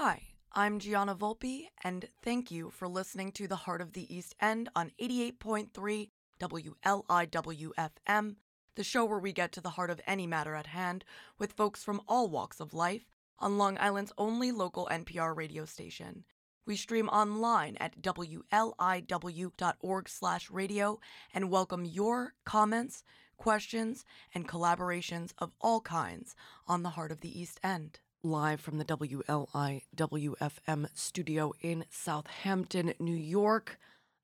Hi, 0.00 0.28
I'm 0.52 0.78
Gianna 0.78 1.16
Volpe, 1.16 1.70
and 1.82 2.08
thank 2.22 2.52
you 2.52 2.70
for 2.70 2.86
listening 2.86 3.32
to 3.32 3.48
The 3.48 3.56
Heart 3.56 3.80
of 3.80 3.94
the 3.94 4.14
East 4.14 4.36
End 4.40 4.68
on 4.76 4.92
88.3 5.00 6.10
WLIWFM, 6.38 8.36
the 8.76 8.84
show 8.84 9.04
where 9.04 9.18
we 9.18 9.32
get 9.32 9.50
to 9.50 9.60
the 9.60 9.70
heart 9.70 9.90
of 9.90 10.00
any 10.06 10.24
matter 10.24 10.54
at 10.54 10.68
hand 10.68 11.04
with 11.36 11.54
folks 11.54 11.82
from 11.82 12.00
all 12.06 12.28
walks 12.28 12.60
of 12.60 12.72
life 12.72 13.10
on 13.40 13.58
Long 13.58 13.76
Island's 13.80 14.12
only 14.16 14.52
local 14.52 14.86
NPR 14.88 15.36
radio 15.36 15.64
station. 15.64 16.22
We 16.64 16.76
stream 16.76 17.08
online 17.08 17.76
at 17.80 18.00
wliw.org/radio 18.00 21.00
and 21.34 21.50
welcome 21.50 21.84
your 21.84 22.34
comments, 22.44 23.02
questions, 23.36 24.04
and 24.32 24.48
collaborations 24.48 25.32
of 25.38 25.50
all 25.60 25.80
kinds 25.80 26.36
on 26.68 26.84
the 26.84 26.90
Heart 26.90 27.10
of 27.10 27.20
the 27.20 27.36
East 27.36 27.58
End. 27.64 27.98
Live 28.24 28.60
from 28.60 28.78
the 28.78 28.84
WLIWFM 28.84 30.88
studio 30.92 31.52
in 31.60 31.84
Southampton, 31.88 32.92
New 32.98 33.14
York 33.14 33.78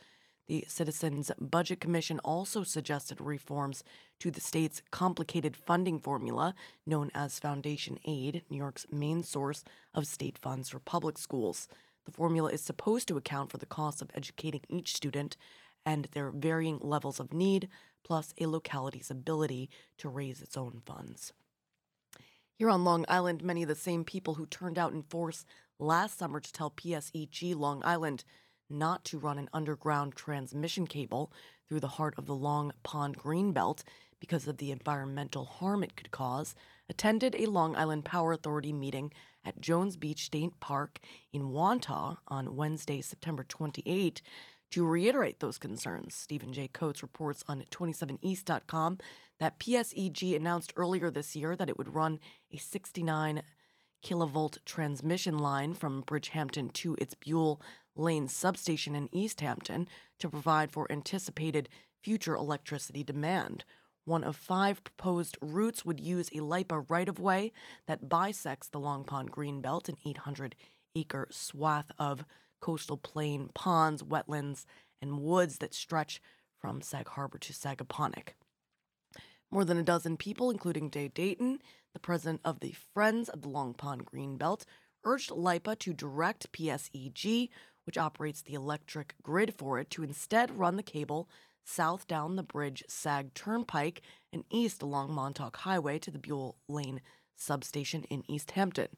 The 0.49 0.65
Citizens 0.69 1.31
Budget 1.39 1.81
Commission 1.81 2.19
also 2.21 2.63
suggested 2.63 3.21
reforms 3.21 3.85
to 4.21 4.31
the 4.31 4.41
state's 4.41 4.83
complicated 4.91 5.57
funding 5.57 5.99
formula 5.99 6.55
known 6.87 7.11
as 7.15 7.39
Foundation 7.39 7.99
Aid, 8.05 8.43
New 8.51 8.59
York's 8.59 8.87
main 8.91 9.23
source 9.23 9.65
of 9.95 10.07
state 10.07 10.39
funds 10.39 10.69
for 10.69 10.81
public 10.81 11.17
schools. 11.17 11.69
The 12.05 12.13
formula 12.13 12.51
is 12.51 12.63
supposed 12.63 13.09
to 13.09 13.17
account 13.17 13.51
for 13.51 13.59
the 13.59 13.67
cost 13.67 14.03
of 14.03 14.11
educating 14.15 14.63
each 14.69 14.95
student 14.95 15.37
and 15.85 16.09
their 16.13 16.31
varying 16.31 16.79
levels 16.81 17.21
of 17.21 17.33
need, 17.33 17.69
plus 18.05 18.35
a 18.41 18.47
locality's 18.47 19.11
ability 19.11 19.71
to 19.99 20.09
raise 20.09 20.41
its 20.43 20.57
own 20.57 20.83
funds. 20.85 21.33
Here 22.55 22.71
on 22.71 22.85
Long 22.85 23.05
Island, 23.09 23.43
many 23.43 23.63
of 23.63 23.69
the 23.69 23.75
same 23.75 24.05
people 24.05 24.35
who 24.35 24.47
turned 24.47 24.79
out 24.79 24.93
in 24.93 25.03
force 25.03 25.45
last 25.79 26.19
summer 26.19 26.39
to 26.39 26.53
tell 26.53 26.71
PSEG 26.71 27.57
Long 27.57 27.83
Island 27.85 28.25
not 28.71 29.05
to 29.07 29.19
run 29.19 29.39
an 29.39 29.49
underground 29.53 30.15
transmission 30.15 30.87
cable 30.87 31.33
through 31.69 31.81
the 31.81 31.89
heart 31.89 32.15
of 32.17 32.27
the 32.27 32.35
Long 32.35 32.73
Pond 32.83 33.19
Greenbelt 33.19 33.83
because 34.21 34.47
of 34.47 34.59
the 34.59 34.71
environmental 34.71 35.45
harm 35.45 35.83
it 35.83 35.97
could 35.97 36.11
cause, 36.11 36.55
attended 36.89 37.35
a 37.35 37.47
Long 37.47 37.75
Island 37.75 38.05
Power 38.05 38.33
Authority 38.33 38.73
meeting 38.73 39.13
at 39.45 39.61
Jones 39.61 39.97
Beach 39.97 40.25
State 40.25 40.59
Park 40.61 40.99
in 41.33 41.51
Wantagh 41.51 42.17
on 42.29 42.57
Wednesday, 42.57 43.01
September 43.01 43.45
28, 43.45 44.23
to 44.71 44.87
reiterate 44.87 45.41
those 45.41 45.59
concerns, 45.59 46.15
Stephen 46.15 46.53
J. 46.53 46.69
Kotz 46.73 47.03
reports 47.03 47.45
on 47.47 47.63
27east.com 47.71 48.99
that 49.39 49.59
PSEG 49.59 50.35
announced 50.35 50.73
earlier 50.77 51.11
this 51.11 51.37
year 51.37 51.55
that 51.57 51.69
it 51.69 51.77
would 51.77 51.95
run 51.95 52.19
a 52.51 52.57
69 52.57 53.43
kilovolt 54.03 54.59
transmission 54.65 55.39
line 55.39 55.75
from 55.75 56.03
Bridgehampton 56.03 56.73
to 56.73 56.97
its 56.99 57.15
Buell 57.15 57.61
Lane 57.95 58.29
substation 58.29 58.95
in 58.95 59.09
East 59.13 59.41
Hampton 59.41 59.89
to 60.19 60.29
provide 60.29 60.73
for 60.73 60.91
anticipated 60.91 61.69
future 62.03 62.35
electricity 62.35 63.05
demand. 63.05 63.65
One 64.05 64.25
of 64.25 64.35
five 64.35 64.83
proposed 64.83 65.39
routes 65.41 65.85
would 65.85 66.01
use 66.01 66.29
a 66.33 66.41
LIPA 66.41 66.81
right 66.89 67.09
of 67.09 67.21
way 67.21 67.53
that 67.87 68.09
bisects 68.09 68.69
the 68.69 68.81
Long 68.81 69.05
Pond 69.05 69.31
Greenbelt, 69.31 69.89
an 69.89 69.97
800 70.05 70.57
acre 70.97 71.29
swath 71.31 71.93
of 71.99 72.25
coastal 72.61 72.97
plain, 72.97 73.51
ponds, 73.55 74.03
wetlands, 74.03 74.65
and 75.01 75.21
woods 75.21 75.59
that 75.59 75.75
stretch 75.75 76.21
from 76.61 76.83
Sag 76.83 77.09
Harbor 77.09 77.39
to 77.39 77.53
Sagaponack. 77.53 78.35
More 79.51 79.65
than 79.65 79.79
a 79.79 79.85
dozen 79.85 80.17
people, 80.17 80.51
including 80.51 80.89
Dai 80.89 81.09
Dayton, 81.09 81.61
the 81.93 82.01
president 82.01 82.41
of 82.45 82.61
the 82.61 82.75
Friends 82.95 83.29
of 83.29 83.43
the 83.43 83.49
Long 83.49 83.75
Pond 83.75 84.07
Greenbelt, 84.07 84.65
urged 85.05 85.31
LIPA 85.31 85.77
to 85.77 85.93
direct 85.93 86.51
PSEG, 86.53 87.51
which 87.85 87.99
operates 87.99 88.43
the 88.43 88.55
electric 88.55 89.15
grid 89.23 89.55
for 89.55 89.79
it, 89.79 89.91
to 89.91 90.03
instead 90.03 90.59
run 90.59 90.77
the 90.77 90.83
cable 90.83 91.29
south 91.65 92.07
down 92.07 92.37
the 92.37 92.43
bridge 92.43 92.83
Sag 92.89 93.35
Turnpike 93.35 94.03
and 94.33 94.45
east 94.51 94.83
along 94.83 95.13
Montauk 95.13 95.57
Highway 95.59 95.99
to 96.01 96.11
the 96.11 96.19
Buell 96.19 96.57
Lane 96.69 97.01
substation 97.37 98.05
in 98.05 98.23
East 98.31 98.53
Hampton. 98.53 98.89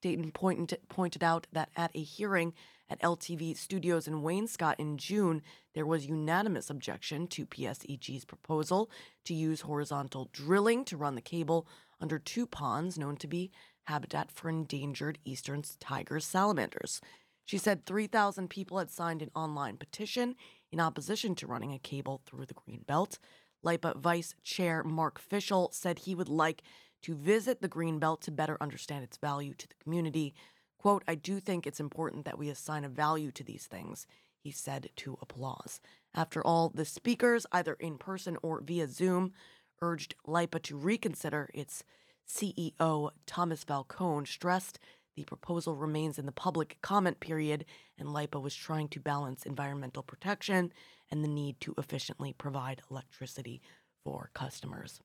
Dayton 0.00 0.32
pointed, 0.32 1.22
out 1.22 1.46
that 1.52 1.70
at 1.76 1.90
a 1.94 2.02
hearing 2.02 2.52
at 2.90 3.00
LTV 3.00 3.56
Studios 3.56 4.06
in 4.06 4.22
Wainscott 4.22 4.74
in 4.78 4.98
June, 4.98 5.40
there 5.74 5.86
was 5.86 6.06
unanimous 6.06 6.68
objection 6.68 7.26
to 7.28 7.46
PSEG's 7.46 8.26
proposal 8.26 8.90
to 9.24 9.32
use 9.32 9.62
horizontal 9.62 10.28
drilling 10.32 10.84
to 10.84 10.98
run 10.98 11.14
the 11.14 11.22
cable 11.22 11.66
under 12.00 12.18
two 12.18 12.46
ponds 12.46 12.98
known 12.98 13.16
to 13.16 13.26
be 13.26 13.50
habitat 13.84 14.30
for 14.30 14.48
endangered 14.48 15.18
eastern 15.24 15.62
tiger 15.80 16.20
salamanders. 16.20 17.00
She 17.46 17.58
said 17.58 17.84
3,000 17.84 18.48
people 18.48 18.78
had 18.78 18.90
signed 18.90 19.22
an 19.22 19.30
online 19.34 19.76
petition 19.76 20.36
in 20.74 20.80
opposition 20.80 21.36
to 21.36 21.46
running 21.46 21.72
a 21.72 21.78
cable 21.78 22.20
through 22.26 22.44
the 22.44 22.52
Green 22.66 22.82
Belt. 22.84 23.20
LIPA 23.62 23.94
Vice 23.96 24.34
Chair 24.42 24.82
Mark 24.82 25.20
Fischl 25.20 25.72
said 25.72 26.00
he 26.00 26.16
would 26.16 26.28
like 26.28 26.64
to 27.02 27.14
visit 27.14 27.62
the 27.62 27.68
Green 27.68 28.00
Belt 28.00 28.20
to 28.22 28.32
better 28.32 28.58
understand 28.60 29.04
its 29.04 29.16
value 29.16 29.54
to 29.54 29.68
the 29.68 29.76
community. 29.80 30.34
Quote, 30.76 31.04
I 31.06 31.14
do 31.14 31.38
think 31.38 31.64
it's 31.64 31.78
important 31.78 32.24
that 32.24 32.38
we 32.38 32.48
assign 32.48 32.84
a 32.84 32.88
value 32.88 33.30
to 33.30 33.44
these 33.44 33.66
things, 33.66 34.08
he 34.36 34.50
said 34.50 34.90
to 34.96 35.16
applause. 35.22 35.80
After 36.12 36.44
all, 36.44 36.72
the 36.74 36.84
speakers, 36.84 37.46
either 37.52 37.74
in 37.74 37.96
person 37.96 38.36
or 38.42 38.60
via 38.60 38.88
Zoom, 38.88 39.32
urged 39.80 40.16
LIPA 40.26 40.58
to 40.58 40.76
reconsider 40.76 41.50
its 41.54 41.84
CEO, 42.28 43.10
Thomas 43.26 43.62
Falcone, 43.62 44.26
stressed 44.26 44.80
the 45.16 45.24
proposal 45.24 45.76
remains 45.76 46.18
in 46.18 46.26
the 46.26 46.32
public 46.32 46.78
comment 46.82 47.20
period, 47.20 47.64
and 47.98 48.12
LIPA 48.12 48.40
was 48.40 48.54
trying 48.54 48.88
to 48.88 49.00
balance 49.00 49.44
environmental 49.44 50.02
protection 50.02 50.72
and 51.10 51.22
the 51.22 51.28
need 51.28 51.60
to 51.60 51.74
efficiently 51.78 52.32
provide 52.32 52.82
electricity 52.90 53.62
for 54.04 54.30
customers. 54.34 55.00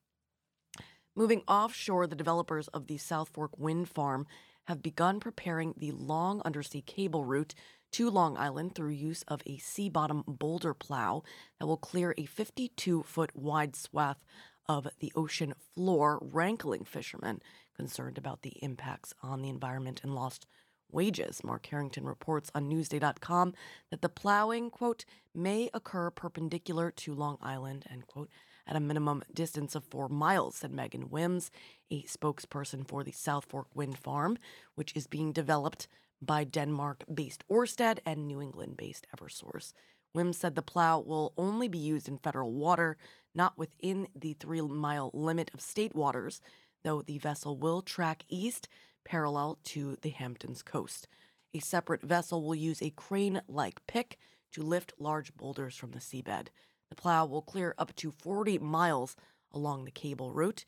Moving 1.16 1.42
offshore, 1.48 2.06
the 2.06 2.16
developers 2.16 2.68
of 2.68 2.86
the 2.86 2.96
South 2.96 3.28
Fork 3.28 3.58
Wind 3.58 3.88
Farm 3.88 4.26
have 4.64 4.82
begun 4.82 5.20
preparing 5.20 5.74
the 5.76 5.90
long 5.92 6.40
undersea 6.44 6.82
cable 6.82 7.24
route 7.24 7.54
to 7.92 8.08
Long 8.08 8.36
Island 8.36 8.74
through 8.74 8.90
use 8.90 9.22
of 9.26 9.42
a 9.46 9.58
sea 9.58 9.88
bottom 9.88 10.22
boulder 10.26 10.74
plow 10.74 11.24
that 11.58 11.66
will 11.66 11.76
clear 11.76 12.14
a 12.16 12.24
52 12.24 13.02
foot 13.02 13.34
wide 13.34 13.74
swath 13.74 14.24
of 14.66 14.86
the 15.00 15.12
ocean 15.16 15.54
floor, 15.74 16.20
rankling 16.22 16.84
fishermen 16.84 17.40
concerned 17.80 18.18
about 18.18 18.42
the 18.42 18.58
impacts 18.60 19.14
on 19.22 19.40
the 19.40 19.48
environment 19.48 20.02
and 20.02 20.14
lost 20.14 20.46
wages. 20.92 21.42
Mark 21.42 21.64
Harrington 21.64 22.04
reports 22.04 22.50
on 22.54 22.68
Newsday.com 22.68 23.54
that 23.90 24.02
the 24.02 24.08
plowing, 24.10 24.68
quote, 24.68 25.06
may 25.34 25.70
occur 25.72 26.10
perpendicular 26.10 26.90
to 26.90 27.14
Long 27.14 27.38
Island, 27.40 27.86
end 27.90 28.06
quote, 28.06 28.28
at 28.66 28.76
a 28.76 28.80
minimum 28.80 29.22
distance 29.32 29.74
of 29.74 29.82
four 29.84 30.10
miles, 30.10 30.56
said 30.56 30.72
Megan 30.72 31.08
Wims, 31.08 31.50
a 31.90 32.02
spokesperson 32.02 32.86
for 32.86 33.02
the 33.02 33.12
South 33.12 33.46
Fork 33.46 33.68
Wind 33.74 33.96
Farm, 33.96 34.36
which 34.74 34.94
is 34.94 35.06
being 35.06 35.32
developed 35.32 35.88
by 36.20 36.44
Denmark 36.44 37.04
based 37.12 37.44
Orsted 37.50 38.00
and 38.04 38.26
New 38.26 38.42
England 38.42 38.76
based 38.76 39.06
Eversource. 39.16 39.72
Wims 40.14 40.36
said 40.36 40.54
the 40.54 40.60
plow 40.60 40.98
will 40.98 41.32
only 41.38 41.66
be 41.66 41.78
used 41.78 42.08
in 42.08 42.18
federal 42.18 42.52
water, 42.52 42.98
not 43.34 43.56
within 43.56 44.08
the 44.14 44.34
three 44.34 44.60
mile 44.60 45.10
limit 45.14 45.50
of 45.54 45.62
state 45.62 45.94
waters, 45.94 46.42
though 46.82 47.02
the 47.02 47.18
vessel 47.18 47.56
will 47.56 47.82
track 47.82 48.24
east 48.28 48.68
parallel 49.04 49.58
to 49.64 49.96
the 50.02 50.10
Hamptons 50.10 50.62
coast. 50.62 51.08
A 51.52 51.58
separate 51.58 52.02
vessel 52.02 52.42
will 52.42 52.54
use 52.54 52.82
a 52.82 52.90
crane 52.90 53.42
like 53.48 53.86
pick 53.86 54.18
to 54.52 54.62
lift 54.62 54.94
large 54.98 55.34
boulders 55.34 55.76
from 55.76 55.92
the 55.92 55.98
seabed. 55.98 56.48
The 56.88 56.96
plow 56.96 57.24
will 57.26 57.42
clear 57.42 57.74
up 57.78 57.94
to 57.96 58.10
40 58.10 58.58
miles 58.58 59.16
along 59.52 59.84
the 59.84 59.90
cable 59.90 60.32
route, 60.32 60.64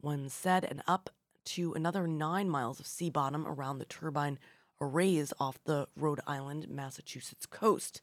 one 0.00 0.28
said, 0.28 0.64
and 0.64 0.82
up 0.86 1.10
to 1.44 1.72
another 1.74 2.06
nine 2.06 2.48
miles 2.48 2.80
of 2.80 2.86
sea 2.86 3.10
bottom 3.10 3.46
around 3.46 3.78
the 3.78 3.84
turbine 3.84 4.38
arrays 4.80 5.32
off 5.38 5.62
the 5.64 5.88
Rhode 5.96 6.20
Island, 6.26 6.68
Massachusetts 6.68 7.46
coast. 7.46 8.02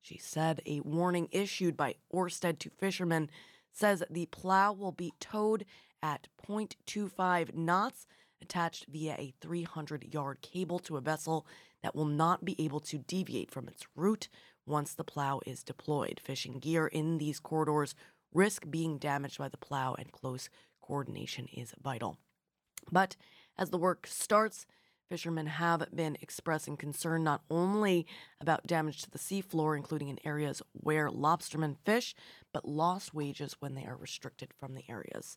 She 0.00 0.18
said 0.18 0.60
a 0.66 0.80
warning 0.80 1.28
issued 1.32 1.76
by 1.76 1.96
Orsted 2.12 2.58
to 2.60 2.70
fishermen 2.70 3.30
says 3.72 4.04
the 4.08 4.26
plow 4.26 4.72
will 4.72 4.92
be 4.92 5.12
towed 5.18 5.64
at 6.04 6.28
0.25 6.46 7.54
knots, 7.54 8.06
attached 8.42 8.84
via 8.90 9.14
a 9.14 9.32
300 9.40 10.12
yard 10.12 10.42
cable 10.42 10.78
to 10.80 10.98
a 10.98 11.00
vessel 11.00 11.46
that 11.82 11.96
will 11.96 12.04
not 12.04 12.44
be 12.44 12.54
able 12.62 12.80
to 12.80 12.98
deviate 12.98 13.50
from 13.50 13.68
its 13.68 13.86
route 13.96 14.28
once 14.66 14.92
the 14.92 15.02
plow 15.02 15.40
is 15.46 15.62
deployed. 15.64 16.20
Fishing 16.22 16.58
gear 16.58 16.86
in 16.86 17.16
these 17.16 17.40
corridors 17.40 17.94
risk 18.34 18.70
being 18.70 18.98
damaged 18.98 19.38
by 19.38 19.48
the 19.48 19.56
plow, 19.56 19.94
and 19.94 20.12
close 20.12 20.50
coordination 20.82 21.46
is 21.54 21.74
vital. 21.82 22.18
But 22.92 23.16
as 23.56 23.70
the 23.70 23.78
work 23.78 24.06
starts, 24.06 24.66
Fishermen 25.08 25.46
have 25.46 25.86
been 25.94 26.16
expressing 26.20 26.76
concern 26.76 27.22
not 27.22 27.42
only 27.50 28.06
about 28.40 28.66
damage 28.66 29.02
to 29.02 29.10
the 29.10 29.18
seafloor, 29.18 29.76
including 29.76 30.08
in 30.08 30.18
areas 30.24 30.62
where 30.72 31.10
lobstermen 31.10 31.76
fish, 31.84 32.14
but 32.52 32.66
lost 32.66 33.14
wages 33.14 33.56
when 33.60 33.74
they 33.74 33.84
are 33.84 33.96
restricted 33.96 34.52
from 34.58 34.74
the 34.74 34.84
areas. 34.88 35.36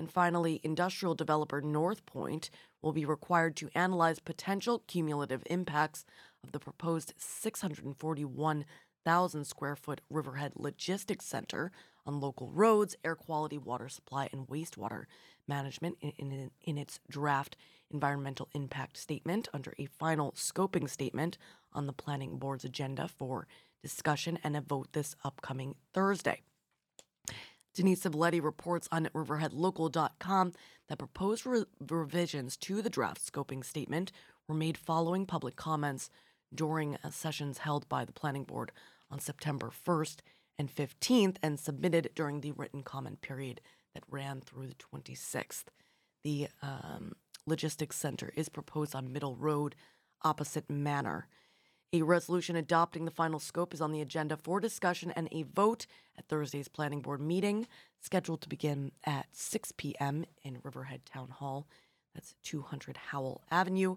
And 0.00 0.10
finally, 0.10 0.60
industrial 0.62 1.14
developer 1.14 1.60
North 1.60 2.06
Point 2.06 2.48
will 2.80 2.94
be 2.94 3.04
required 3.04 3.54
to 3.56 3.68
analyze 3.74 4.18
potential 4.18 4.82
cumulative 4.86 5.42
impacts 5.50 6.06
of 6.42 6.52
the 6.52 6.58
proposed 6.58 7.12
641,000 7.18 9.44
square 9.44 9.76
foot 9.76 10.00
Riverhead 10.08 10.52
Logistics 10.56 11.26
Center 11.26 11.70
on 12.06 12.18
local 12.18 12.50
roads, 12.50 12.96
air 13.04 13.14
quality, 13.14 13.58
water 13.58 13.90
supply, 13.90 14.30
and 14.32 14.48
wastewater 14.48 15.04
management 15.46 15.98
in, 16.00 16.12
in, 16.16 16.50
in 16.62 16.78
its 16.78 16.98
draft 17.10 17.58
environmental 17.90 18.48
impact 18.54 18.96
statement 18.96 19.50
under 19.52 19.74
a 19.78 19.84
final 19.84 20.32
scoping 20.32 20.88
statement 20.88 21.36
on 21.74 21.84
the 21.84 21.92
Planning 21.92 22.38
Board's 22.38 22.64
agenda 22.64 23.06
for 23.06 23.46
discussion 23.82 24.38
and 24.42 24.56
a 24.56 24.62
vote 24.62 24.94
this 24.94 25.14
upcoming 25.24 25.74
Thursday. 25.92 26.40
Denise 27.74 28.02
Civilletti 28.02 28.42
reports 28.42 28.88
on 28.90 29.06
riverheadlocal.com 29.14 30.52
that 30.88 30.98
proposed 30.98 31.46
re- 31.46 31.64
revisions 31.88 32.56
to 32.56 32.82
the 32.82 32.90
draft 32.90 33.20
scoping 33.24 33.64
statement 33.64 34.10
were 34.48 34.54
made 34.54 34.76
following 34.76 35.26
public 35.26 35.56
comments 35.56 36.10
during 36.54 36.96
sessions 37.10 37.58
held 37.58 37.88
by 37.88 38.04
the 38.04 38.12
Planning 38.12 38.44
Board 38.44 38.72
on 39.10 39.20
September 39.20 39.70
1st 39.86 40.16
and 40.58 40.74
15th 40.74 41.36
and 41.42 41.58
submitted 41.58 42.10
during 42.14 42.40
the 42.40 42.52
written 42.52 42.82
comment 42.82 43.20
period 43.22 43.60
that 43.94 44.04
ran 44.10 44.40
through 44.40 44.66
the 44.66 44.74
26th. 44.74 45.64
The 46.22 46.48
um, 46.62 47.12
Logistics 47.46 47.96
Center 47.96 48.32
is 48.36 48.48
proposed 48.48 48.94
on 48.94 49.12
Middle 49.12 49.36
Road, 49.36 49.74
opposite 50.22 50.68
Manor. 50.68 51.28
A 51.92 52.02
resolution 52.02 52.54
adopting 52.54 53.04
the 53.04 53.10
final 53.10 53.40
scope 53.40 53.74
is 53.74 53.80
on 53.80 53.90
the 53.90 54.00
agenda 54.00 54.36
for 54.36 54.60
discussion 54.60 55.10
and 55.10 55.28
a 55.32 55.42
vote 55.42 55.86
at 56.16 56.28
Thursday's 56.28 56.68
Planning 56.68 57.00
Board 57.00 57.20
meeting, 57.20 57.66
scheduled 58.00 58.42
to 58.42 58.48
begin 58.48 58.92
at 59.04 59.26
6 59.32 59.72
p.m. 59.76 60.24
in 60.44 60.60
Riverhead 60.62 61.04
Town 61.04 61.30
Hall. 61.30 61.66
That's 62.14 62.36
200 62.44 62.96
Howell 62.96 63.42
Avenue. 63.50 63.96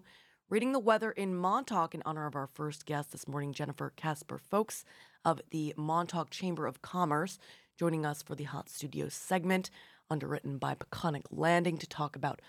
Reading 0.50 0.72
the 0.72 0.80
weather 0.80 1.12
in 1.12 1.36
Montauk 1.36 1.94
in 1.94 2.02
honor 2.04 2.26
of 2.26 2.34
our 2.34 2.48
first 2.48 2.84
guest 2.84 3.12
this 3.12 3.28
morning, 3.28 3.52
Jennifer 3.52 3.92
Casper 3.94 4.38
Folks 4.38 4.84
of 5.24 5.40
the 5.50 5.72
Montauk 5.76 6.30
Chamber 6.30 6.66
of 6.66 6.82
Commerce, 6.82 7.38
joining 7.78 8.04
us 8.04 8.22
for 8.24 8.34
the 8.34 8.42
Hot 8.42 8.68
Studio 8.68 9.08
segment, 9.08 9.70
underwritten 10.10 10.58
by 10.58 10.74
Peconic 10.74 11.26
Landing 11.30 11.78
to 11.78 11.86
talk 11.86 12.16
about 12.16 12.42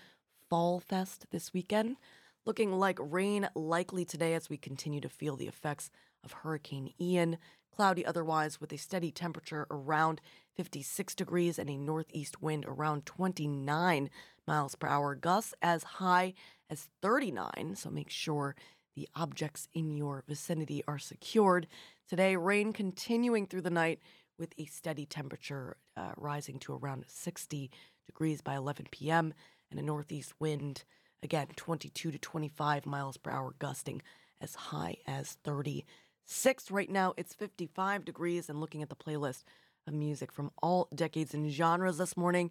Fall 0.50 0.80
Fest 0.80 1.26
this 1.30 1.54
weekend. 1.54 1.98
Looking 2.46 2.78
like 2.78 3.00
rain 3.00 3.48
likely 3.56 4.04
today 4.04 4.32
as 4.34 4.48
we 4.48 4.56
continue 4.56 5.00
to 5.00 5.08
feel 5.08 5.34
the 5.34 5.48
effects 5.48 5.90
of 6.22 6.30
Hurricane 6.30 6.92
Ian. 7.00 7.38
Cloudy 7.74 8.06
otherwise 8.06 8.60
with 8.60 8.72
a 8.72 8.78
steady 8.78 9.10
temperature 9.10 9.66
around 9.68 10.20
56 10.54 11.16
degrees 11.16 11.58
and 11.58 11.68
a 11.68 11.76
northeast 11.76 12.40
wind 12.40 12.64
around 12.68 13.04
29 13.04 14.10
miles 14.46 14.76
per 14.76 14.86
hour. 14.86 15.16
Gusts 15.16 15.54
as 15.60 15.82
high 15.82 16.34
as 16.70 16.88
39, 17.02 17.74
so 17.74 17.90
make 17.90 18.10
sure 18.10 18.54
the 18.94 19.08
objects 19.16 19.66
in 19.74 19.96
your 19.96 20.22
vicinity 20.28 20.84
are 20.86 21.00
secured. 21.00 21.66
Today, 22.08 22.36
rain 22.36 22.72
continuing 22.72 23.48
through 23.48 23.62
the 23.62 23.70
night 23.70 23.98
with 24.38 24.54
a 24.56 24.66
steady 24.66 25.04
temperature 25.04 25.78
uh, 25.96 26.12
rising 26.16 26.60
to 26.60 26.74
around 26.74 27.06
60 27.08 27.72
degrees 28.06 28.40
by 28.40 28.54
11 28.54 28.86
p.m 28.92 29.34
and 29.70 29.80
a 29.80 29.82
northeast 29.82 30.34
wind, 30.38 30.84
again 31.22 31.48
22 31.56 32.10
to 32.10 32.18
25 32.18 32.86
miles 32.86 33.16
per 33.16 33.30
hour, 33.30 33.54
gusting 33.58 34.02
as 34.40 34.54
high 34.54 34.96
as 35.06 35.38
36. 35.44 36.70
Right 36.70 36.90
now, 36.90 37.14
it's 37.16 37.34
55 37.34 38.04
degrees, 38.04 38.48
and 38.48 38.60
looking 38.60 38.82
at 38.82 38.88
the 38.88 38.96
playlist 38.96 39.44
of 39.86 39.94
music 39.94 40.32
from 40.32 40.50
all 40.62 40.88
decades 40.94 41.34
and 41.34 41.50
genres 41.50 41.98
this 41.98 42.16
morning, 42.16 42.50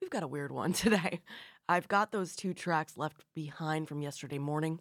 we've 0.00 0.10
got 0.10 0.22
a 0.22 0.28
weird 0.28 0.52
one 0.52 0.72
today. 0.74 1.20
I've 1.68 1.88
got 1.88 2.12
those 2.12 2.36
two 2.36 2.54
tracks 2.54 2.96
left 2.96 3.24
behind 3.34 3.88
from 3.88 4.02
yesterday 4.02 4.38
morning. 4.38 4.80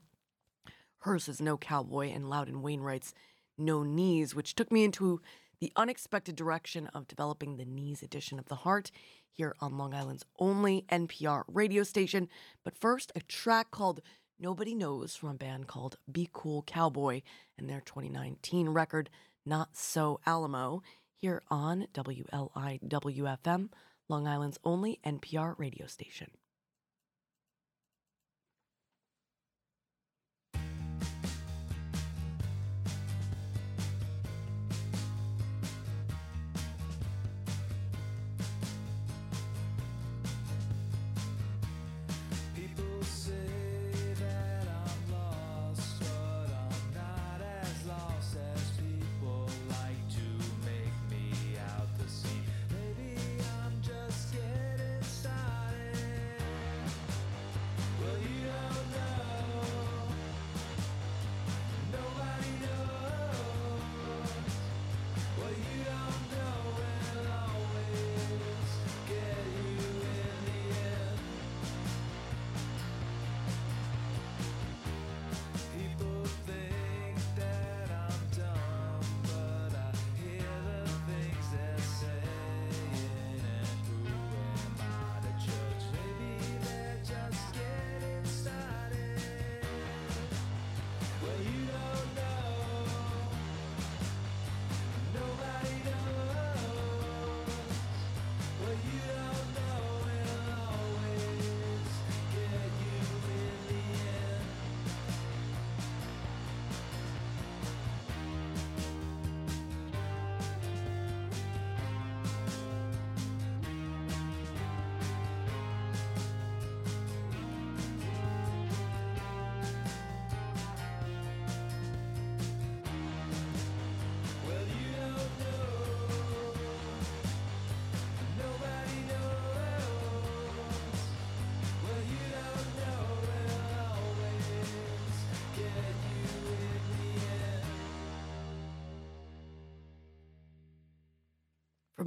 Hearse's 0.99 1.41
No 1.41 1.57
Cowboy 1.57 2.11
and 2.11 2.29
Loudon 2.29 2.61
Wainwright's 2.61 3.13
No 3.57 3.83
Knees, 3.83 4.35
which 4.35 4.55
took 4.55 4.71
me 4.71 4.83
into 4.83 5.21
the 5.59 5.71
unexpected 5.75 6.35
direction 6.35 6.87
of 6.87 7.07
developing 7.07 7.55
the 7.55 7.65
Knees 7.65 8.03
edition 8.03 8.37
of 8.37 8.45
the 8.45 8.55
Heart 8.55 8.91
here 9.33 9.55
on 9.59 9.77
Long 9.77 9.93
Island's 9.93 10.25
only 10.39 10.85
NPR 10.89 11.43
radio 11.47 11.83
station. 11.83 12.29
But 12.63 12.77
first, 12.77 13.11
a 13.15 13.21
track 13.21 13.71
called 13.71 14.01
Nobody 14.39 14.75
Knows 14.75 15.15
from 15.15 15.29
a 15.29 15.33
band 15.35 15.67
called 15.67 15.97
Be 16.11 16.29
Cool 16.31 16.63
Cowboy 16.63 17.21
and 17.57 17.69
their 17.69 17.81
2019 17.81 18.69
record, 18.69 19.09
Not 19.45 19.75
So 19.75 20.19
Alamo, 20.25 20.81
here 21.15 21.41
on 21.49 21.87
WLIWFM, 21.93 23.69
Long 24.09 24.27
Island's 24.27 24.59
only 24.63 24.99
NPR 25.05 25.57
radio 25.57 25.87
station. 25.87 26.31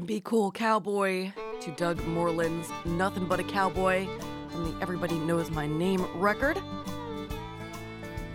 Be 0.07 0.21
Cool 0.21 0.53
Cowboy 0.53 1.33
to 1.61 1.71
Doug 1.73 2.01
Moreland's 2.07 2.71
Nothing 2.85 3.25
But 3.25 3.41
a 3.41 3.43
Cowboy 3.43 4.07
from 4.51 4.71
the 4.71 4.81
Everybody 4.81 5.19
Knows 5.19 5.51
My 5.51 5.67
Name 5.67 6.07
record. 6.15 6.63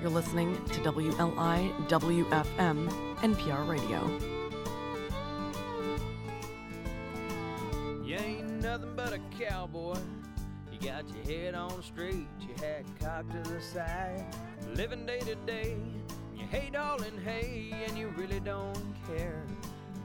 You're 0.01 0.09
listening 0.09 0.53
to 0.65 0.81
WLI 0.81 1.87
WFM 1.87 2.89
NPR 3.19 3.69
Radio. 3.69 4.05
You 8.03 8.17
ain't 8.17 8.61
nothing 8.61 8.91
but 8.93 9.13
a 9.13 9.19
cowboy. 9.39 9.95
You 10.73 10.89
got 10.89 11.05
your 11.07 11.23
head 11.23 11.55
on 11.55 11.81
straight, 11.83 12.27
your 12.41 12.57
hat 12.57 12.83
cocked 12.99 13.31
to 13.31 13.49
the 13.49 13.61
side, 13.61 14.25
living 14.75 15.05
day 15.05 15.19
to 15.19 15.35
day. 15.35 15.77
You 16.35 16.45
hate 16.47 16.75
all 16.75 17.01
in 17.01 17.17
hay, 17.21 17.73
and 17.87 17.97
you 17.97 18.09
really 18.17 18.41
don't. 18.41 18.77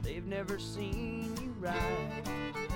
They've 0.07 0.25
never 0.25 0.57
seen 0.57 1.35
you 1.41 1.53
ride. 1.59 2.66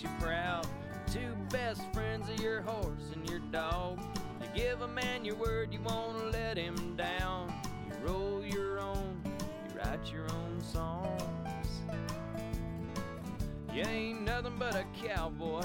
Makes 0.00 0.12
you 0.12 0.26
proud. 0.26 0.66
Two 1.12 1.34
best 1.50 1.82
friends 1.92 2.28
are 2.30 2.42
your 2.42 2.62
horse 2.62 3.10
and 3.14 3.28
your 3.28 3.40
dog. 3.50 4.00
You 4.40 4.46
give 4.54 4.82
a 4.82 4.88
man 4.88 5.24
your 5.24 5.36
word, 5.36 5.72
you 5.72 5.80
won't 5.80 6.32
let 6.32 6.56
him 6.56 6.96
down. 6.96 7.52
You 7.86 8.06
roll 8.06 8.44
your 8.44 8.80
own, 8.80 9.20
you 9.24 9.78
write 9.78 10.12
your 10.12 10.26
own 10.30 10.60
songs. 10.60 11.82
You 13.74 13.82
ain't 13.82 14.22
nothing 14.22 14.54
but 14.58 14.74
a 14.74 14.84
cowboy. 15.06 15.64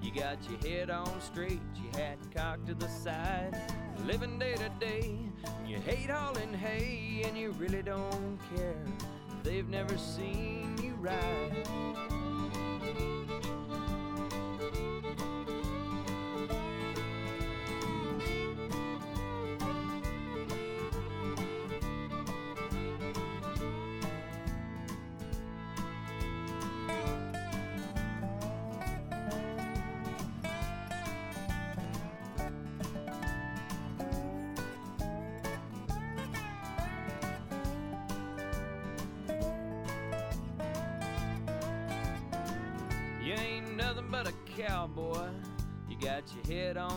You 0.00 0.12
got 0.12 0.38
your 0.48 0.60
head 0.60 0.90
on 0.90 1.20
straight, 1.20 1.60
your 1.82 2.00
hat 2.00 2.18
cocked 2.34 2.66
to 2.68 2.74
the 2.74 2.88
side, 2.88 3.60
living 4.04 4.38
day 4.38 4.54
to 4.54 4.70
day. 4.78 5.18
You 5.66 5.78
hate 5.80 6.10
hauling 6.10 6.54
hay, 6.54 7.22
and 7.26 7.36
you 7.36 7.50
really 7.52 7.82
don't 7.82 8.38
care. 8.54 8.84
They've 9.42 9.68
never 9.68 9.96
seen 9.96 10.76
you 10.82 10.94
ride. 11.00 11.66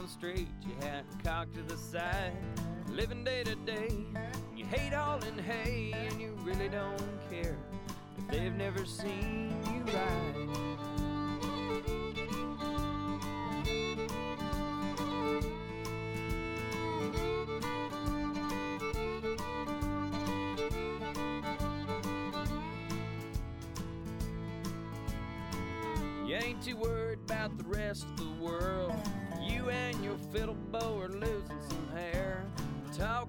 On 0.01 0.07
straight, 0.07 0.47
your 0.65 0.89
hat 0.89 1.05
cocked 1.23 1.53
to 1.53 1.61
the 1.61 1.77
side, 1.77 2.33
living 2.89 3.23
day 3.23 3.43
to 3.43 3.55
day. 3.55 4.05
You 4.55 4.65
hate 4.65 4.93
all 4.93 5.19
in 5.23 5.37
hay, 5.37 5.93
and 5.93 6.19
you 6.19 6.35
really 6.43 6.69
don't 6.69 7.29
care 7.29 7.57
if 8.17 8.27
they've 8.27 8.53
never 8.53 8.85
seen 8.85 9.53
you 9.65 9.93
ride. 9.93 11.00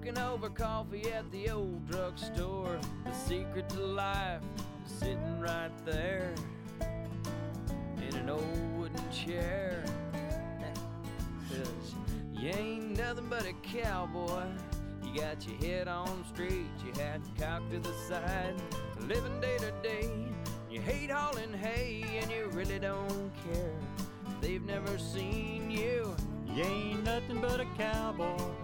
Talking 0.03 0.21
over 0.21 0.49
coffee 0.49 1.13
at 1.13 1.31
the 1.31 1.49
old 1.49 1.87
drugstore. 1.87 2.77
The 3.05 3.13
secret 3.13 3.69
to 3.69 3.79
life 3.79 4.41
is 4.85 4.91
sitting 4.91 5.39
right 5.39 5.71
there 5.85 6.35
in 8.05 8.13
an 8.17 8.29
old 8.29 8.77
wooden 8.77 9.11
chair. 9.11 9.81
'Cause 11.47 11.95
you 12.33 12.49
ain't 12.49 12.97
nothing 12.97 13.29
but 13.29 13.45
a 13.45 13.53
cowboy. 13.63 14.43
You 15.05 15.21
got 15.21 15.47
your 15.47 15.55
head 15.59 15.87
on 15.87 16.25
straight, 16.33 16.67
your 16.83 16.95
hat 17.01 17.21
cocked 17.39 17.71
to 17.71 17.79
the 17.79 17.93
side, 18.09 18.61
living 19.07 19.39
day 19.39 19.57
to 19.59 19.71
day. 19.81 20.33
You 20.69 20.81
hate 20.81 21.11
hauling 21.11 21.53
hay, 21.53 22.19
and 22.21 22.29
you 22.29 22.49
really 22.49 22.79
don't 22.79 23.31
care. 23.45 23.79
They've 24.41 24.65
never 24.65 24.97
seen 24.97 25.71
you. 25.71 26.13
You 26.45 26.63
ain't 26.65 27.05
nothing 27.05 27.39
but 27.39 27.61
a 27.61 27.65
cowboy. 27.77 28.62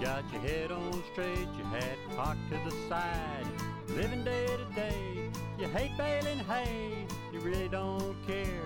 Got 0.00 0.32
your 0.32 0.40
head 0.40 0.72
on 0.72 1.02
straight, 1.12 1.46
your 1.58 1.66
hat 1.66 1.98
cocked 2.16 2.50
to 2.50 2.58
the 2.64 2.74
side, 2.88 3.44
living 3.88 4.24
day 4.24 4.46
to 4.46 4.74
day. 4.74 5.30
You 5.58 5.68
hate 5.68 5.90
baling 5.98 6.38
hay, 6.38 7.04
you 7.30 7.40
really 7.40 7.68
don't 7.68 8.16
care 8.26 8.62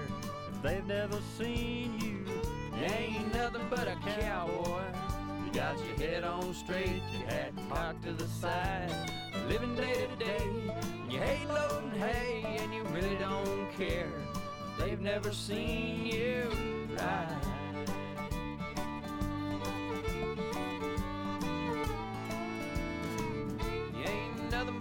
if 0.48 0.62
they've 0.62 0.86
never 0.86 1.18
seen 1.36 1.98
you. 1.98 2.24
You 2.78 2.84
ain't 2.84 3.34
nothing 3.34 3.66
but 3.68 3.88
a 3.88 3.96
cowboy. 4.20 4.84
You 5.44 5.52
got 5.52 5.76
your 5.84 5.96
head 5.96 6.22
on 6.22 6.54
straight, 6.54 7.02
your 7.12 7.28
hat 7.28 7.52
cocked 7.68 8.04
to 8.04 8.12
the 8.12 8.28
side, 8.28 8.94
living 9.48 9.74
day 9.74 10.06
to 10.06 10.24
day. 10.24 10.46
You 11.10 11.18
hate 11.18 11.48
loading 11.48 11.98
hay, 11.98 12.44
and 12.60 12.72
you 12.72 12.84
really 12.84 13.16
don't 13.16 13.72
care. 13.76 14.12
They've 14.78 15.00
never 15.00 15.32
seen 15.32 16.06
you 16.06 16.48
ride. 16.96 17.53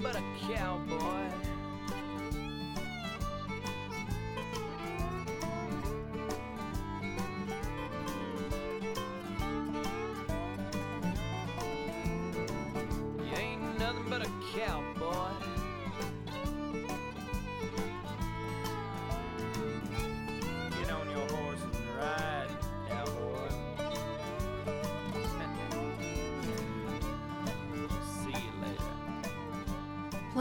But 0.03 0.17
a 0.17 0.23
cowboy. 0.53 1.42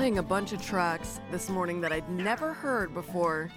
Playing 0.03 0.19
a 0.19 0.23
bunch 0.25 0.53
of 0.53 0.61
tracks 0.61 1.21
this 1.31 1.49
morning 1.49 1.81
that 1.81 1.93
I'd 1.93 2.11
never 2.11 2.53
heard 2.53 2.93
before. 2.93 3.53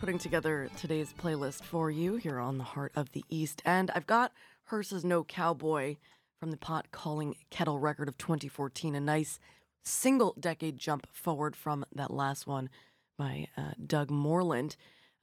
Putting 0.00 0.16
together 0.16 0.70
today's 0.78 1.12
playlist 1.12 1.64
for 1.64 1.90
you 1.90 2.16
here 2.16 2.38
on 2.38 2.56
the 2.56 2.64
Heart 2.64 2.92
of 2.96 3.12
the 3.12 3.22
East 3.28 3.60
End. 3.66 3.90
I've 3.94 4.06
got 4.06 4.32
Hearse's 4.70 5.04
No 5.04 5.22
Cowboy 5.22 5.96
from 6.40 6.50
the 6.50 6.56
Pot 6.56 6.86
Calling 6.92 7.36
Kettle 7.50 7.78
record 7.78 8.08
of 8.08 8.16
2014, 8.16 8.94
a 8.94 9.00
nice 9.00 9.38
single 9.84 10.34
decade 10.40 10.78
jump 10.78 11.06
forward 11.12 11.54
from 11.54 11.84
that 11.94 12.10
last 12.10 12.46
one 12.46 12.70
by 13.18 13.48
uh, 13.54 13.72
Doug 13.86 14.10
Moreland. 14.10 14.76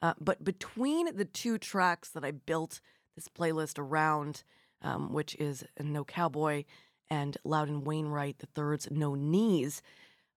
Uh, 0.04 0.14
but 0.22 0.44
between 0.44 1.16
the 1.16 1.26
two 1.26 1.58
tracks 1.58 2.10
that 2.10 2.24
I 2.24 2.30
built 2.30 2.80
this 3.16 3.28
playlist 3.28 3.80
around, 3.80 4.44
um, 4.84 5.14
which 5.14 5.34
is 5.38 5.64
No 5.82 6.04
Cowboy 6.04 6.66
and 7.10 7.38
Loudon 7.44 7.84
Wainwright 7.84 8.36
Third's 8.54 8.88
No 8.92 9.16
Knees, 9.16 9.82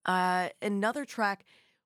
uh, 0.06 0.48
another 0.62 1.04
track 1.04 1.44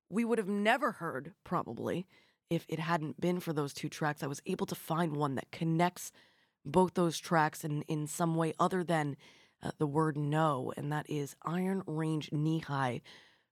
we 0.08 0.24
would 0.24 0.38
have 0.38 0.48
never 0.48 0.92
heard 0.92 1.32
probably 1.44 2.06
if 2.50 2.66
it 2.68 2.78
hadn't 2.80 3.20
been 3.20 3.40
for 3.40 3.52
those 3.52 3.72
two 3.72 3.88
tracks. 3.88 4.22
I 4.22 4.26
was 4.26 4.42
able 4.46 4.66
to 4.66 4.74
find 4.74 5.16
one 5.16 5.36
that 5.36 5.50
connects 5.50 6.12
both 6.64 6.94
those 6.94 7.18
tracks 7.18 7.64
in, 7.64 7.82
in 7.82 8.06
some 8.06 8.34
way 8.34 8.52
other 8.58 8.84
than 8.84 9.16
uh, 9.62 9.70
the 9.78 9.86
word 9.86 10.16
no, 10.16 10.72
and 10.76 10.92
that 10.92 11.08
is 11.08 11.36
Iron 11.44 11.82
Range 11.86 12.30
Knee 12.32 12.58
High 12.60 13.02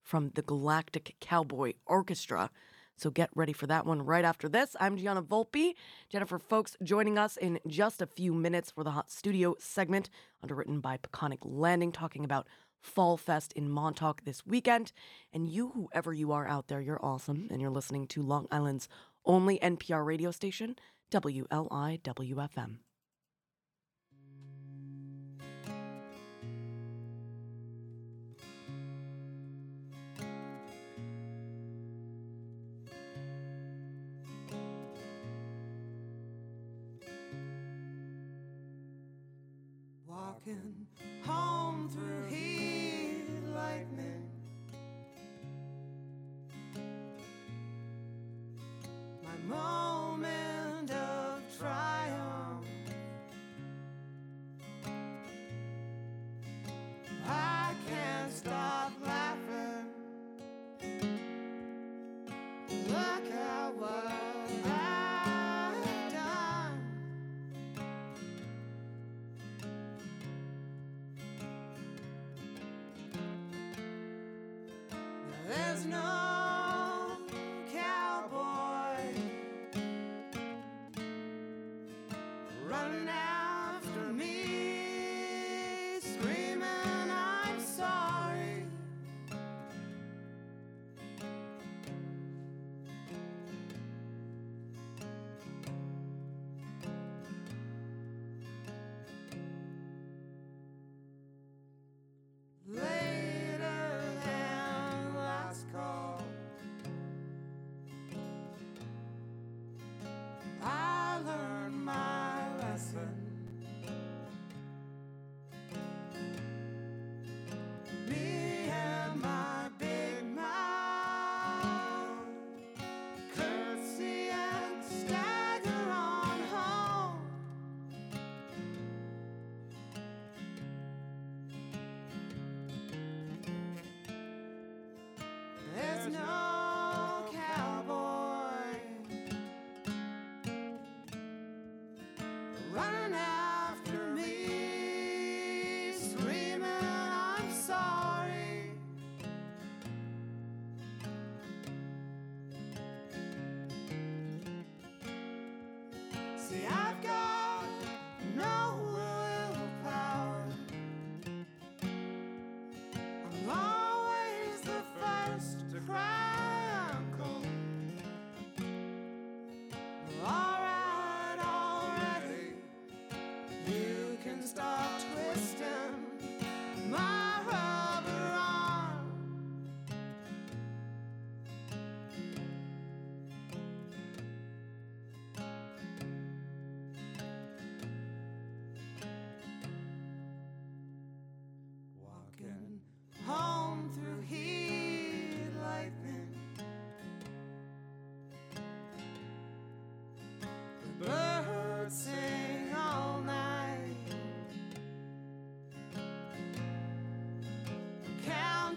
from 0.02 0.30
the 0.34 0.42
Galactic 0.42 1.16
Cowboy 1.20 1.75
Orchestra. 1.87 2.50
So 2.96 3.10
get 3.10 3.30
ready 3.37 3.52
for 3.52 3.66
that 3.68 3.87
one 3.87 4.02
right 4.02 4.25
after 4.25 4.48
this. 4.48 4.75
I'm 4.80 4.96
Gianna 4.96 5.22
Volpe. 5.22 5.75
Jennifer 6.08 6.38
Folks 6.38 6.76
joining 6.82 7.16
us 7.16 7.37
in 7.37 7.60
just 7.68 8.02
a 8.02 8.06
few 8.06 8.34
minutes 8.34 8.70
for 8.72 8.82
the 8.82 8.90
Hot 8.90 9.10
Studio 9.10 9.54
segment, 9.60 10.10
underwritten 10.42 10.80
by 10.80 10.96
Peconic 10.96 11.38
Landing, 11.42 11.92
talking 11.92 12.25
about 12.25 12.48
Fall 12.80 13.16
Fest 13.16 13.52
in 13.52 13.70
Montauk 13.70 14.25
this 14.25 14.47
weekend. 14.47 14.92
And 15.32 15.49
you, 15.49 15.70
whoever 15.70 16.12
you 16.12 16.32
are 16.32 16.47
out 16.49 16.68
there, 16.68 16.80
you're 16.80 17.04
awesome. 17.04 17.49
And 17.50 17.61
you're 17.61 17.70
listening 17.70 18.06
to 18.08 18.23
Long 18.23 18.47
Island's 18.50 18.88
only 19.25 19.58
NPR 19.58 20.04
radio 20.04 20.30
station, 20.30 20.76
WLIWFM. 21.11 22.78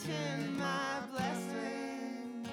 Counting 0.03 0.57
my 0.57 0.99
blessings. 1.11 2.47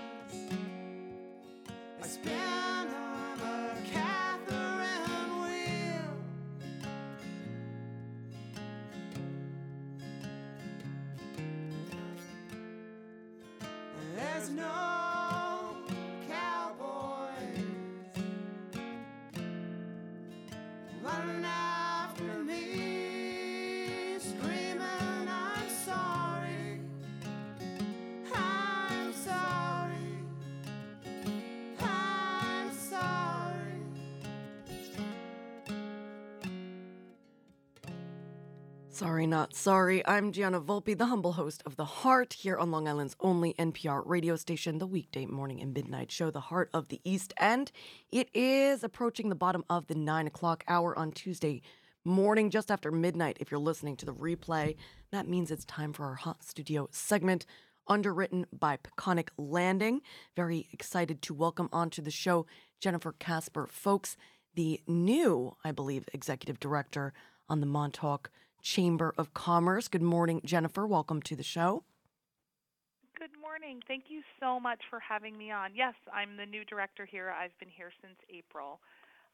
I 2.02 2.06
spin 2.06 2.32
on 2.34 3.40
a 3.40 3.76
Catherine 3.90 5.42
wheel. 5.42 6.10
There's 14.16 14.50
no 14.50 14.87
Sorry, 38.98 39.28
not 39.28 39.54
sorry. 39.54 40.04
I'm 40.08 40.32
Gianna 40.32 40.60
Volpe, 40.60 40.98
the 40.98 41.06
humble 41.06 41.34
host 41.34 41.62
of 41.64 41.76
The 41.76 41.84
Heart 41.84 42.32
here 42.32 42.58
on 42.58 42.72
Long 42.72 42.88
Island's 42.88 43.14
only 43.20 43.54
NPR 43.54 44.02
radio 44.04 44.34
station, 44.34 44.78
the 44.78 44.88
weekday 44.88 45.24
morning 45.24 45.60
and 45.60 45.72
midnight 45.72 46.10
show, 46.10 46.32
The 46.32 46.40
Heart 46.40 46.70
of 46.74 46.88
the 46.88 47.00
East 47.04 47.32
End. 47.38 47.70
It 48.10 48.28
is 48.34 48.82
approaching 48.82 49.28
the 49.28 49.36
bottom 49.36 49.64
of 49.70 49.86
the 49.86 49.94
nine 49.94 50.26
o'clock 50.26 50.64
hour 50.66 50.98
on 50.98 51.12
Tuesday 51.12 51.62
morning, 52.04 52.50
just 52.50 52.72
after 52.72 52.90
midnight. 52.90 53.36
If 53.38 53.52
you're 53.52 53.60
listening 53.60 53.94
to 53.98 54.04
the 54.04 54.12
replay, 54.12 54.74
that 55.12 55.28
means 55.28 55.52
it's 55.52 55.64
time 55.64 55.92
for 55.92 56.06
our 56.06 56.16
Hot 56.16 56.42
Studio 56.42 56.88
segment, 56.90 57.46
underwritten 57.86 58.46
by 58.52 58.78
Peconic 58.78 59.28
Landing. 59.38 60.00
Very 60.34 60.66
excited 60.72 61.22
to 61.22 61.34
welcome 61.34 61.68
onto 61.72 62.02
the 62.02 62.10
show 62.10 62.46
Jennifer 62.80 63.12
Casper 63.12 63.68
Folks, 63.68 64.16
the 64.56 64.80
new, 64.88 65.54
I 65.62 65.70
believe, 65.70 66.08
executive 66.12 66.58
director 66.58 67.12
on 67.48 67.60
the 67.60 67.66
Montauk 67.66 68.32
Chamber 68.62 69.14
of 69.16 69.32
Commerce. 69.34 69.88
Good 69.88 70.02
morning, 70.02 70.40
Jennifer. 70.44 70.86
Welcome 70.86 71.22
to 71.22 71.36
the 71.36 71.42
show. 71.42 71.84
Good 73.18 73.30
morning. 73.40 73.80
Thank 73.88 74.04
you 74.08 74.22
so 74.40 74.60
much 74.60 74.80
for 74.90 75.00
having 75.00 75.36
me 75.36 75.50
on. 75.50 75.70
Yes, 75.74 75.94
I'm 76.12 76.36
the 76.36 76.46
new 76.46 76.64
director 76.64 77.04
here. 77.04 77.30
I've 77.30 77.56
been 77.58 77.68
here 77.68 77.90
since 78.00 78.14
April. 78.30 78.80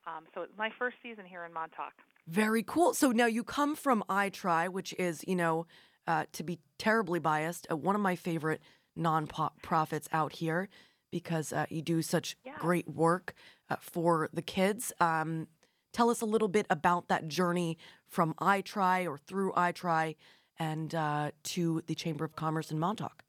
Um, 0.06 0.24
so 0.34 0.42
it's 0.42 0.52
my 0.56 0.70
first 0.78 0.96
season 1.02 1.24
here 1.26 1.44
in 1.44 1.52
Montauk. 1.52 1.92
Very 2.26 2.62
cool. 2.62 2.94
So 2.94 3.10
now 3.12 3.26
you 3.26 3.44
come 3.44 3.74
from 3.76 4.02
iTri, 4.08 4.68
which 4.70 4.94
is, 4.98 5.24
you 5.26 5.36
know, 5.36 5.66
uh, 6.06 6.24
to 6.32 6.42
be 6.42 6.58
terribly 6.78 7.18
biased, 7.18 7.66
uh, 7.70 7.76
one 7.76 7.94
of 7.94 8.00
my 8.00 8.16
favorite 8.16 8.60
nonprofits 8.98 10.06
out 10.12 10.32
here 10.34 10.68
because 11.10 11.52
uh, 11.52 11.66
you 11.70 11.82
do 11.82 12.02
such 12.02 12.36
Yeah. 12.44 12.52
great 12.58 12.88
work 12.88 13.34
uh, 13.70 13.76
for 13.80 14.28
the 14.32 14.42
kids. 14.42 14.92
Um, 15.00 15.48
tell 15.92 16.10
us 16.10 16.20
a 16.20 16.26
little 16.26 16.48
bit 16.48 16.66
about 16.70 17.08
that 17.08 17.28
journey 17.28 17.78
from 18.14 18.32
iTri 18.34 19.06
or 19.08 19.18
through 19.18 19.52
iTri 19.52 20.14
and 20.58 20.94
uh, 20.94 21.32
to 21.42 21.82
the 21.88 21.94
Chamber 21.96 22.24
of 22.24 22.36
Commerce 22.36 22.70
in 22.70 22.78
Montauk. 22.78 23.24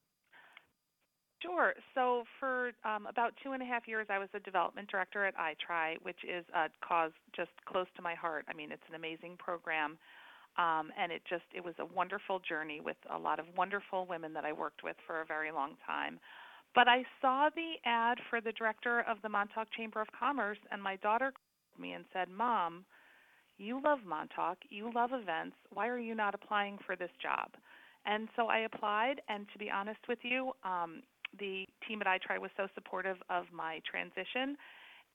Sure. 1.41 1.73
So 1.95 2.23
for 2.39 2.71
um, 2.85 3.07
about 3.07 3.33
two 3.43 3.53
and 3.53 3.61
a 3.61 3.65
half 3.65 3.87
years, 3.87 4.07
I 4.09 4.19
was 4.19 4.29
the 4.31 4.39
development 4.39 4.89
director 4.89 5.25
at 5.25 5.33
iTri, 5.35 5.95
which 6.03 6.19
is 6.23 6.45
a 6.55 6.69
cause 6.87 7.11
just 7.35 7.51
close 7.65 7.87
to 7.95 8.01
my 8.01 8.13
heart. 8.13 8.45
I 8.47 8.53
mean, 8.53 8.71
it's 8.71 8.83
an 8.89 8.95
amazing 8.95 9.37
program, 9.37 9.97
um, 10.57 10.91
and 10.97 11.11
it 11.11 11.21
just 11.27 11.45
it 11.53 11.63
was 11.63 11.73
a 11.79 11.85
wonderful 11.85 12.39
journey 12.47 12.79
with 12.79 12.97
a 13.13 13.17
lot 13.17 13.39
of 13.39 13.45
wonderful 13.57 14.05
women 14.05 14.33
that 14.33 14.45
I 14.45 14.53
worked 14.53 14.83
with 14.83 14.95
for 15.05 15.21
a 15.21 15.25
very 15.25 15.51
long 15.51 15.73
time. 15.85 16.19
But 16.73 16.87
I 16.87 17.03
saw 17.21 17.49
the 17.55 17.73
ad 17.85 18.17
for 18.29 18.41
the 18.41 18.51
director 18.51 19.01
of 19.01 19.17
the 19.21 19.29
Montauk 19.29 19.67
Chamber 19.75 20.01
of 20.01 20.07
Commerce, 20.17 20.59
and 20.71 20.81
my 20.81 20.95
daughter 20.97 21.31
called 21.31 21.81
me 21.81 21.93
and 21.93 22.05
said, 22.11 22.29
"Mom, 22.29 22.85
you 23.57 23.81
love 23.83 23.99
Montauk, 24.05 24.57
you 24.69 24.91
love 24.93 25.11
events. 25.13 25.55
Why 25.71 25.87
are 25.87 25.99
you 25.99 26.15
not 26.15 26.35
applying 26.35 26.77
for 26.85 26.95
this 26.95 27.11
job?" 27.21 27.51
And 28.05 28.29
so 28.35 28.47
I 28.47 28.59
applied, 28.59 29.21
and 29.29 29.47
to 29.51 29.57
be 29.57 29.71
honest 29.71 29.99
with 30.07 30.19
you, 30.23 30.53
um, 30.63 31.01
the 31.39 31.65
team 31.87 32.01
at 32.01 32.07
iTri 32.07 32.39
was 32.39 32.51
so 32.55 32.67
supportive 32.75 33.17
of 33.29 33.51
my 33.51 33.81
transition, 33.89 34.57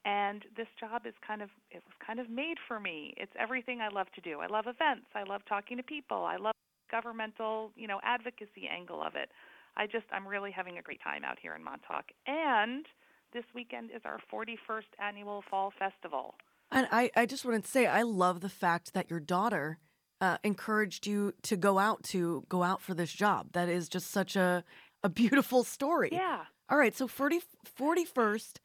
and 0.05 0.43
this 0.57 0.67
job 0.79 1.05
is 1.05 1.13
kind 1.25 1.41
of 1.41 1.49
it 1.69 1.83
was 1.85 1.93
kind 2.05 2.19
of 2.19 2.29
made 2.29 2.57
for 2.67 2.79
me. 2.79 3.13
It's 3.17 3.31
everything 3.39 3.81
I 3.81 3.89
love 3.89 4.07
to 4.15 4.21
do. 4.21 4.39
I 4.39 4.47
love 4.47 4.65
events. 4.67 5.07
I 5.13 5.23
love 5.23 5.41
talking 5.47 5.77
to 5.77 5.83
people. 5.83 6.25
I 6.25 6.37
love 6.37 6.55
governmental, 6.89 7.71
you 7.75 7.87
know, 7.87 7.99
advocacy 8.03 8.67
angle 8.69 9.01
of 9.01 9.15
it. 9.15 9.29
I 9.77 9.85
just 9.85 10.05
I'm 10.11 10.27
really 10.27 10.51
having 10.51 10.77
a 10.77 10.81
great 10.81 11.01
time 11.03 11.23
out 11.23 11.37
here 11.41 11.55
in 11.55 11.63
Montauk. 11.63 12.05
And 12.27 12.85
this 13.33 13.45
weekend 13.55 13.91
is 13.95 14.01
our 14.03 14.19
41st 14.33 14.91
annual 14.99 15.43
fall 15.49 15.71
festival. 15.77 16.35
And 16.71 16.87
I, 16.91 17.11
I 17.15 17.25
just 17.25 17.43
wanted 17.43 17.65
to 17.65 17.69
say, 17.69 17.85
I 17.85 18.03
love 18.03 18.41
the 18.41 18.49
fact 18.49 18.93
that 18.93 19.09
your 19.09 19.19
daughter 19.19 19.79
uh, 20.21 20.37
encouraged 20.43 21.05
you 21.07 21.33
to 21.43 21.57
go 21.57 21.79
out 21.79 22.03
to 22.03 22.45
go 22.47 22.63
out 22.63 22.81
for 22.81 22.93
this 22.93 23.11
job. 23.11 23.47
That 23.53 23.69
is 23.69 23.89
just 23.89 24.11
such 24.11 24.35
a 24.35 24.63
a 25.03 25.09
beautiful 25.21 25.63
story. 25.63 26.09
Yeah. 26.11 26.43
All 26.69 26.77
right, 26.77 26.95
so 26.95 27.07
40, 27.07 27.41
41st 27.77 28.57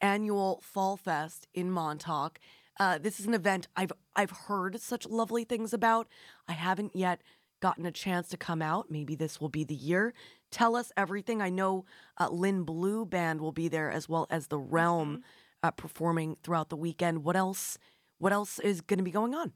annual 0.00 0.62
Fall 0.62 0.96
Fest 0.96 1.48
in 1.52 1.70
Montauk. 1.70 2.38
Uh, 2.78 2.98
this 2.98 3.18
is 3.20 3.26
an 3.26 3.34
event 3.34 3.68
I've 3.76 3.92
I've 4.14 4.30
heard 4.30 4.80
such 4.80 5.06
lovely 5.06 5.44
things 5.44 5.72
about. 5.72 6.08
I 6.48 6.52
haven't 6.52 6.94
yet 6.94 7.22
gotten 7.60 7.86
a 7.86 7.90
chance 7.90 8.28
to 8.28 8.36
come 8.36 8.60
out. 8.62 8.90
Maybe 8.90 9.14
this 9.14 9.40
will 9.40 9.48
be 9.48 9.64
the 9.64 9.74
year. 9.74 10.12
Tell 10.50 10.76
us 10.76 10.92
everything. 10.96 11.40
I 11.40 11.48
know 11.48 11.84
uh, 12.18 12.28
Lynn 12.28 12.64
Blue 12.64 13.04
Band 13.06 13.40
will 13.40 13.52
be 13.52 13.68
there 13.68 13.90
as 13.90 14.08
well 14.08 14.26
as 14.30 14.46
the 14.46 14.58
Realm 14.58 15.22
uh, 15.62 15.70
performing 15.70 16.36
throughout 16.42 16.68
the 16.68 16.76
weekend. 16.76 17.24
What 17.24 17.36
else? 17.36 17.78
What 18.18 18.32
else 18.32 18.58
is 18.58 18.80
going 18.80 18.98
to 18.98 19.04
be 19.04 19.10
going 19.10 19.34
on? 19.34 19.52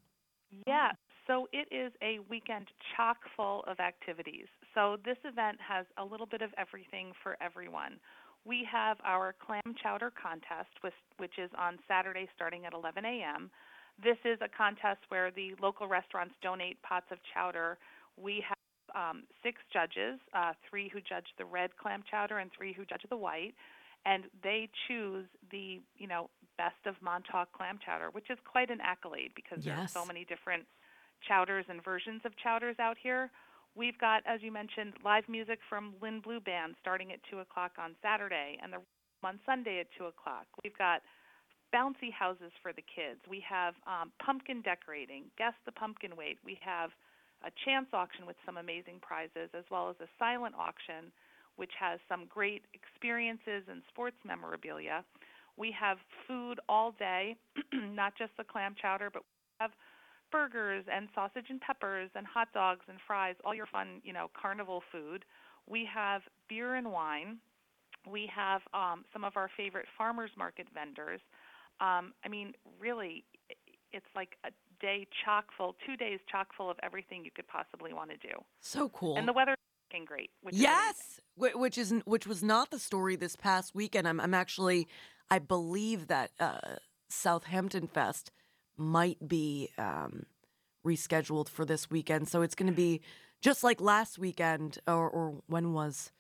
Yeah, 0.67 0.91
so 1.27 1.49
it 1.53 1.69
is 1.71 1.93
a 2.03 2.19
weekend 2.29 2.67
chock 2.97 3.19
full 3.37 3.65
of 3.67 3.79
activities. 3.81 4.47
So 4.75 4.97
this 5.05 5.17
event 5.25 5.59
has 5.67 5.87
a 5.97 6.05
little 6.05 6.27
bit 6.27 6.43
of 6.43 6.51
everything 6.59 7.13
for 7.23 7.37
everyone. 7.41 8.01
We 8.45 8.67
have 8.71 8.97
our 9.05 9.35
clam 9.45 9.75
chowder 9.83 10.13
contest, 10.21 10.71
which, 10.81 10.95
which 11.19 11.39
is 11.39 11.51
on 11.59 11.79
Saturday 11.87 12.29
starting 12.35 12.67
at 12.67 12.75
11 12.75 13.05
a.m. 13.05 13.51
This 14.03 14.17
is 14.25 14.39
a 14.41 14.49
contest 14.49 15.01
where 15.09 15.31
the 15.31 15.55
local 15.63 15.87
restaurants 15.87 16.35
donate 16.43 16.83
pots 16.83 17.07
of 17.11 17.19
chowder. 17.35 17.79
We 18.17 18.43
have 18.49 18.57
um, 18.95 19.23
six 19.43 19.61
judges, 19.73 20.19
uh, 20.35 20.53
three 20.69 20.89
who 20.89 21.01
judge 21.01 21.27
the 21.39 21.45
red 21.45 21.77
clam 21.77 22.03
chowder 22.11 22.39
and 22.39 22.51
three 22.57 22.73
who 22.73 22.85
judge 22.85 23.03
the 23.09 23.17
white, 23.17 23.55
and 24.07 24.25
they 24.43 24.69
choose 24.89 25.27
the 25.51 25.81
you 25.97 26.07
know 26.07 26.31
best 26.57 26.87
of 26.87 26.95
Montauk 27.03 27.53
clam 27.53 27.79
chowder, 27.85 28.11
which 28.13 28.31
is 28.31 28.39
quite 28.45 28.71
an 28.71 28.81
accolade 28.83 29.33
because 29.35 29.65
there 29.65 29.75
are 29.75 29.89
so 29.89 30.05
many 30.05 30.25
different 30.25 30.65
chowders 31.27 31.65
and 31.69 31.83
versions 31.83 32.23
of 32.25 32.37
chowders 32.37 32.77
out 32.79 32.97
here. 33.03 33.31
We've 33.77 33.97
got, 33.99 34.23
as 34.27 34.43
you 34.43 34.51
mentioned, 34.51 34.95
live 35.05 35.29
music 35.29 35.61
from 35.69 35.95
Lynn 36.03 36.21
Blue 36.21 36.41
Band 36.41 36.75
starting 36.81 37.13
at 37.13 37.21
two 37.31 37.39
o'clock 37.39 37.73
on 37.79 37.95
Saturday, 38.03 38.59
and 38.63 38.73
the 38.73 38.79
on 39.23 39.39
Sunday 39.47 39.81
at 39.81 39.87
two 39.97 40.07
o'clock. 40.07 40.47
We've 40.65 40.77
got 40.77 41.03
bouncy 41.75 42.11
houses 42.13 42.53
for 42.63 42.73
the 42.73 42.83
kids. 42.83 43.21
We 43.29 43.43
have 43.49 43.75
um, 43.87 44.11
pumpkin 44.25 44.63
decorating, 44.63 45.31
guess 45.39 45.55
the 45.65 45.73
pumpkin 45.73 46.17
weight. 46.17 46.39
We 46.45 46.59
have 46.65 46.91
a 47.45 47.51
chance 47.65 47.87
auction 47.93 48.27
with 48.27 48.37
some 48.45 48.57
amazing 48.57 49.01
prizes, 49.01 49.49
as 49.57 49.65
well 49.71 49.89
as 49.89 49.97
a 50.01 50.09
silent 50.19 50.55
auction, 50.59 51.13
which 51.61 51.73
has 51.79 52.01
some 52.09 52.25
great 52.27 52.63
experiences 52.73 53.69
and 53.71 53.83
sports 53.87 54.17
memorabilia. 54.25 55.05
We 55.59 55.71
have 55.79 55.99
food 56.27 56.59
all 56.71 56.93
day, 56.99 57.37
not 57.75 58.15
just 58.17 58.31
the 58.39 58.45
clam 58.45 58.75
chowder, 58.81 59.11
but 59.13 59.21
we 59.21 59.57
have 59.61 59.73
burgers 60.33 60.87
and 60.91 61.11
sausage 61.15 61.45
and 61.51 61.61
peppers 61.61 62.09
and 62.15 62.27
hot 62.27 62.49
dogs 62.55 62.81
and 62.89 62.97
fries, 63.07 63.35
all 63.45 63.55
your 63.55 63.67
fun, 63.67 64.01
you 64.03 64.15
know, 64.15 64.31
carnival 64.41 64.83
food. 64.91 65.27
We 65.69 65.87
have 65.93 66.23
beer 66.49 66.77
and 66.77 66.91
wine. 66.91 67.37
We 68.11 68.27
have 68.35 68.63
um, 68.73 69.05
some 69.13 69.23
of 69.23 69.37
our 69.37 69.51
favorite 69.55 69.87
farmers 69.99 70.31
market 70.39 70.67
vendors. 70.73 71.21
Um, 71.83 72.15
I 72.25 72.31
mean, 72.31 72.55
really, 72.81 73.25
it's 73.93 74.07
like 74.17 74.39
a 74.47 74.51
day 74.81 75.07
chock 75.27 75.49
full, 75.59 75.77
two 75.87 75.99
days 75.99 76.21
chock 76.33 76.49
full 76.57 76.71
of 76.71 76.79
everything 76.83 77.23
you 77.23 77.31
could 77.31 77.49
possibly 77.49 77.93
want 77.93 78.09
to 78.13 78.17
do. 78.17 78.33
So 78.61 78.89
cool. 78.89 79.19
And 79.19 79.29
the 79.29 79.35
weather's 79.35 79.57
great. 80.05 80.31
Which. 80.43 80.55
Yes, 80.55 81.21
wh- 81.37 81.55
which 81.59 81.77
is 81.79 81.93
which 82.05 82.27
was 82.27 82.43
not 82.43 82.71
the 82.71 82.79
story 82.79 83.17
this 83.17 83.37
past 83.37 83.75
weekend. 83.75 84.07
I'm 84.09 84.21
I'm 84.21 84.35
actually 84.35 84.89
I 85.31 85.39
believe 85.39 86.07
that 86.09 86.31
uh, 86.41 86.77
Southampton 87.09 87.87
Fest 87.89 88.31
might 88.77 89.29
be 89.29 89.71
um, 89.79 90.25
rescheduled 90.87 91.49
for 91.49 91.65
this 91.65 91.91
weekend, 91.91 92.29
so 92.29 92.43
it's 92.43 92.55
going 92.55 92.71
to 92.71 92.77
be 92.77 93.01
just 93.41 93.63
like 93.65 93.81
last 93.81 94.19
weekend, 94.19 94.79
or 94.87 95.09
or 95.09 95.43
when 95.47 95.73
was 95.73 96.13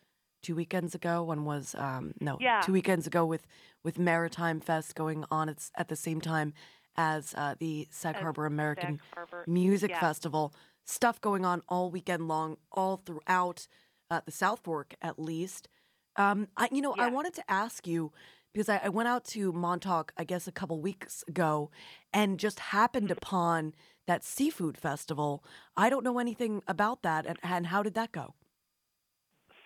two 0.42 0.54
weekends 0.54 0.94
ago? 0.94 1.22
When 1.22 1.44
was 1.44 1.74
um, 1.78 2.14
no 2.20 2.37
Yeah. 2.40 2.61
two 2.62 2.72
weekends 2.72 3.06
ago 3.06 3.24
with 3.26 3.46
with 3.83 3.98
Maritime 3.98 4.61
Fest 4.61 4.94
going 4.94 5.24
on 5.30 5.48
at, 5.48 5.70
at 5.76 5.88
the 5.88 5.96
same 5.96 6.20
time 6.20 6.52
as 6.96 7.35
uh, 7.37 7.54
the 7.59 7.87
Sag 7.90 8.16
Harbor 8.16 8.46
American 8.46 8.96
Sag 8.98 9.14
Harbor- 9.14 9.44
Music 9.46 9.90
yeah. 9.90 10.00
Festival. 10.00 10.52
Stuff 10.90 11.20
going 11.20 11.44
on 11.44 11.62
all 11.68 11.88
weekend 11.88 12.26
long, 12.26 12.57
all 12.72 12.96
throughout 13.07 13.68
uh, 14.11 14.20
the 14.26 14.33
South 14.33 14.61
Fork, 14.64 14.96
at 15.00 15.20
least. 15.20 15.68
Um, 16.16 16.48
I, 16.57 16.68
you 16.72 16.83
know, 16.83 16.96
I 16.98 17.09
wanted 17.09 17.33
to 17.35 17.48
ask 17.48 17.87
you 17.87 18.12
because 18.53 18.68
I, 18.68 18.81
I 18.83 18.88
went 18.88 19.09
out 19.09 19.24
to 19.26 19.53
Montauk, 19.53 20.12
I 20.16 20.24
guess, 20.24 20.48
a 20.48 20.53
couple 20.53 20.81
weeks 20.81 21.22
ago, 21.29 21.70
and 22.12 22.40
just 22.40 22.59
happened 22.59 23.12
upon 23.12 23.72
that 24.09 24.24
seafood 24.24 24.76
festival. 24.76 25.44
I 25.76 25.90
don't 25.90 26.03
know 26.03 26.18
anything 26.18 26.61
about 26.66 27.03
that, 27.03 27.24
and, 27.24 27.38
and 27.44 27.68
how 27.68 27.85
did 27.85 27.94
that 27.94 28.11
go? 28.11 28.35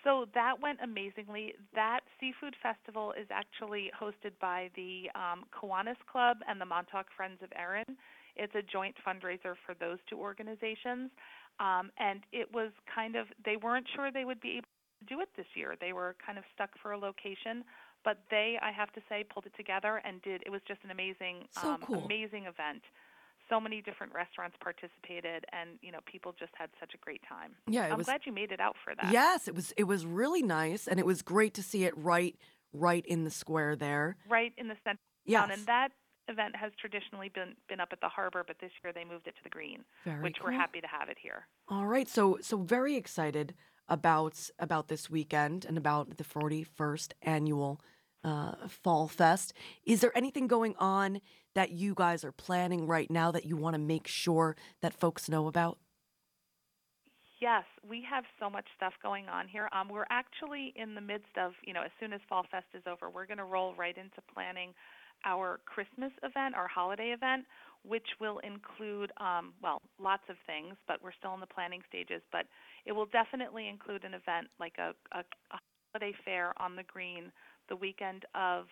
So 0.03 0.27
that 0.35 0.61
went 0.61 0.77
amazingly. 0.83 1.55
That 1.73 2.01
seafood 2.19 2.55
festival 2.61 3.13
is 3.19 3.25
actually 3.31 3.89
hosted 3.99 4.33
by 4.39 4.69
the 4.75 5.09
um, 5.15 5.45
Kiwanis 5.51 5.97
Club 6.09 6.37
and 6.47 6.61
the 6.61 6.65
Montauk 6.65 7.07
Friends 7.17 7.39
of 7.41 7.49
Erin. 7.57 7.97
It's 8.35 8.55
a 8.55 8.61
joint 8.61 8.95
fundraiser 9.05 9.55
for 9.65 9.73
those 9.79 9.97
two 10.09 10.17
organizations. 10.19 11.11
Um, 11.59 11.91
and 11.97 12.21
it 12.31 12.53
was 12.53 12.71
kind 12.93 13.15
of, 13.15 13.27
they 13.43 13.57
weren't 13.57 13.87
sure 13.95 14.11
they 14.11 14.25
would 14.25 14.41
be 14.41 14.51
able 14.57 14.67
to 15.07 15.15
do 15.15 15.21
it 15.21 15.29
this 15.37 15.45
year. 15.55 15.75
They 15.79 15.93
were 15.93 16.15
kind 16.25 16.37
of 16.37 16.43
stuck 16.53 16.71
for 16.81 16.91
a 16.91 16.97
location. 16.97 17.63
But 18.03 18.19
they, 18.29 18.59
I 18.61 18.71
have 18.71 18.91
to 18.93 19.01
say, 19.09 19.23
pulled 19.23 19.47
it 19.47 19.53
together 19.57 19.99
and 20.05 20.21
did. 20.21 20.43
It 20.45 20.51
was 20.51 20.61
just 20.67 20.79
an 20.83 20.91
amazing, 20.91 21.47
So 21.59 21.71
um, 21.71 21.81
cool. 21.81 22.03
amazing 22.05 22.43
event. 22.43 22.83
So 23.49 23.59
many 23.59 23.81
different 23.81 24.13
restaurants 24.13 24.55
participated, 24.59 25.45
and 25.51 25.77
you 25.81 25.91
know, 25.91 25.99
people 26.05 26.33
just 26.37 26.51
had 26.57 26.69
such 26.79 26.93
a 26.95 26.97
great 26.97 27.21
time. 27.29 27.51
Yeah, 27.67 27.85
I'm 27.91 27.97
was. 27.97 28.05
glad 28.05 28.21
you 28.25 28.31
made 28.31 28.51
it 28.51 28.59
out 28.59 28.75
for 28.83 28.93
that. 28.95 29.11
Yes, 29.11 29.47
it 29.47 29.53
was. 29.53 29.71
It 29.77 29.83
was 29.83 30.03
really 30.05 30.41
nice, 30.41 30.87
and 30.87 30.99
it 30.99 31.05
was 31.05 31.21
great 31.21 31.53
to 31.55 31.63
see 31.63 31.83
it 31.83 31.95
right, 31.95 32.35
right 32.73 33.05
in 33.05 33.23
the 33.23 33.29
square 33.29 33.75
there. 33.75 34.17
right 34.27 34.51
in 34.57 34.67
the 34.67 34.75
center 34.83 34.99
Yes. 35.25 35.49
And 35.51 35.65
that 35.65 35.89
event 36.27 36.55
has 36.55 36.71
traditionally 36.79 37.29
been 37.29 37.55
been 37.67 37.79
up 37.79 37.89
at 37.91 38.01
the 38.01 38.09
harbor, 38.09 38.43
but 38.45 38.57
this 38.59 38.71
year 38.83 38.93
they 38.93 39.03
moved 39.03 39.27
it 39.27 39.35
to 39.35 39.43
the 39.43 39.49
green, 39.49 39.83
very 40.03 40.23
which 40.23 40.37
cool. 40.39 40.51
we're 40.51 40.57
happy 40.57 40.81
to 40.81 40.87
have 40.87 41.09
it 41.09 41.17
here. 41.21 41.47
All 41.67 41.87
right, 41.87 42.07
so 42.07 42.37
so 42.41 42.57
very 42.57 42.95
excited 42.95 43.53
about 43.87 44.49
about 44.59 44.87
this 44.87 45.09
weekend 45.09 45.65
and 45.65 45.77
about 45.77 46.17
the 46.17 46.23
41st 46.23 47.13
annual 47.21 47.81
uh, 48.23 48.67
Fall 48.67 49.07
Fest. 49.07 49.53
Is 49.85 50.01
there 50.01 50.15
anything 50.17 50.47
going 50.47 50.75
on 50.79 51.21
that 51.53 51.71
you 51.71 51.93
guys 51.95 52.23
are 52.23 52.31
planning 52.31 52.87
right 52.87 53.09
now 53.09 53.31
that 53.31 53.45
you 53.45 53.55
want 53.55 53.75
to 53.75 53.79
make 53.79 54.07
sure 54.07 54.55
that 54.81 54.93
folks 54.93 55.29
know 55.29 55.47
about? 55.47 55.77
Yes, 57.41 57.63
we 57.87 58.03
have 58.09 58.23
so 58.39 58.49
much 58.49 58.65
stuff 58.75 58.93
going 59.03 59.27
on 59.27 59.47
here. 59.47 59.69
Um, 59.71 59.89
we're 59.89 60.07
actually 60.09 60.73
in 60.75 60.95
the 60.95 61.01
midst 61.01 61.37
of, 61.37 61.51
you 61.63 61.73
know, 61.73 61.83
as 61.83 61.91
soon 61.99 62.13
as 62.13 62.21
Fall 62.27 62.45
Fest 62.49 62.65
is 62.73 62.83
over, 62.87 63.09
we're 63.09 63.27
going 63.27 63.37
to 63.37 63.43
roll 63.45 63.75
right 63.75 63.95
into 63.95 64.21
planning 64.33 64.73
our 65.23 65.59
Christmas 65.65 66.11
event, 66.23 66.55
our 66.55 66.67
holiday 66.67 67.09
event. 67.11 67.45
which 67.83 68.07
will 68.19 68.39
include, 68.39 69.11
um, 69.21 69.53
well, 69.61 69.79
lots 70.01 70.23
of 70.27 70.35
things, 70.47 70.73
but 70.87 70.97
we're 71.03 71.13
still 71.19 71.35
in 71.35 71.39
the 71.39 71.45
planning 71.45 71.81
stages. 71.87 72.21
But 72.31 72.47
it 72.87 72.93
will 72.93 73.05
definitely 73.05 73.67
include 73.69 74.03
an 74.03 74.15
event 74.15 74.47
like 74.59 74.73
a, 74.79 74.95
a, 75.15 75.19
a 75.53 75.59
holiday 75.93 76.17
fair 76.25 76.53
on 76.59 76.75
the 76.75 76.81
green 76.83 77.31
the 77.69 77.75
weekend 77.75 78.25
of 78.33 78.65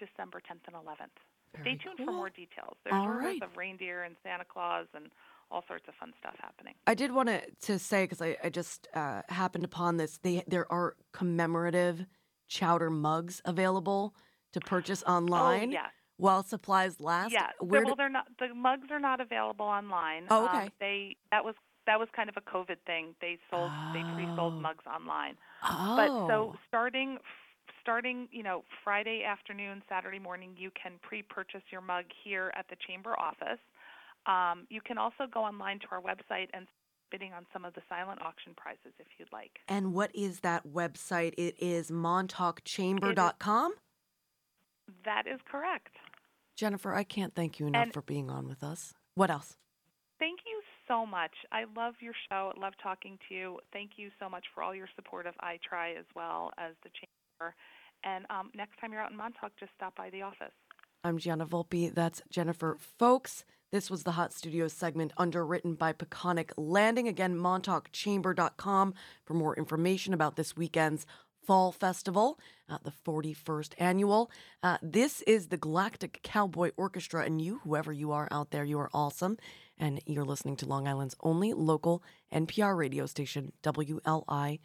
December 0.00 0.40
10th 0.40 0.66
and 0.66 0.74
11th. 0.74 1.14
Very 1.62 1.76
Stay 1.76 1.84
tuned 1.84 1.98
for 2.04 2.12
more 2.12 2.28
details. 2.30 2.76
There's 2.82 2.94
All 2.94 3.06
rumors 3.06 3.24
right. 3.24 3.42
of 3.44 3.56
reindeer 3.56 4.02
and 4.02 4.16
Santa 4.24 4.44
Claus 4.44 4.86
and 4.94 5.06
all 5.52 5.62
sorts 5.68 5.84
of 5.86 5.94
fun 5.94 6.12
stuff 6.18 6.34
happening. 6.40 6.74
I 6.88 6.94
did 6.94 7.12
want 7.12 7.28
to 7.28 7.40
to 7.66 7.78
say 7.78 8.02
because 8.02 8.20
I, 8.20 8.36
I 8.42 8.48
just 8.50 8.88
uh, 8.94 9.22
happened 9.28 9.62
upon 9.64 9.96
this. 9.96 10.18
They 10.18 10.42
there 10.48 10.66
are 10.72 10.96
commemorative 11.12 12.06
chowder 12.48 12.90
mugs 12.90 13.40
available 13.44 14.14
to 14.54 14.60
purchase 14.60 15.02
online 15.06 15.68
Oh, 15.68 15.72
yes. 15.72 15.90
while 16.16 16.42
supplies 16.42 16.98
last. 17.00 17.30
Yeah, 17.32 17.50
Where 17.60 17.82
well, 17.84 17.94
do- 17.94 17.96
they're 17.98 18.08
not. 18.08 18.26
The 18.38 18.54
mugs 18.54 18.90
are 18.90 18.98
not 19.00 19.20
available 19.20 19.66
online. 19.66 20.26
Oh, 20.30 20.46
Um, 20.48 20.56
okay. 20.56 20.70
they 20.80 21.16
that 21.30 21.44
was 21.44 21.54
that 21.86 21.98
was 22.00 22.08
kind 22.16 22.28
of 22.30 22.36
a 22.38 22.40
COVID 22.40 22.78
thing. 22.86 23.14
They 23.20 23.38
sold 23.50 23.70
oh. 23.72 23.90
they 23.92 24.02
Oh. 24.02 24.14
pre-sold 24.14 24.54
mugs 24.62 24.84
online. 24.86 25.36
oh. 25.62 25.96
But 25.96 26.08
so 26.28 26.56
starting 26.68 27.18
starting 27.82 28.28
you 28.32 28.42
know 28.42 28.64
Friday 28.82 29.22
afternoon, 29.24 29.82
Saturday 29.88 30.18
morning, 30.18 30.54
you 30.56 30.70
can 30.80 30.92
pre-purchase 31.02 31.62
your 31.70 31.82
mug 31.82 32.06
here 32.24 32.50
at 32.56 32.66
the 32.68 32.76
chamber 32.86 33.14
office. 33.18 33.60
Um, 34.26 34.66
you 34.70 34.80
can 34.80 34.96
also 34.96 35.26
go 35.30 35.40
online 35.44 35.78
to 35.80 35.86
our 35.90 36.00
website 36.00 36.48
and 36.54 36.66
bidding 37.10 37.34
on 37.34 37.44
some 37.52 37.66
of 37.66 37.74
the 37.74 37.82
silent 37.90 38.22
auction 38.22 38.54
prizes 38.56 38.94
if 38.98 39.06
you'd 39.18 39.30
like. 39.32 39.58
and 39.68 39.92
what 39.92 40.10
is 40.16 40.40
that 40.40 40.66
website? 40.66 41.34
It 41.36 41.54
is 41.58 41.90
montaukchamber.com. 41.90 43.74
That 45.04 45.26
is 45.26 45.40
correct. 45.50 45.96
Jennifer, 46.56 46.94
I 46.94 47.02
can't 47.04 47.34
thank 47.34 47.58
you 47.58 47.66
enough 47.66 47.84
And- 47.84 47.92
for 47.92 48.02
being 48.02 48.30
on 48.30 48.46
with 48.48 48.62
us. 48.62 48.94
What 49.14 49.30
else? 49.30 49.56
Thank 50.18 50.40
you 50.46 50.62
so 50.86 51.04
much. 51.04 51.32
I 51.50 51.64
love 51.76 51.94
your 52.00 52.14
show. 52.30 52.52
I 52.56 52.60
love 52.60 52.74
talking 52.82 53.18
to 53.28 53.34
you. 53.34 53.60
Thank 53.72 53.92
you 53.96 54.10
so 54.20 54.28
much 54.28 54.44
for 54.54 54.62
all 54.62 54.74
your 54.74 54.88
support 54.94 55.26
of 55.26 55.34
I 55.40 55.58
Try 55.68 55.92
as 55.94 56.04
well 56.14 56.52
as 56.56 56.74
the 56.84 56.90
chamber. 56.90 57.54
And 58.04 58.24
um, 58.30 58.50
next 58.54 58.78
time 58.78 58.92
you're 58.92 59.00
out 59.02 59.10
in 59.10 59.16
Montauk, 59.16 59.52
just 59.58 59.72
stop 59.76 59.96
by 59.96 60.10
the 60.10 60.22
office. 60.22 60.52
I'm 61.02 61.18
Gianna 61.18 61.46
Volpe. 61.46 61.92
That's 61.92 62.22
Jennifer 62.30 62.76
Folks. 62.78 63.44
This 63.72 63.90
was 63.90 64.04
the 64.04 64.12
Hot 64.12 64.32
Studios 64.32 64.72
segment 64.72 65.12
underwritten 65.16 65.74
by 65.74 65.92
Peconic 65.92 66.52
Landing. 66.56 67.08
Again, 67.08 67.36
montaukchamber.com 67.36 68.94
for 69.24 69.34
more 69.34 69.56
information 69.56 70.14
about 70.14 70.36
this 70.36 70.56
weekend's 70.56 71.06
Fall 71.46 71.72
Festival, 71.72 72.38
uh, 72.68 72.78
the 72.82 72.92
41st 73.06 73.74
annual. 73.78 74.30
Uh, 74.62 74.78
this 74.82 75.22
is 75.22 75.48
the 75.48 75.56
Galactic 75.56 76.20
Cowboy 76.22 76.70
Orchestra, 76.76 77.24
and 77.24 77.40
you, 77.40 77.60
whoever 77.64 77.92
you 77.92 78.12
are 78.12 78.28
out 78.30 78.50
there, 78.50 78.64
you 78.64 78.78
are 78.78 78.90
awesome. 78.94 79.36
And 79.78 80.00
you're 80.06 80.24
listening 80.24 80.56
to 80.56 80.66
Long 80.66 80.86
Island's 80.86 81.16
only 81.20 81.52
local 81.52 82.02
NPR 82.32 82.76
radio 82.76 83.06
station, 83.06 83.52
WLI 83.62 84.60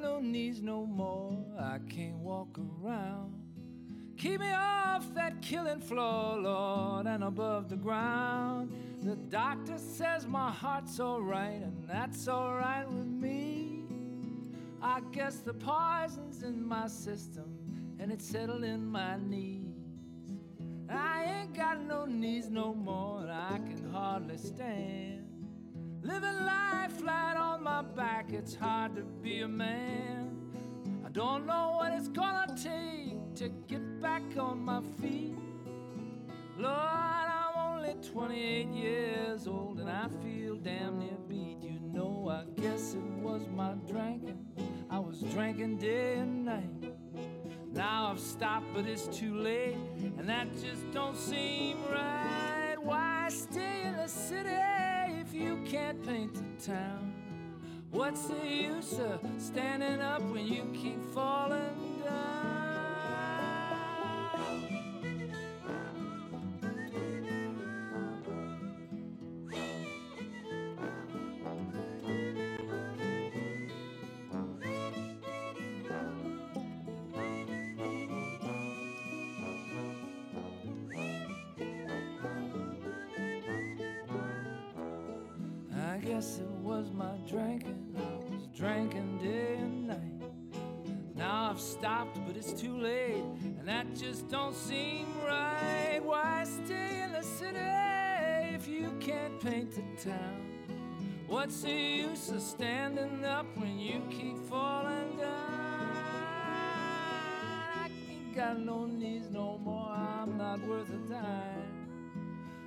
no 0.00 0.18
knees 0.18 0.62
no 0.62 0.86
more. 0.86 1.36
I 1.58 1.78
can't 1.88 2.16
walk 2.16 2.58
around. 2.58 3.34
Keep 4.16 4.40
me 4.40 4.52
off 4.52 5.14
that 5.14 5.40
killing 5.40 5.80
floor, 5.80 6.38
Lord, 6.38 7.06
and 7.06 7.24
above 7.24 7.68
the 7.68 7.76
ground. 7.76 8.72
The 9.02 9.16
doctor 9.16 9.78
says 9.78 10.26
my 10.26 10.50
heart's 10.50 11.00
alright, 11.00 11.62
and 11.62 11.88
that's 11.88 12.28
alright 12.28 12.86
with 12.90 13.06
me. 13.06 13.84
I 14.82 15.00
guess 15.12 15.36
the 15.36 15.54
poison's 15.54 16.42
in 16.42 16.66
my 16.66 16.86
system, 16.86 17.56
and 17.98 18.12
it's 18.12 18.26
settled 18.26 18.64
in 18.64 18.86
my 18.86 19.16
knees. 19.16 19.60
I 20.88 21.24
ain't 21.24 21.54
got 21.54 21.80
no 21.82 22.04
knees 22.04 22.50
no 22.50 22.74
more, 22.74 23.20
and 23.20 23.30
I 23.30 23.58
can 23.58 23.90
hardly 23.90 24.38
stand. 24.38 25.19
Back, 28.30 28.38
it's 28.38 28.54
hard 28.54 28.96
to 28.96 29.02
be 29.02 29.40
a 29.40 29.48
man. 29.48 30.36
I 31.04 31.08
don't 31.10 31.46
know 31.46 31.74
what 31.76 31.92
it's 31.92 32.08
gonna 32.08 32.46
take 32.56 33.34
to 33.36 33.48
get 33.66 34.00
back 34.00 34.22
on 34.38 34.60
my 34.60 34.80
feet. 35.00 35.36
Lord, 36.56 36.74
I'm 36.74 37.56
only 37.56 37.94
28 38.12 38.68
years 38.68 39.46
old 39.46 39.80
and 39.80 39.88
I 39.88 40.08
feel 40.22 40.56
damn 40.56 40.98
near 40.98 41.16
beat. 41.28 41.58
You 41.62 41.80
know, 41.92 42.28
I 42.30 42.60
guess 42.60 42.94
it 42.94 43.22
was 43.22 43.42
my 43.54 43.74
drinking. 43.88 44.46
I 44.90 44.98
was 44.98 45.20
drinking 45.20 45.78
day 45.78 46.16
and 46.18 46.44
night. 46.44 46.94
Now 47.72 48.10
I've 48.10 48.20
stopped, 48.20 48.66
but 48.74 48.84
it's 48.86 49.06
too 49.06 49.36
late, 49.36 49.76
and 50.18 50.28
that 50.28 50.48
just 50.60 50.90
don't 50.92 51.16
seem 51.16 51.76
right. 51.92 52.74
Why 52.82 53.28
stay 53.28 53.82
in 53.84 53.96
the 53.96 54.08
city 54.08 54.50
if 55.20 55.32
you 55.32 55.62
can't 55.64 56.04
paint 56.04 56.34
the 56.34 56.72
town? 56.72 57.09
What's 57.92 58.26
the 58.26 58.46
use 58.46 58.98
of 59.00 59.20
standing 59.38 60.00
up 60.00 60.22
when 60.22 60.46
you 60.46 60.62
keep 60.72 61.04
falling 61.12 61.58
down? 62.04 62.40
I 85.76 85.98
guess 85.98 86.38
it 86.38 86.48
was 86.62 86.90
my 86.92 87.16
drinking. 87.28 87.69
Stopped, 91.80 92.18
but 92.26 92.36
it's 92.36 92.52
too 92.52 92.76
late, 92.76 93.24
and 93.58 93.66
that 93.66 93.94
just 93.96 94.28
don't 94.28 94.54
seem 94.54 95.06
right. 95.26 95.98
Why 96.02 96.44
stay 96.44 97.02
in 97.04 97.12
the 97.12 97.22
city 97.22 97.58
if 98.54 98.68
you 98.68 98.92
can't 99.00 99.40
paint 99.40 99.70
the 99.72 100.10
town? 100.10 100.42
What's 101.26 101.62
the 101.62 101.72
use 101.72 102.28
of 102.28 102.42
standing 102.42 103.24
up 103.24 103.46
when 103.56 103.78
you 103.78 104.02
keep 104.10 104.36
falling 104.46 105.16
down? 105.16 105.96
I 107.74 107.88
ain't 108.10 108.36
got 108.36 108.58
no 108.60 108.84
knees 108.84 109.30
no 109.30 109.56
more. 109.56 109.88
I'm 109.90 110.36
not 110.36 110.60
worth 110.68 110.90
a 110.90 110.98
dime. 111.10 111.88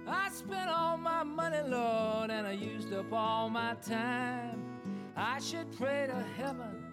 I 0.08 0.30
spent 0.32 0.72
all 0.72 0.98
my 0.98 1.22
money, 1.22 1.62
Lord, 1.68 2.32
and 2.32 2.48
I 2.48 2.54
used 2.54 2.92
up 2.92 3.14
all 3.14 3.48
my 3.48 3.76
time. 3.76 4.60
I 5.16 5.40
should 5.40 5.72
pray 5.78 6.08
to 6.08 6.26
heaven 6.36 6.84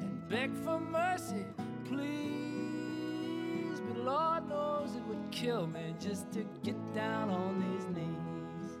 and 0.00 0.28
beg 0.28 0.52
for 0.62 0.78
mercy, 0.78 1.46
please. 1.90 3.80
But 3.80 3.98
Lord 3.98 4.48
knows 4.48 4.94
it 4.94 5.02
would 5.06 5.30
kill 5.30 5.66
me 5.66 5.94
just 6.00 6.30
to 6.32 6.46
get 6.62 6.76
down 6.94 7.30
on 7.30 7.58
these 7.60 7.86
knees. 7.88 8.78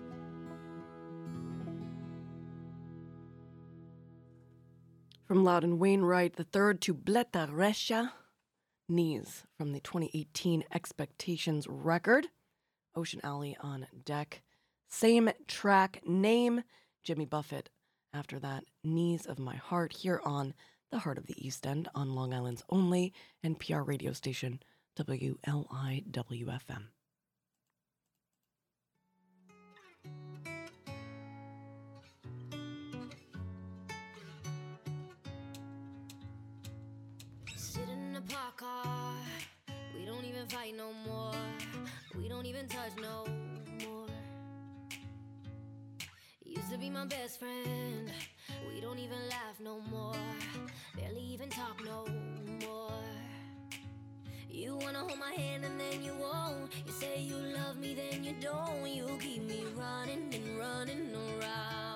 From 5.26 5.44
Loudon 5.44 5.78
Wainwright 5.78 6.38
III 6.38 6.78
to 6.78 6.94
Bleta 6.94 7.48
Rexha, 7.52 8.12
Knees 8.88 9.44
from 9.56 9.72
the 9.72 9.80
2018 9.80 10.64
Expectations 10.72 11.66
record. 11.68 12.26
Ocean 12.96 13.20
Alley 13.22 13.56
on 13.60 13.86
deck. 14.04 14.42
Same 14.88 15.30
track 15.46 16.02
name, 16.04 16.64
Jimmy 17.04 17.24
Buffett. 17.24 17.70
After 18.12 18.40
that, 18.40 18.64
Knees 18.82 19.26
of 19.26 19.38
My 19.38 19.54
Heart 19.54 19.92
here 19.92 20.20
on 20.24 20.54
the 20.90 20.98
Heart 20.98 21.18
of 21.18 21.26
the 21.26 21.46
East 21.46 21.66
End 21.66 21.88
on 21.94 22.14
Long 22.14 22.34
Island's 22.34 22.64
only 22.68 23.12
NPR 23.44 23.86
radio 23.86 24.12
station, 24.12 24.60
WLIWFM. 24.98 26.88
Sit 37.54 37.88
in 37.88 38.12
the 38.12 38.20
park 38.22 38.56
car. 38.56 39.14
We 39.96 40.04
don't 40.04 40.24
even 40.24 40.46
fight 40.48 40.74
no 40.76 40.92
more. 41.06 41.34
We 42.18 42.28
don't 42.28 42.46
even 42.46 42.66
touch 42.66 42.90
no 43.00 43.26
more. 43.86 44.06
Used 46.44 46.70
to 46.72 46.78
be 46.78 46.90
my 46.90 47.06
best 47.06 47.38
friend. 47.38 48.10
We 48.72 48.80
don't 48.80 48.98
even 48.98 49.18
laugh 49.28 49.58
no 49.62 49.80
more. 49.90 50.14
Barely 50.96 51.22
even 51.22 51.48
talk 51.48 51.82
no 51.84 52.06
more. 52.66 52.92
You 54.48 54.76
wanna 54.76 54.98
hold 54.98 55.18
my 55.18 55.32
hand 55.32 55.64
and 55.64 55.78
then 55.78 56.02
you 56.02 56.14
won't. 56.14 56.72
You 56.86 56.92
say 56.92 57.20
you 57.20 57.36
love 57.36 57.78
me, 57.78 57.94
then 57.94 58.24
you 58.24 58.34
don't. 58.40 58.88
You 58.88 59.06
keep 59.20 59.42
me 59.42 59.64
running 59.76 60.34
and 60.34 60.58
running 60.58 61.14
around. 61.14 61.89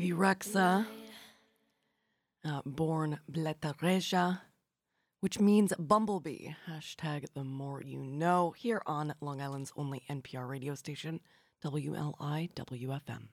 Bebe 0.00 0.14
uh, 2.42 2.62
born 2.64 3.20
Bleta 3.28 3.74
Rexha, 3.82 4.40
which 5.20 5.38
means 5.38 5.74
bumblebee. 5.78 6.48
Hashtag 6.66 7.26
the 7.34 7.44
more 7.44 7.82
you 7.82 8.02
know 8.02 8.54
here 8.56 8.80
on 8.86 9.12
Long 9.20 9.42
Island's 9.42 9.74
only 9.76 10.02
NPR 10.08 10.48
radio 10.48 10.74
station, 10.74 11.20
WLIWFM. 11.62 13.28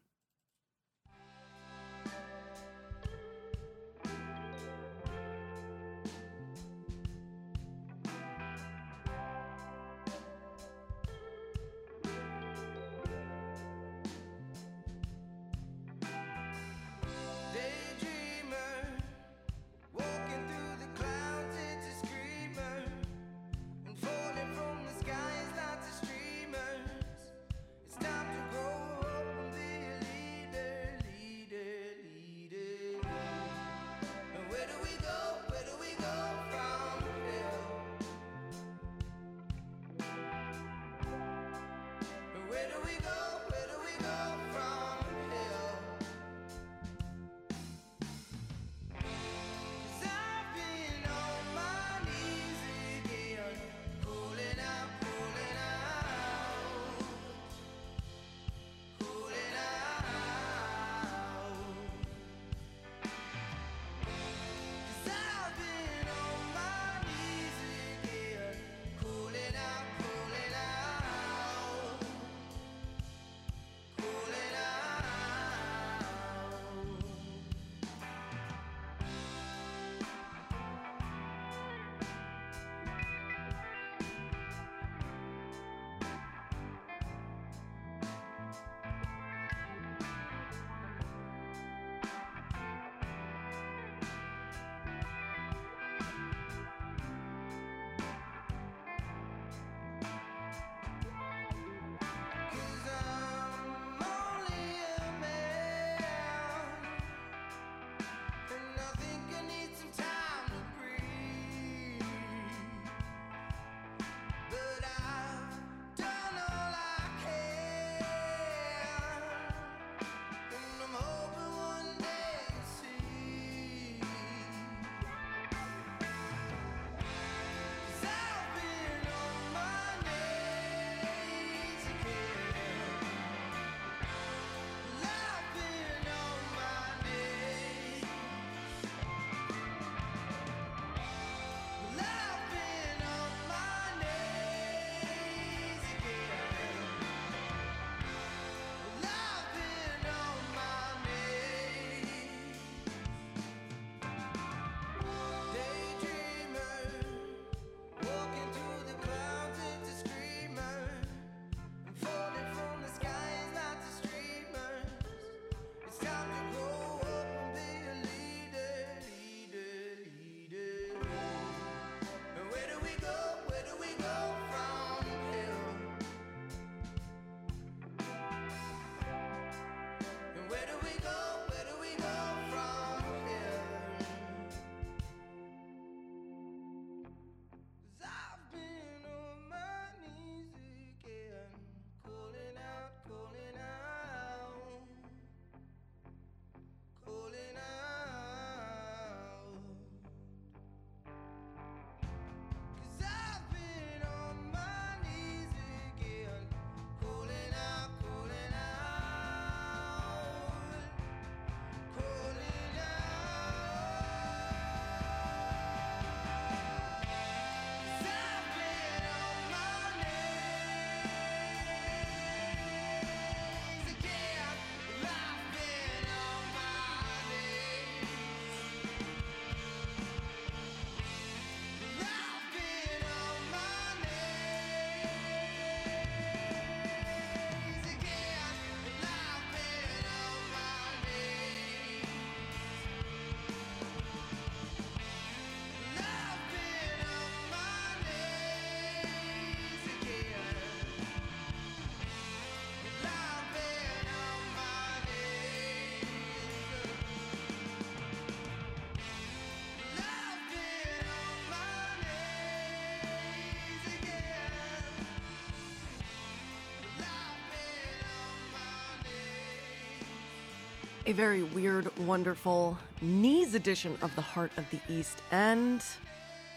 a 271.07 271.13
very 271.13 271.41
weird, 271.41 271.97
wonderful 271.99 272.77
knees 272.99 273.55
edition 273.55 273.97
of 274.01 274.13
the 274.15 274.21
Heart 274.21 274.51
of 274.57 274.69
the 274.71 274.79
East 274.89 275.21
End. 275.31 275.81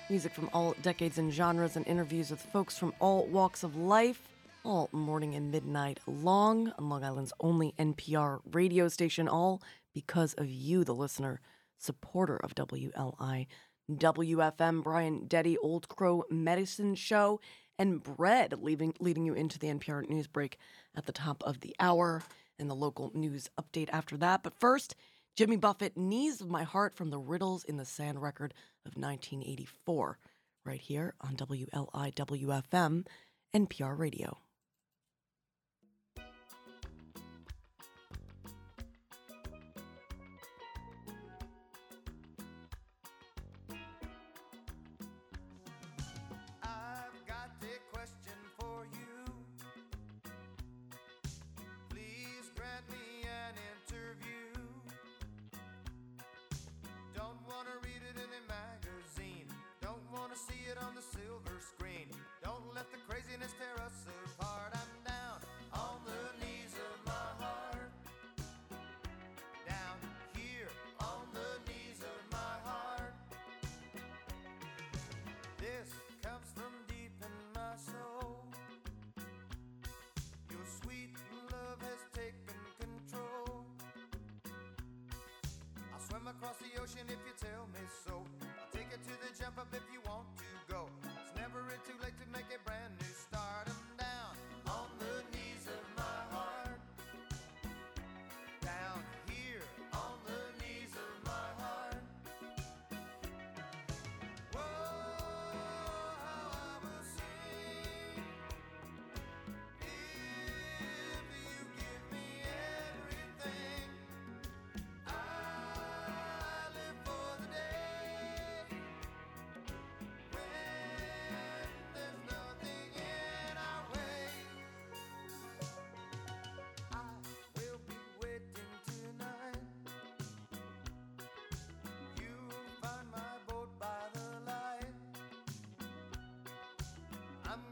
Music 0.08 0.34
from 0.34 0.50
all 0.52 0.74
decades 0.82 1.18
and 1.18 1.32
genres, 1.32 1.76
and 1.76 1.86
interviews 1.86 2.32
with 2.32 2.40
folks 2.40 2.76
from 2.76 2.92
all 2.98 3.26
walks 3.26 3.62
of 3.62 3.76
life, 3.76 4.26
all 4.64 4.88
morning 4.90 5.36
and 5.36 5.52
midnight 5.52 6.00
long 6.08 6.72
on 6.76 6.88
Long 6.88 7.04
Island's 7.04 7.32
only 7.38 7.74
NPR 7.78 8.40
radio 8.50 8.88
station, 8.88 9.28
all 9.28 9.62
because 9.94 10.34
of 10.34 10.50
you, 10.50 10.82
the 10.82 10.96
listener, 10.96 11.40
supporter 11.78 12.36
of 12.38 12.56
WLI, 12.56 13.46
WFM, 13.88 14.82
Brian 14.82 15.28
Deddy, 15.28 15.54
Old 15.62 15.86
Crow 15.86 16.24
Medicine 16.28 16.96
Show, 16.96 17.40
and 17.78 18.02
Bread, 18.02 18.54
leaving, 18.60 18.94
leading 18.98 19.24
you 19.24 19.34
into 19.34 19.60
the 19.60 19.68
NPR 19.68 20.08
news 20.08 20.26
break 20.26 20.58
at 20.96 21.06
the 21.06 21.12
top 21.12 21.40
of 21.44 21.60
the 21.60 21.76
hour. 21.78 22.24
In 22.60 22.68
the 22.68 22.74
local 22.74 23.10
news 23.14 23.48
update 23.58 23.88
after 23.90 24.18
that. 24.18 24.42
But 24.42 24.60
first, 24.60 24.94
Jimmy 25.34 25.56
Buffett, 25.56 25.96
Knees 25.96 26.42
of 26.42 26.50
My 26.50 26.62
Heart 26.62 26.94
from 26.94 27.08
the 27.08 27.18
Riddles 27.18 27.64
in 27.64 27.78
the 27.78 27.86
Sand 27.86 28.20
record 28.20 28.52
of 28.84 28.96
1984, 28.96 30.18
right 30.66 30.78
here 30.80 31.14
on 31.22 31.36
WLIWFM, 31.36 33.06
NPR 33.54 33.98
Radio. 33.98 34.38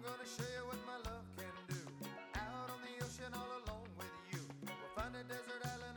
gonna 0.09 0.24
show 0.24 0.48
you 0.56 0.64
what 0.64 0.80
my 0.88 0.96
love 1.11 1.26
can 1.36 1.52
do. 1.68 1.80
Out 2.34 2.70
on 2.72 2.80
the 2.80 3.04
ocean 3.04 3.32
all 3.34 3.52
alone 3.61 3.90
with 3.98 4.16
you. 4.32 4.40
We'll 4.64 4.94
find 4.96 5.14
a 5.14 5.22
desert 5.28 5.61
island. 5.64 5.88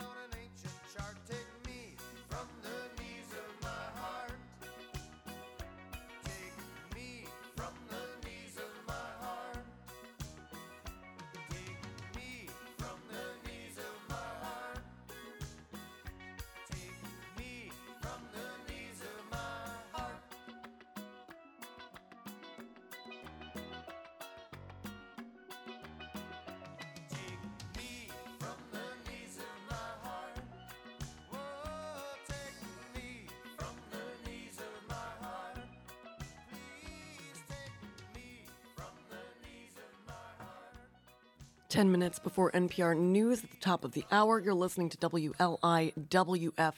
10 41.72 41.89
minutes 41.89 42.19
before 42.19 42.51
NPR 42.51 42.97
News 42.97 43.45
at 43.45 43.49
the 43.49 43.57
top 43.61 43.86
of 43.86 43.93
the 43.93 44.03
hour, 44.11 44.41
you're 44.41 44.53
listening 44.53 44.89
to 44.89 44.97
WLIWFM 44.97 45.53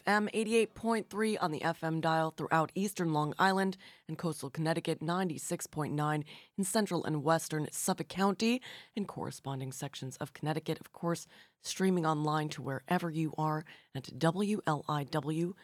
88.3 0.05 1.37
on 1.41 1.51
the 1.51 1.61
FM 1.61 1.99
dial 1.99 2.31
throughout 2.37 2.71
eastern 2.75 3.11
Long 3.11 3.33
Island 3.39 3.75
and 4.07 4.19
coastal 4.19 4.51
Connecticut, 4.51 4.99
96.9 5.01 6.23
in 6.59 6.63
central 6.63 7.03
and 7.05 7.23
western 7.23 7.67
Suffolk 7.71 8.07
County, 8.07 8.61
and 8.95 9.07
corresponding 9.07 9.71
sections 9.71 10.15
of 10.17 10.33
Connecticut, 10.33 10.79
of 10.79 10.93
course, 10.93 11.25
streaming 11.63 12.05
online 12.05 12.49
to 12.49 12.61
wherever 12.61 13.09
you 13.09 13.33
are 13.35 13.65
at 13.95 14.03
WLIW.org 14.19 15.55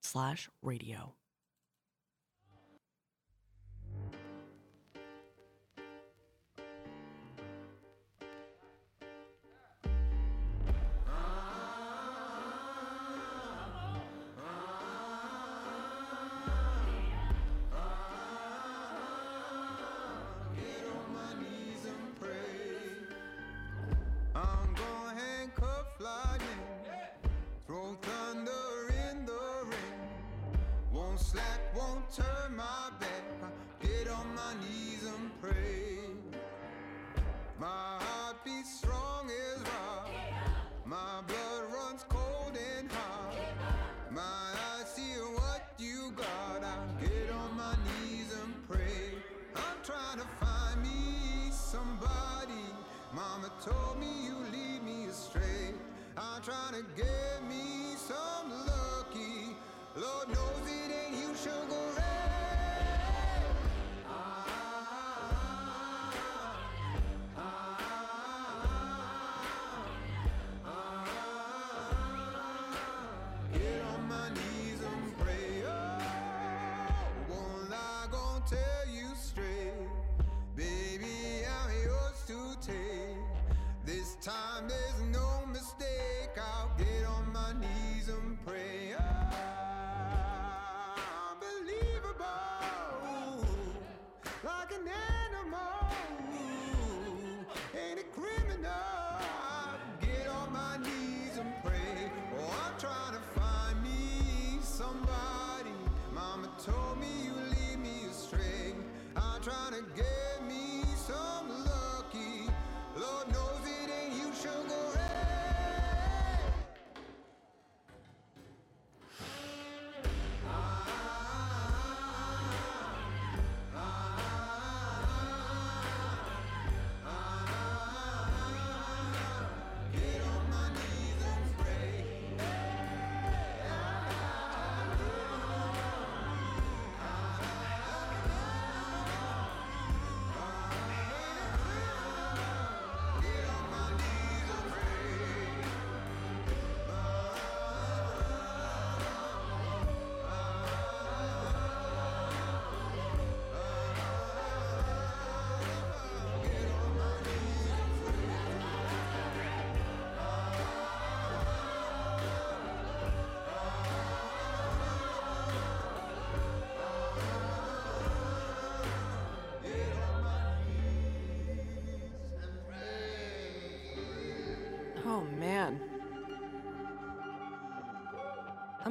slash 0.00 0.48
radio. 0.62 1.14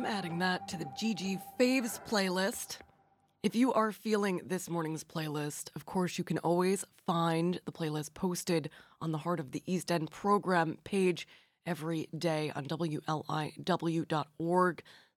I'm 0.02 0.08
adding 0.08 0.40
that 0.40 0.68
to 0.70 0.78
the 0.78 0.86
GG 0.86 1.40
Faves 1.60 2.00
playlist. 2.10 2.78
If 3.44 3.56
you 3.56 3.72
are 3.72 3.92
feeling 3.92 4.42
this 4.44 4.68
morning's 4.68 5.04
playlist, 5.04 5.70
of 5.76 5.86
course, 5.86 6.18
you 6.18 6.24
can 6.24 6.40
always 6.40 6.84
find 7.06 7.62
the 7.66 7.72
playlist 7.72 8.16
posted 8.16 8.72
on 9.00 9.12
the 9.12 9.20
Heart 9.20 9.40
of 9.40 9.52
the 9.52 9.62
East 9.68 9.92
End 9.92 10.10
program 10.10 10.80
page 10.84 11.28
every 11.68 12.10
day 12.18 12.52
on 12.56 12.66
WLIW.org 12.66 13.14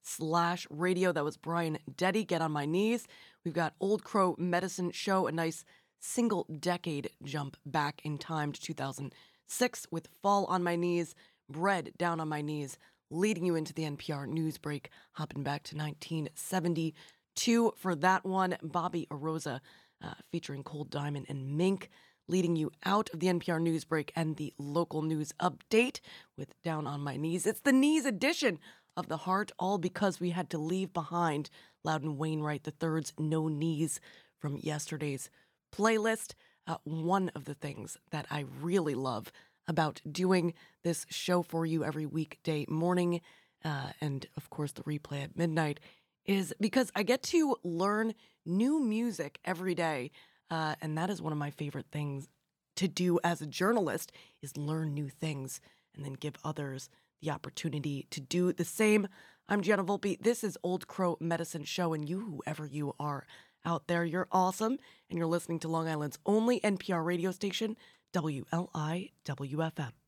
slash 0.03 0.66
radio. 0.68 1.12
That 1.12 1.24
was 1.24 1.39
Brian 1.39 1.78
Deddy, 1.91 2.26
Get 2.26 2.43
on 2.43 2.53
My 2.53 2.66
Knees. 2.66 3.07
We've 3.43 3.55
got 3.55 3.72
Old 3.80 4.05
Crow 4.05 4.35
Medicine 4.37 4.91
Show, 4.91 5.26
a 5.26 5.32
nice 5.32 5.64
single 5.99 6.47
decade 6.61 7.09
jump 7.22 7.57
back 7.64 8.03
in 8.05 8.18
time 8.18 8.53
to 8.53 8.61
2006 8.61 9.87
with 9.91 10.09
Fall 10.20 10.45
on 10.45 10.62
My 10.62 10.76
Knees, 10.76 11.14
Bread 11.49 11.93
Down 11.97 12.20
on 12.20 12.28
My 12.28 12.43
Knees, 12.43 12.76
leading 13.11 13.44
you 13.44 13.55
into 13.55 13.72
the 13.72 13.84
NPR 13.84 14.26
news 14.26 14.59
break, 14.59 14.90
hopping 15.12 15.42
back 15.42 15.62
to 15.64 15.76
1972 15.76 17.72
for 17.76 17.94
that 17.94 18.24
one. 18.24 18.57
Bobby 18.62 19.07
Oroza 19.11 19.61
uh, 20.02 20.14
featuring 20.30 20.62
Cold 20.62 20.90
Diamond 20.90 21.26
and 21.28 21.57
Mink, 21.57 21.90
leading 22.28 22.57
you 22.57 22.70
out 22.84 23.11
of 23.12 23.20
the 23.20 23.28
NPR 23.28 23.61
news 23.61 23.84
break 23.84 24.12
and 24.16 24.36
the 24.36 24.52
local 24.59 25.02
news 25.02 25.32
update 25.40 26.00
with 26.36 26.61
Down 26.62 26.86
on 26.86 27.00
My 27.00 27.16
Knees. 27.16 27.46
It's 27.46 27.61
the 27.61 27.72
knees 27.72 28.05
edition 28.05 28.59
of 28.96 29.09
the 29.09 29.18
heart, 29.18 29.52
all 29.59 29.78
because 29.78 30.20
we 30.20 30.30
had 30.30 30.50
to 30.50 30.59
leave 30.59 30.92
behind 30.92 31.50
Loudon 31.82 32.16
Wainwright 32.16 32.66
III's 32.66 33.12
No 33.18 33.48
Knees 33.48 34.00
from 34.38 34.59
yesterday's 34.62 35.30
playlist. 35.74 36.34
Uh, 36.66 36.76
one 36.84 37.30
of 37.34 37.44
the 37.44 37.55
things 37.55 37.98
that 38.11 38.26
I 38.30 38.46
really 38.61 38.94
love 38.94 39.30
about 39.66 40.00
doing 40.10 40.54
this 40.82 41.06
show 41.08 41.42
for 41.42 41.64
you 41.66 41.84
every 41.84 42.06
weekday 42.06 42.66
morning, 42.68 43.20
uh, 43.64 43.88
and 44.00 44.26
of 44.36 44.50
course 44.50 44.72
the 44.72 44.82
replay 44.82 45.22
at 45.22 45.36
midnight, 45.36 45.80
is 46.26 46.54
because 46.60 46.90
I 46.94 47.02
get 47.02 47.22
to 47.24 47.56
learn 47.62 48.14
new 48.44 48.80
music 48.80 49.38
every 49.44 49.74
day, 49.74 50.10
uh, 50.50 50.74
and 50.80 50.96
that 50.96 51.10
is 51.10 51.22
one 51.22 51.32
of 51.32 51.38
my 51.38 51.50
favorite 51.50 51.86
things 51.90 52.28
to 52.76 52.88
do 52.88 53.20
as 53.22 53.40
a 53.40 53.46
journalist 53.46 54.12
is 54.42 54.56
learn 54.56 54.94
new 54.94 55.08
things 55.08 55.60
and 55.94 56.04
then 56.04 56.14
give 56.14 56.34
others 56.44 56.88
the 57.22 57.30
opportunity 57.30 58.06
to 58.10 58.20
do 58.20 58.52
the 58.52 58.64
same. 58.64 59.08
I'm 59.48 59.62
Gianna 59.62 59.84
Volpe. 59.84 60.20
This 60.20 60.42
is 60.42 60.58
Old 60.62 60.86
Crow 60.86 61.16
Medicine 61.20 61.64
Show, 61.64 61.92
and 61.92 62.08
you, 62.08 62.20
whoever 62.20 62.66
you 62.66 62.94
are 62.98 63.26
out 63.64 63.86
there, 63.86 64.04
you're 64.04 64.28
awesome, 64.32 64.78
and 65.08 65.18
you're 65.18 65.26
listening 65.26 65.58
to 65.60 65.68
Long 65.68 65.88
Island's 65.88 66.18
only 66.26 66.60
NPR 66.60 67.04
radio 67.04 67.30
station, 67.30 67.76
WLIWFM. 68.14 70.03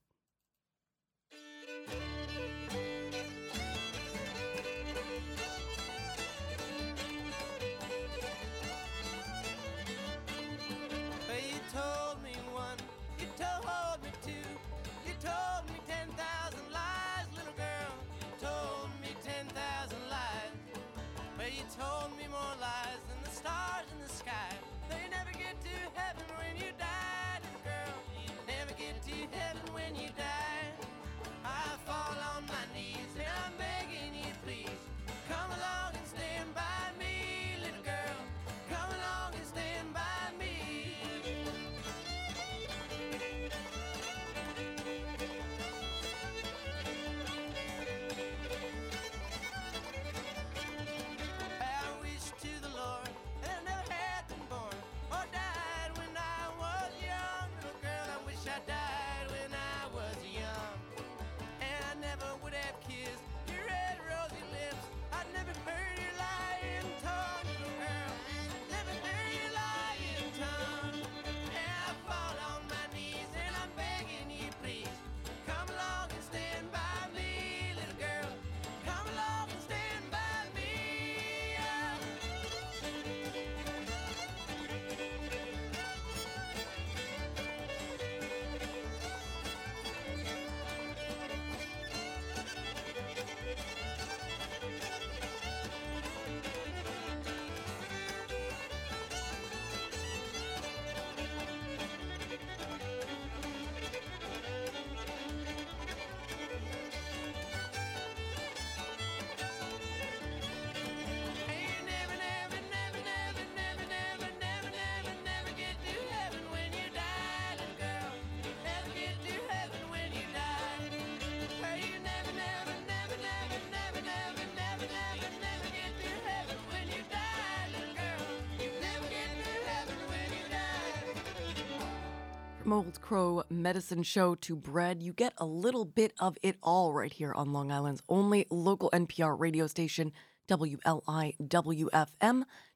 From 132.67 132.73
Old 132.73 133.01
Crow 133.01 133.45
Medicine 133.49 134.03
Show 134.03 134.35
to 134.35 134.57
bread, 134.57 135.01
you 135.01 135.13
get 135.13 135.35
a 135.39 135.47
little 135.47 135.85
bit 135.85 136.13
of 136.19 136.37
it 136.43 136.57
all 136.65 136.93
right 136.93 137.13
here 137.13 137.33
on 137.33 137.53
Long 137.53 137.71
Island's 137.71 138.03
only 138.09 138.45
local 138.51 138.91
NPR 138.91 139.39
radio 139.39 139.69
station, 139.69 140.11
WLIWFM. 140.49 140.83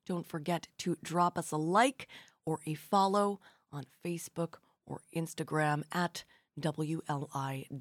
Don't 0.07 0.29
forget 0.29 0.69
to 0.79 0.97
drop 1.03 1.37
us 1.37 1.51
a 1.51 1.57
like 1.57 2.07
or 2.47 2.61
a 2.67 2.75
follow 2.75 3.41
on 3.73 3.83
Facebook 4.05 4.59
or 4.87 5.01
Instagram 5.13 5.83
at 5.91 6.23
WLIWFM. 6.61 7.73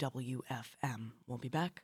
We'll 1.27 1.37
be 1.37 1.47
back. 1.47 1.83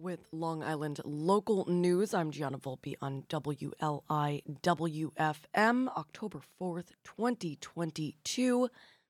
With 0.00 0.28
Long 0.30 0.62
Island 0.62 1.00
local 1.04 1.64
news, 1.68 2.14
I'm 2.14 2.30
Gianna 2.30 2.58
Volpe 2.58 2.94
on 3.02 3.24
WLI 3.28 4.42
WFM, 4.62 5.88
October 5.88 6.40
4th, 6.60 6.90
2022. 7.02 8.68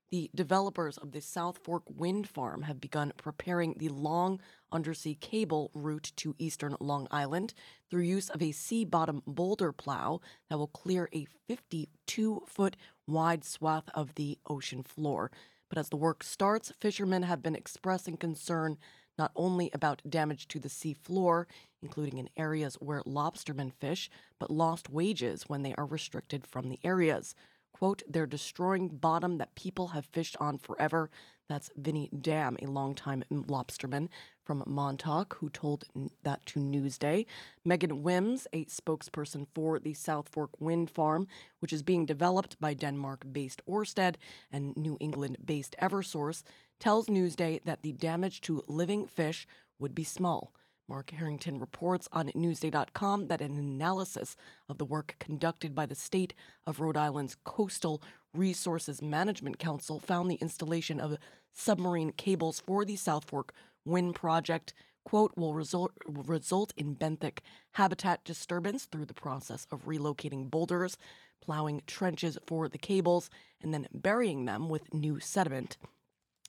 The 0.09 0.31
developers 0.33 0.97
of 0.97 1.11
the 1.11 1.21
South 1.21 1.59
Fork 1.59 1.83
Wind 1.87 2.27
Farm 2.27 2.63
have 2.63 2.81
begun 2.81 3.13
preparing 3.17 3.75
the 3.77 3.89
long 3.89 4.39
undersea 4.71 5.13
cable 5.13 5.69
route 5.75 6.11
to 6.15 6.33
eastern 6.39 6.75
Long 6.79 7.07
Island 7.11 7.53
through 7.91 8.01
use 8.01 8.31
of 8.31 8.41
a 8.41 8.51
sea 8.51 8.83
bottom 8.83 9.21
boulder 9.27 9.71
plow 9.71 10.21
that 10.49 10.57
will 10.57 10.65
clear 10.65 11.07
a 11.13 11.27
52 11.47 12.41
foot 12.47 12.75
wide 13.05 13.45
swath 13.45 13.89
of 13.93 14.15
the 14.15 14.39
ocean 14.49 14.81
floor. 14.81 15.29
But 15.69 15.77
as 15.77 15.89
the 15.89 15.97
work 15.97 16.23
starts, 16.23 16.73
fishermen 16.79 17.21
have 17.21 17.43
been 17.43 17.55
expressing 17.55 18.17
concern 18.17 18.79
not 19.19 19.31
only 19.35 19.69
about 19.73 20.01
damage 20.09 20.47
to 20.47 20.59
the 20.59 20.69
sea 20.69 20.93
floor, 20.93 21.47
including 21.83 22.17
in 22.17 22.29
areas 22.37 22.75
where 22.75 23.03
lobstermen 23.03 23.73
fish, 23.73 24.09
but 24.39 24.49
lost 24.49 24.89
wages 24.89 25.43
when 25.47 25.61
they 25.61 25.75
are 25.75 25.85
restricted 25.85 26.47
from 26.47 26.69
the 26.69 26.79
areas. 26.83 27.35
Quote, 27.73 28.01
they're 28.09 28.25
destroying 28.25 28.87
bottom 28.87 29.37
that 29.37 29.55
people 29.55 29.89
have 29.89 30.05
fished 30.05 30.35
on 30.39 30.57
forever. 30.57 31.11
That's 31.49 31.71
Vinny 31.75 32.09
Dam, 32.21 32.57
a 32.61 32.67
longtime 32.67 33.23
lobsterman 33.31 34.09
from 34.43 34.63
Montauk, 34.67 35.35
who 35.39 35.49
told 35.49 35.85
that 36.23 36.45
to 36.45 36.59
Newsday. 36.59 37.25
Meaghan 37.67 38.01
Wims, 38.03 38.47
a 38.53 38.65
spokesperson 38.65 39.47
for 39.55 39.79
the 39.79 39.95
South 39.95 40.29
Fork 40.29 40.51
Wind 40.59 40.91
Farm, 40.91 41.27
which 41.59 41.73
is 41.73 41.81
being 41.81 42.05
developed 42.05 42.59
by 42.61 42.75
Denmark 42.75 43.25
based 43.31 43.61
Orsted 43.67 44.15
and 44.51 44.77
New 44.77 44.95
England 44.99 45.37
based 45.43 45.75
Eversource, 45.81 46.43
tells 46.79 47.07
Newsday 47.07 47.63
that 47.63 47.81
the 47.81 47.93
damage 47.93 48.41
to 48.41 48.63
living 48.67 49.07
fish 49.07 49.47
would 49.79 49.95
be 49.95 50.03
small. 50.03 50.53
Mark 50.89 51.11
Harrington 51.11 51.59
reports 51.59 52.09
on 52.11 52.29
Newsday.com 52.29 53.27
that 53.27 53.41
an 53.41 53.57
analysis 53.57 54.35
of 54.67 54.79
the 54.79 54.85
work 54.85 55.15
conducted 55.19 55.75
by 55.75 55.85
the 55.85 55.93
state 55.93 56.33
of 56.65 56.79
Rhode 56.79 56.97
Island's 56.97 57.37
Coastal 57.43 58.01
Resources 58.33 58.99
Management 59.01 59.59
Council 59.59 59.99
found 59.99 60.31
the 60.31 60.39
installation 60.41 60.99
of 60.99 61.17
submarine 61.53 62.11
cables 62.11 62.59
for 62.59 62.85
the 62.85 62.95
South 62.95 63.25
Fork 63.25 63.53
Wind 63.85 64.15
Project, 64.15 64.73
quote, 65.03 65.33
will 65.35 65.53
result, 65.53 65.91
will 66.07 66.23
result 66.23 66.73
in 66.77 66.95
benthic 66.95 67.39
habitat 67.71 68.23
disturbance 68.23 68.85
through 68.85 69.05
the 69.05 69.13
process 69.13 69.65
of 69.71 69.85
relocating 69.85 70.49
boulders, 70.49 70.97
plowing 71.41 71.81
trenches 71.87 72.37
for 72.45 72.69
the 72.69 72.77
cables, 72.77 73.29
and 73.61 73.73
then 73.73 73.87
burying 73.93 74.45
them 74.45 74.69
with 74.69 74.93
new 74.93 75.19
sediment. 75.19 75.77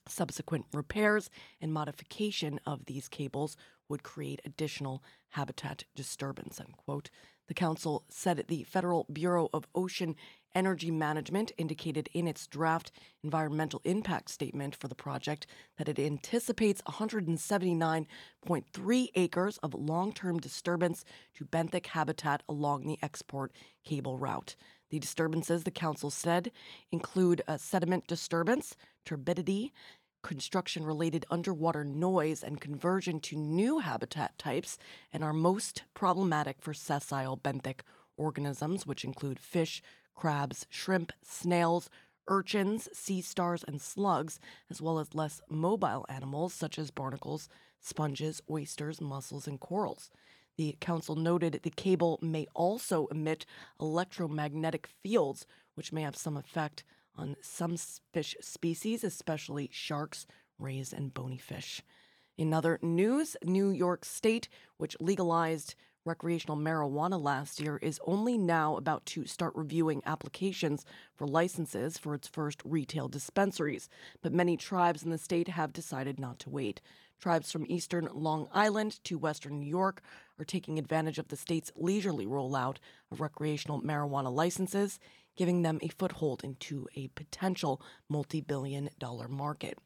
Subsequent 0.08 0.66
repairs 0.72 1.30
and 1.60 1.72
modification 1.72 2.58
of 2.66 2.86
these 2.86 3.08
cables 3.08 3.56
would 3.88 4.02
create 4.02 4.40
additional 4.44 5.02
habitat 5.30 5.84
disturbance. 5.94 6.60
End 6.60 6.76
quote. 6.76 7.10
The 7.50 7.54
council 7.54 8.04
said 8.08 8.44
the 8.46 8.62
Federal 8.62 9.04
Bureau 9.12 9.50
of 9.52 9.66
Ocean 9.74 10.14
Energy 10.54 10.92
Management 10.92 11.50
indicated 11.58 12.08
in 12.14 12.28
its 12.28 12.46
draft 12.46 12.92
environmental 13.24 13.80
impact 13.82 14.30
statement 14.30 14.76
for 14.76 14.86
the 14.86 14.94
project 14.94 15.48
that 15.76 15.88
it 15.88 15.98
anticipates 15.98 16.80
179.3 16.82 19.08
acres 19.16 19.58
of 19.64 19.74
long 19.74 20.12
term 20.12 20.38
disturbance 20.38 21.04
to 21.34 21.44
benthic 21.44 21.86
habitat 21.86 22.44
along 22.48 22.86
the 22.86 23.00
export 23.02 23.50
cable 23.82 24.16
route. 24.16 24.54
The 24.90 25.00
disturbances, 25.00 25.64
the 25.64 25.72
council 25.72 26.10
said, 26.10 26.52
include 26.92 27.42
sediment 27.56 28.06
disturbance, 28.06 28.76
turbidity, 29.04 29.72
construction 30.22 30.84
related 30.84 31.24
underwater 31.30 31.84
noise, 31.84 32.42
and 32.42 32.60
conversion 32.60 33.20
to 33.20 33.36
new 33.36 33.78
habitat 33.78 34.36
types, 34.38 34.78
and 35.12 35.24
are 35.24 35.32
most 35.32 35.84
problematic 35.94 36.56
for 36.60 36.74
sessile 36.74 37.36
benthic 37.36 37.80
organisms, 38.16 38.86
which 38.86 39.04
include 39.04 39.38
fish, 39.38 39.82
crabs, 40.14 40.66
shrimp, 40.68 41.12
snails, 41.22 41.88
urchins, 42.28 42.88
sea 42.92 43.20
stars, 43.20 43.64
and 43.66 43.80
slugs, 43.80 44.38
as 44.70 44.80
well 44.80 44.98
as 44.98 45.14
less 45.14 45.40
mobile 45.48 46.06
animals 46.08 46.54
such 46.54 46.78
as 46.78 46.90
barnacles, 46.90 47.48
sponges, 47.80 48.40
oysters, 48.50 49.00
mussels, 49.00 49.46
and 49.46 49.60
corals. 49.60 50.10
The 50.56 50.76
council 50.80 51.16
noted 51.16 51.60
the 51.62 51.70
cable 51.70 52.18
may 52.20 52.46
also 52.54 53.06
emit 53.06 53.46
electromagnetic 53.80 54.88
fields, 55.02 55.46
which 55.74 55.92
may 55.92 56.02
have 56.02 56.16
some 56.16 56.36
effect 56.36 56.84
on 57.20 57.36
some 57.42 57.76
fish 58.12 58.34
species, 58.40 59.04
especially 59.04 59.68
sharks, 59.70 60.26
rays, 60.58 60.92
and 60.92 61.12
bony 61.12 61.36
fish. 61.36 61.82
In 62.38 62.54
other 62.54 62.78
news, 62.80 63.36
New 63.44 63.70
York 63.70 64.04
State, 64.04 64.48
which 64.78 64.96
legalized 64.98 65.74
recreational 66.06 66.56
marijuana 66.56 67.22
last 67.22 67.60
year, 67.60 67.76
is 67.82 68.00
only 68.06 68.38
now 68.38 68.76
about 68.76 69.04
to 69.04 69.26
start 69.26 69.52
reviewing 69.54 70.00
applications 70.06 70.86
for 71.14 71.26
licenses 71.26 71.98
for 71.98 72.14
its 72.14 72.26
first 72.26 72.62
retail 72.64 73.06
dispensaries. 73.06 73.90
But 74.22 74.32
many 74.32 74.56
tribes 74.56 75.02
in 75.02 75.10
the 75.10 75.18
state 75.18 75.48
have 75.48 75.74
decided 75.74 76.18
not 76.18 76.38
to 76.40 76.50
wait. 76.50 76.80
Tribes 77.20 77.52
from 77.52 77.66
eastern 77.68 78.08
Long 78.14 78.48
Island 78.50 79.04
to 79.04 79.18
western 79.18 79.60
New 79.60 79.68
York 79.68 80.00
are 80.38 80.44
taking 80.46 80.78
advantage 80.78 81.18
of 81.18 81.28
the 81.28 81.36
state's 81.36 81.70
leisurely 81.76 82.26
rollout 82.26 82.78
of 83.12 83.20
recreational 83.20 83.82
marijuana 83.82 84.34
licenses, 84.34 84.98
giving 85.36 85.62
them 85.62 85.78
a 85.82 85.88
foothold 85.88 86.44
into 86.44 86.86
a 86.96 87.08
potential 87.08 87.80
multi 88.08 88.40
billion 88.40 88.90
dollar 88.98 89.28
market. 89.28 89.78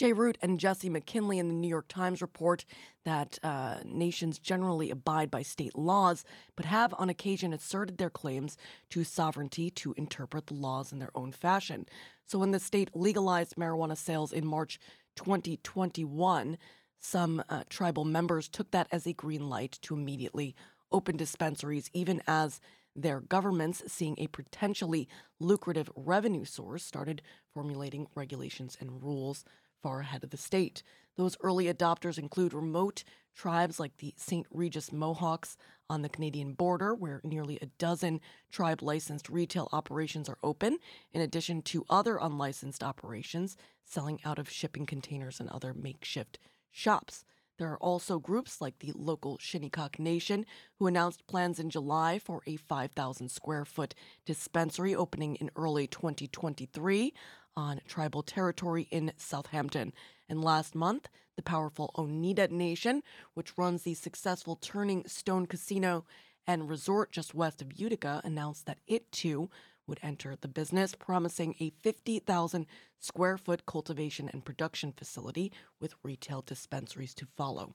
Jay 0.00 0.14
Root 0.14 0.38
and 0.40 0.58
Jesse 0.58 0.88
McKinley 0.88 1.38
in 1.38 1.48
the 1.48 1.54
New 1.54 1.68
York 1.68 1.86
Times 1.86 2.22
report 2.22 2.64
that 3.04 3.38
uh, 3.42 3.80
nations 3.84 4.38
generally 4.38 4.90
abide 4.90 5.30
by 5.30 5.42
state 5.42 5.76
laws, 5.76 6.24
but 6.56 6.64
have 6.64 6.94
on 6.96 7.10
occasion 7.10 7.52
asserted 7.52 7.98
their 7.98 8.08
claims 8.08 8.56
to 8.88 9.04
sovereignty 9.04 9.68
to 9.72 9.92
interpret 9.98 10.46
the 10.46 10.54
laws 10.54 10.90
in 10.90 11.00
their 11.00 11.10
own 11.14 11.32
fashion. 11.32 11.84
So 12.24 12.38
when 12.38 12.50
the 12.50 12.58
state 12.58 12.88
legalized 12.94 13.56
marijuana 13.56 13.94
sales 13.94 14.32
in 14.32 14.46
March 14.46 14.80
2021, 15.16 16.56
some 16.98 17.44
uh, 17.50 17.64
tribal 17.68 18.06
members 18.06 18.48
took 18.48 18.70
that 18.70 18.88
as 18.90 19.06
a 19.06 19.12
green 19.12 19.50
light 19.50 19.78
to 19.82 19.94
immediately 19.94 20.54
open 20.90 21.18
dispensaries, 21.18 21.90
even 21.92 22.22
as 22.26 22.58
their 22.94 23.20
governments, 23.20 23.82
seeing 23.86 24.16
a 24.18 24.26
potentially 24.28 25.08
lucrative 25.38 25.90
revenue 25.94 26.44
source, 26.44 26.84
started 26.84 27.22
formulating 27.54 28.06
regulations 28.14 28.76
and 28.80 29.02
rules 29.02 29.44
far 29.82 30.00
ahead 30.00 30.24
of 30.24 30.30
the 30.30 30.36
state. 30.36 30.82
Those 31.16 31.36
early 31.40 31.66
adopters 31.66 32.18
include 32.18 32.54
remote 32.54 33.04
tribes 33.34 33.80
like 33.80 33.96
the 33.98 34.14
St. 34.16 34.46
Regis 34.50 34.92
Mohawks 34.92 35.56
on 35.88 36.02
the 36.02 36.08
Canadian 36.08 36.52
border, 36.52 36.94
where 36.94 37.20
nearly 37.24 37.58
a 37.60 37.66
dozen 37.78 38.20
tribe 38.50 38.82
licensed 38.82 39.28
retail 39.28 39.68
operations 39.72 40.28
are 40.28 40.38
open, 40.42 40.78
in 41.12 41.20
addition 41.20 41.62
to 41.62 41.84
other 41.88 42.16
unlicensed 42.16 42.82
operations 42.82 43.56
selling 43.84 44.20
out 44.24 44.38
of 44.38 44.50
shipping 44.50 44.86
containers 44.86 45.40
and 45.40 45.48
other 45.48 45.74
makeshift 45.74 46.38
shops. 46.70 47.24
There 47.60 47.72
are 47.72 47.78
also 47.78 48.18
groups 48.18 48.62
like 48.62 48.78
the 48.78 48.94
local 48.96 49.36
Shinnecock 49.36 49.98
Nation, 49.98 50.46
who 50.78 50.86
announced 50.86 51.26
plans 51.26 51.60
in 51.60 51.68
July 51.68 52.18
for 52.18 52.40
a 52.46 52.56
5,000 52.56 53.28
square 53.30 53.66
foot 53.66 53.94
dispensary 54.24 54.94
opening 54.94 55.36
in 55.36 55.50
early 55.54 55.86
2023 55.86 57.12
on 57.54 57.82
tribal 57.86 58.22
territory 58.22 58.88
in 58.90 59.12
Southampton. 59.18 59.92
And 60.26 60.42
last 60.42 60.74
month, 60.74 61.10
the 61.36 61.42
powerful 61.42 61.92
Oneida 61.98 62.48
Nation, 62.48 63.02
which 63.34 63.58
runs 63.58 63.82
the 63.82 63.92
successful 63.92 64.56
Turning 64.56 65.06
Stone 65.06 65.44
Casino 65.44 66.06
and 66.46 66.66
Resort 66.66 67.12
just 67.12 67.34
west 67.34 67.60
of 67.60 67.78
Utica, 67.78 68.22
announced 68.24 68.64
that 68.64 68.78
it 68.86 69.12
too 69.12 69.50
would 69.90 70.00
enter 70.02 70.34
the 70.36 70.48
business, 70.48 70.94
promising 70.94 71.54
a 71.60 71.70
50,000 71.82 72.64
square 72.98 73.36
foot 73.36 73.66
cultivation 73.66 74.30
and 74.32 74.44
production 74.44 74.92
facility 74.92 75.52
with 75.80 75.94
retail 76.02 76.40
dispensaries 76.40 77.12
to 77.12 77.26
follow. 77.36 77.74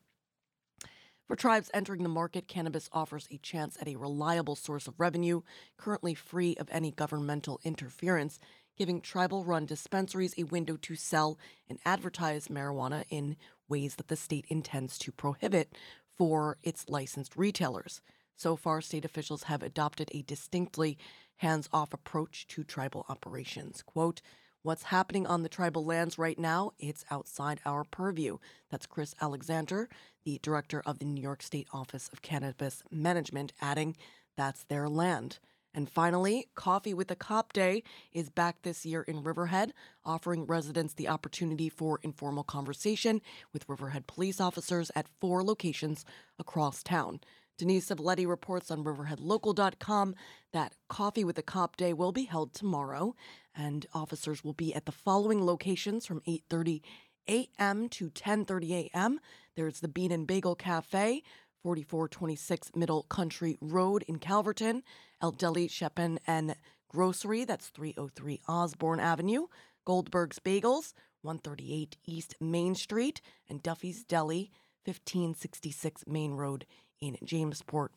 For 1.28 1.36
tribes 1.36 1.72
entering 1.74 2.04
the 2.04 2.10
market, 2.10 2.48
cannabis 2.48 2.90
offers 2.94 3.28
a 3.30 3.38
chance 3.38 3.78
at 3.82 3.88
a 3.88 3.96
reliable 3.98 4.56
source 4.56 4.88
of 4.88 5.00
revenue, 5.00 5.42
currently 5.78 6.14
free 6.14 6.56
of 6.56 6.70
any 6.72 6.92
governmental 6.92 7.60
interference, 7.64 8.40
giving 8.78 9.02
tribal 9.02 9.44
run 9.44 9.66
dispensaries 9.66 10.36
a 10.38 10.44
window 10.44 10.78
to 10.78 10.96
sell 10.96 11.38
and 11.68 11.80
advertise 11.86 12.48
marijuana 12.48 13.04
in 13.10 13.36
ways 13.68 13.96
that 13.96 14.08
the 14.08 14.16
state 14.16 14.46
intends 14.50 14.98
to 15.00 15.12
prohibit 15.12 15.74
for 16.08 16.58
its 16.64 16.88
licensed 16.88 17.36
retailers. 17.36 18.02
So 18.36 18.56
far, 18.56 18.82
state 18.82 19.06
officials 19.06 19.44
have 19.44 19.64
adopted 19.64 20.12
a 20.14 20.22
distinctly 20.22 20.98
hands 21.38 21.70
off 21.72 21.94
approach 21.94 22.48
to 22.48 22.64
tribal 22.64 23.06
operations. 23.10 23.82
Quote, 23.82 24.22
What's 24.62 24.84
happening 24.84 25.28
on 25.28 25.44
the 25.44 25.50
tribal 25.50 25.86
lands 25.86 26.18
right 26.18 26.40
now, 26.40 26.72
it's 26.80 27.06
outside 27.12 27.60
our 27.68 27.84
purview. 27.84 28.40
That's 28.72 28.88
Chris 28.88 29.14
Alexander, 29.22 29.88
the 30.24 30.40
director 30.42 30.82
of 30.88 30.98
the 30.98 31.06
New 31.06 31.22
York 31.22 31.44
State 31.44 31.68
Office 31.72 32.10
of 32.12 32.24
Cannabis 32.24 32.82
Management, 32.90 33.54
adding, 33.62 33.96
That's 34.36 34.64
their 34.64 34.90
land. 34.90 35.38
And 35.76 35.90
finally, 35.90 36.48
Coffee 36.56 36.94
with 36.94 37.12
a 37.12 37.16
Cop 37.16 37.52
Day 37.52 37.84
is 38.14 38.30
back 38.30 38.62
this 38.62 38.86
year 38.86 39.02
in 39.02 39.24
Riverhead, 39.24 39.74
offering 40.06 40.46
residents 40.46 40.94
the 40.94 41.10
opportunity 41.10 41.68
for 41.68 42.00
informal 42.02 42.46
conversation 42.46 43.22
with 43.52 43.68
Riverhead 43.68 44.08
police 44.08 44.40
officers 44.40 44.90
at 44.96 45.10
four 45.20 45.44
locations 45.44 46.06
across 46.40 46.82
town. 46.82 47.20
Denise 47.58 47.90
Civiletti 47.90 48.28
reports 48.28 48.70
on 48.70 48.84
riverheadlocal.com 48.84 50.16
that 50.52 50.74
Coffee 50.90 51.24
with 51.24 51.38
a 51.38 51.42
Cop 51.42 51.78
Day 51.78 51.94
will 51.94 52.12
be 52.12 52.26
held 52.26 52.54
tomorrow, 52.54 53.16
and 53.56 53.86
officers 53.94 54.44
will 54.44 54.54
be 54.54 54.74
at 54.74 54.86
the 54.86 54.92
following 54.92 55.46
locations 55.46 56.06
from 56.06 56.22
8:30 56.28 56.82
a.m. 57.30 57.88
to 57.90 58.10
10:30 58.10 58.72
a.m. 58.94 59.20
There's 59.56 59.80
the 59.80 59.88
Bean 59.88 60.12
and 60.12 60.28
Bagel 60.28 60.56
Cafe, 60.56 61.24
4426 61.64 62.72
Middle 62.76 63.04
Country 63.04 63.58
Road 63.62 64.04
in 64.04 64.20
Calverton, 64.20 64.84
El 65.22 65.32
Deli 65.32 65.70
Shepin 65.70 66.20
and 66.28 66.56
Grocery, 66.90 67.46
that's 67.46 67.70
303 67.70 68.42
Osborne 68.48 69.00
Avenue, 69.00 69.48
Goldberg's 69.86 70.40
Bagels, 70.40 70.94
138 71.22 71.98
East 72.06 72.36
Main 72.40 72.76
Street, 72.76 73.22
and 73.50 73.64
Duffy's 73.64 74.04
Deli, 74.04 74.52
1566 74.86 76.04
Main 76.06 76.34
Road 76.34 76.66
in 77.02 77.18
Jamesport. 77.24 77.90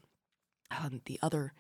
Um, 0.71 1.01
the 1.07 1.19
other 1.23 1.53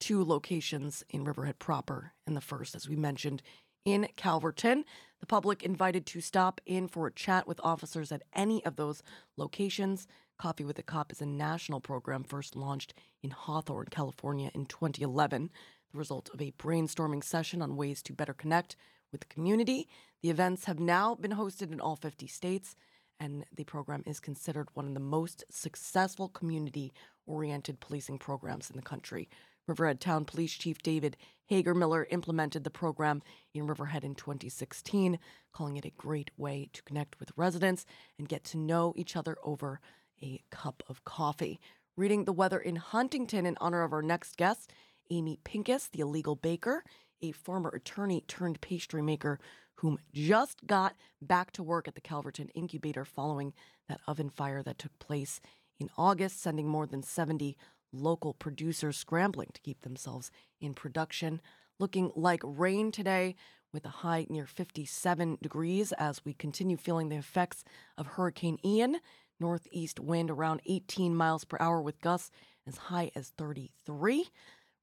two 0.00 0.24
locations 0.24 1.04
in 1.10 1.24
Riverhead 1.24 1.58
proper, 1.58 2.12
and 2.26 2.36
the 2.36 2.40
first, 2.40 2.74
as 2.74 2.88
we 2.88 2.96
mentioned, 2.96 3.42
in 3.84 4.08
Calverton. 4.16 4.84
The 5.20 5.26
public 5.26 5.62
invited 5.62 6.04
to 6.06 6.20
stop 6.20 6.60
in 6.66 6.88
for 6.88 7.06
a 7.06 7.12
chat 7.12 7.46
with 7.46 7.60
officers 7.62 8.12
at 8.12 8.22
any 8.34 8.64
of 8.64 8.76
those 8.76 9.02
locations. 9.36 10.06
Coffee 10.38 10.64
with 10.64 10.78
a 10.78 10.82
Cop 10.82 11.12
is 11.12 11.22
a 11.22 11.26
national 11.26 11.80
program 11.80 12.24
first 12.24 12.56
launched 12.56 12.92
in 13.22 13.30
Hawthorne, 13.30 13.86
California 13.90 14.50
in 14.54 14.66
2011, 14.66 15.50
the 15.92 15.98
result 15.98 16.28
of 16.34 16.42
a 16.42 16.52
brainstorming 16.52 17.24
session 17.24 17.62
on 17.62 17.76
ways 17.76 18.02
to 18.02 18.12
better 18.12 18.34
connect 18.34 18.76
with 19.12 19.22
the 19.22 19.26
community. 19.34 19.88
The 20.22 20.30
events 20.30 20.66
have 20.66 20.78
now 20.78 21.14
been 21.14 21.32
hosted 21.32 21.72
in 21.72 21.80
all 21.80 21.96
50 21.96 22.26
states, 22.26 22.76
and 23.20 23.44
the 23.54 23.64
program 23.64 24.02
is 24.06 24.20
considered 24.20 24.68
one 24.74 24.86
of 24.86 24.94
the 24.94 25.00
most 25.00 25.44
successful 25.50 26.28
community 26.28 26.92
oriented 27.26 27.80
policing 27.80 28.18
programs 28.18 28.70
in 28.70 28.76
the 28.76 28.82
country. 28.82 29.28
Riverhead 29.66 30.00
Town 30.00 30.24
Police 30.24 30.52
Chief 30.52 30.78
David 30.78 31.16
Hegermiller 31.50 32.06
implemented 32.10 32.64
the 32.64 32.70
program 32.70 33.22
in 33.52 33.66
Riverhead 33.66 34.04
in 34.04 34.14
2016, 34.14 35.18
calling 35.52 35.76
it 35.76 35.84
a 35.84 35.90
great 35.90 36.30
way 36.36 36.68
to 36.72 36.82
connect 36.82 37.18
with 37.18 37.32
residents 37.36 37.84
and 38.18 38.28
get 38.28 38.44
to 38.44 38.58
know 38.58 38.92
each 38.96 39.16
other 39.16 39.36
over 39.42 39.80
a 40.22 40.42
cup 40.50 40.82
of 40.88 41.04
coffee. 41.04 41.60
Reading 41.96 42.24
the 42.24 42.32
weather 42.32 42.58
in 42.58 42.76
Huntington 42.76 43.46
in 43.46 43.56
honor 43.60 43.82
of 43.82 43.92
our 43.92 44.02
next 44.02 44.36
guest, 44.36 44.72
Amy 45.10 45.38
Pincus, 45.44 45.88
the 45.88 46.00
illegal 46.00 46.36
baker, 46.36 46.84
a 47.22 47.32
former 47.32 47.70
attorney 47.70 48.22
turned 48.28 48.60
pastry 48.60 49.02
maker 49.02 49.38
whom 49.76 49.98
just 50.12 50.66
got 50.66 50.94
back 51.20 51.52
to 51.52 51.62
work 51.62 51.86
at 51.88 51.94
the 51.94 52.00
Calverton 52.00 52.48
incubator 52.54 53.04
following 53.04 53.52
that 53.88 54.00
oven 54.06 54.30
fire 54.30 54.62
that 54.62 54.78
took 54.78 54.98
place 54.98 55.40
in 55.78 55.90
August, 55.96 56.40
sending 56.40 56.66
more 56.66 56.86
than 56.86 57.02
70 57.02 57.56
local 57.92 58.34
producers 58.34 58.96
scrambling 58.96 59.50
to 59.54 59.60
keep 59.60 59.82
themselves 59.82 60.30
in 60.60 60.74
production. 60.74 61.40
Looking 61.78 62.10
like 62.16 62.40
rain 62.42 62.90
today 62.90 63.36
with 63.72 63.84
a 63.84 63.90
high 63.90 64.26
near 64.30 64.46
57 64.46 65.38
degrees 65.42 65.92
as 65.92 66.24
we 66.24 66.32
continue 66.32 66.76
feeling 66.76 67.08
the 67.08 67.16
effects 67.16 67.64
of 67.98 68.06
Hurricane 68.06 68.58
Ian. 68.64 68.98
Northeast 69.38 70.00
wind 70.00 70.30
around 70.30 70.62
18 70.64 71.14
miles 71.14 71.44
per 71.44 71.58
hour 71.60 71.82
with 71.82 72.00
gusts 72.00 72.30
as 72.66 72.76
high 72.76 73.10
as 73.14 73.32
33. 73.36 74.28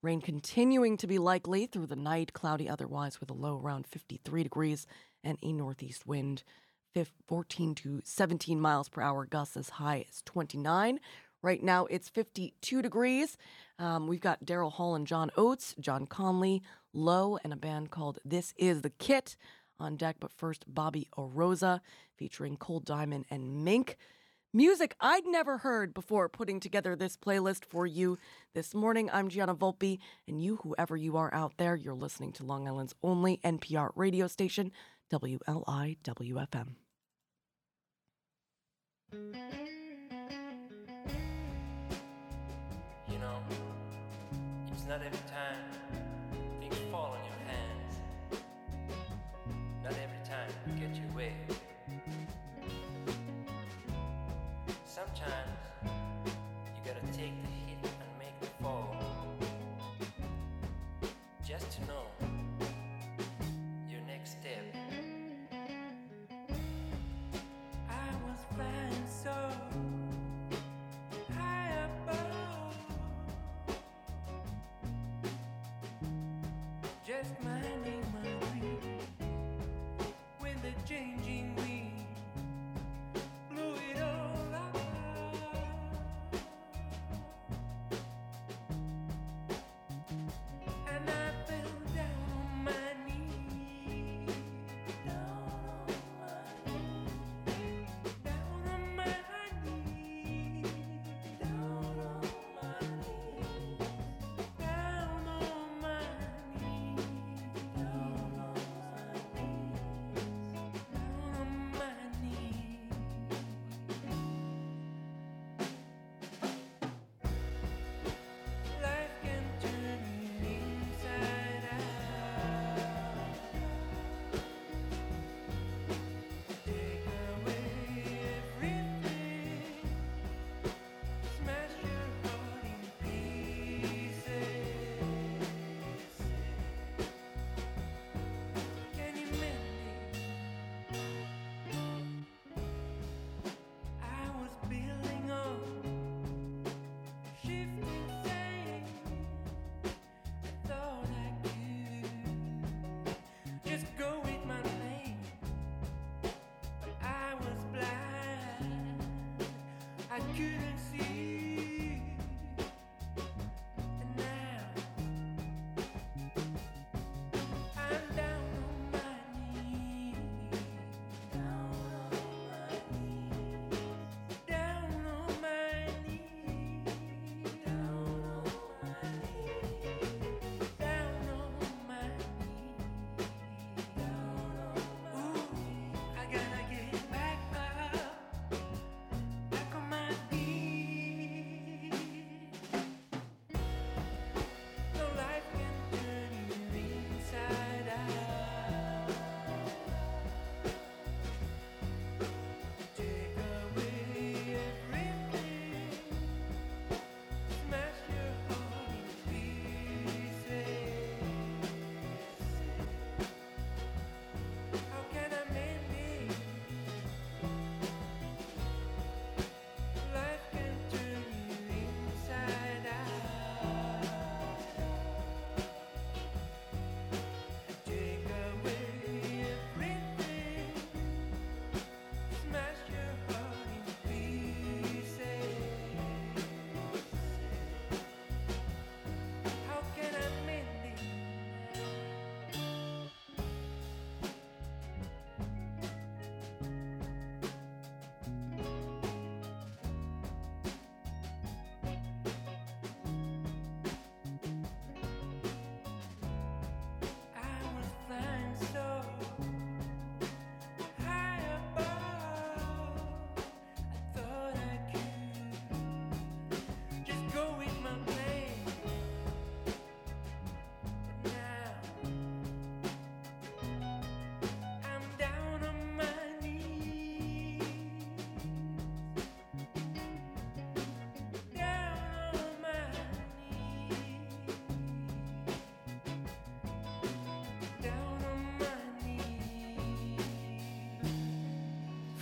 Rain 0.04 0.20
continuing 0.20 0.98
to 0.98 1.08
be 1.08 1.18
likely 1.18 1.66
through 1.66 1.88
the 1.88 1.96
night, 1.96 2.34
cloudy 2.34 2.68
otherwise 2.68 3.22
with 3.22 3.30
a 3.30 3.34
low 3.34 3.58
around 3.58 3.88
53 3.88 4.44
degrees 4.44 4.86
and 5.24 5.38
a 5.42 5.54
northeast 5.54 6.06
wind 6.06 6.44
14 7.28 7.74
to 7.74 8.02
17 8.04 8.60
miles 8.60 8.90
per 8.90 9.02
hour, 9.02 9.26
gusts 9.26 9.56
as 9.56 9.70
high 9.70 10.06
as 10.10 10.22
29. 10.26 11.00
Right 11.42 11.64
now 11.64 11.86
it's 11.86 12.10
52 12.10 12.82
degrees. 12.82 13.38
Um, 13.80 14.08
we've 14.08 14.20
got 14.20 14.46
Daryl 14.46 14.74
Hall 14.74 14.94
and 14.94 15.08
John 15.08 15.32
Oates, 15.38 15.74
John 15.80 16.06
Conley, 16.06 16.62
Low, 16.92 17.40
and 17.42 17.54
a 17.54 17.58
band 17.58 17.90
called 17.90 18.20
This 18.26 18.54
Is 18.58 18.82
the 18.82 18.90
Kit 18.90 19.38
on 19.80 19.96
deck. 19.96 20.18
But 20.20 20.34
first, 20.34 20.66
Bobby 20.68 21.08
Oroza 21.18 21.80
featuring 22.18 22.58
Cold 22.58 22.84
Diamond 22.84 23.26
and 23.32 23.64
Mink. 23.64 23.98
Music 24.56 24.96
I'd 25.00 25.26
never 25.26 25.58
heard 25.58 25.96
before 25.96 26.30
putting 26.30 26.60
together 26.60 26.96
this 26.96 27.18
playlist 27.18 27.66
for 27.66 27.88
you 27.88 28.20
this 28.54 28.76
morning. 28.76 29.10
I'm 29.12 29.28
Gianna 29.28 29.56
Volpe, 29.56 29.98
and 30.28 30.40
you, 30.40 30.58
whoever 30.58 30.96
you 30.96 31.18
are 31.18 31.34
out 31.34 31.54
there, 31.58 31.76
you're 31.76 31.96
listening 31.96 32.34
to 32.34 32.44
Long 32.44 32.68
Island's 32.68 32.94
only 33.02 33.40
NPR 33.44 33.90
radio 33.96 34.28
station, 34.28 34.72
WLIWFM. 35.12 36.76
You 39.12 39.34
know, 43.20 43.40
it's 44.72 44.86
not 44.86 45.02
every 45.02 45.18
time 45.28 45.83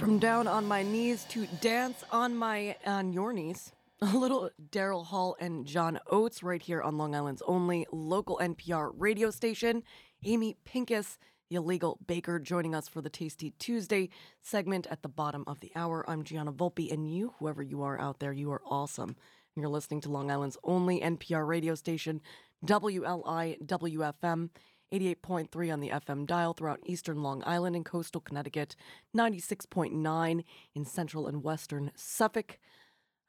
From 0.01 0.17
down 0.17 0.47
on 0.47 0.67
my 0.67 0.81
knees 0.81 1.25
to 1.25 1.45
dance 1.61 2.03
on 2.11 2.35
my 2.35 2.75
on 2.87 3.13
your 3.13 3.33
knees. 3.33 3.71
A 4.01 4.17
little 4.17 4.49
Daryl 4.71 5.05
Hall 5.05 5.35
and 5.39 5.63
John 5.67 5.99
Oates 6.09 6.41
right 6.41 6.59
here 6.59 6.81
on 6.81 6.97
Long 6.97 7.13
Island's 7.13 7.43
only 7.45 7.85
local 7.91 8.39
NPR 8.41 8.93
radio 8.97 9.29
station. 9.29 9.83
Amy 10.25 10.57
Pincus, 10.65 11.19
the 11.51 11.57
illegal 11.57 11.99
baker, 12.07 12.39
joining 12.39 12.73
us 12.73 12.87
for 12.87 12.99
the 12.99 13.11
Tasty 13.11 13.51
Tuesday 13.59 14.09
segment 14.41 14.87
at 14.89 15.03
the 15.03 15.07
bottom 15.07 15.43
of 15.45 15.59
the 15.59 15.71
hour. 15.75 16.03
I'm 16.09 16.23
Gianna 16.23 16.51
Volpe, 16.51 16.91
and 16.91 17.07
you, 17.07 17.35
whoever 17.37 17.61
you 17.61 17.83
are 17.83 18.01
out 18.01 18.17
there, 18.17 18.33
you 18.33 18.51
are 18.51 18.63
awesome. 18.65 19.15
You're 19.55 19.69
listening 19.69 20.01
to 20.01 20.09
Long 20.09 20.31
Island's 20.31 20.57
only 20.63 20.99
NPR 20.99 21.45
radio 21.45 21.75
station, 21.75 22.21
WLI 22.65 23.63
WFM. 23.63 24.49
88.3 24.91 25.71
on 25.71 25.79
the 25.79 25.89
FM 25.89 26.25
dial 26.25 26.53
throughout 26.53 26.81
eastern 26.85 27.23
Long 27.23 27.43
Island 27.45 27.75
and 27.75 27.85
coastal 27.85 28.21
Connecticut, 28.21 28.75
96.9 29.15 30.43
in 30.75 30.85
central 30.85 31.27
and 31.27 31.43
western 31.43 31.91
Suffolk. 31.95 32.59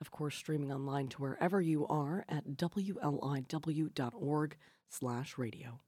Of 0.00 0.10
course, 0.10 0.34
streaming 0.34 0.72
online 0.72 1.08
to 1.08 1.22
wherever 1.22 1.60
you 1.60 1.86
are 1.86 2.24
at 2.28 2.56
wliw.org 2.56 2.96
slash 4.88 5.38
radio. 5.38 5.80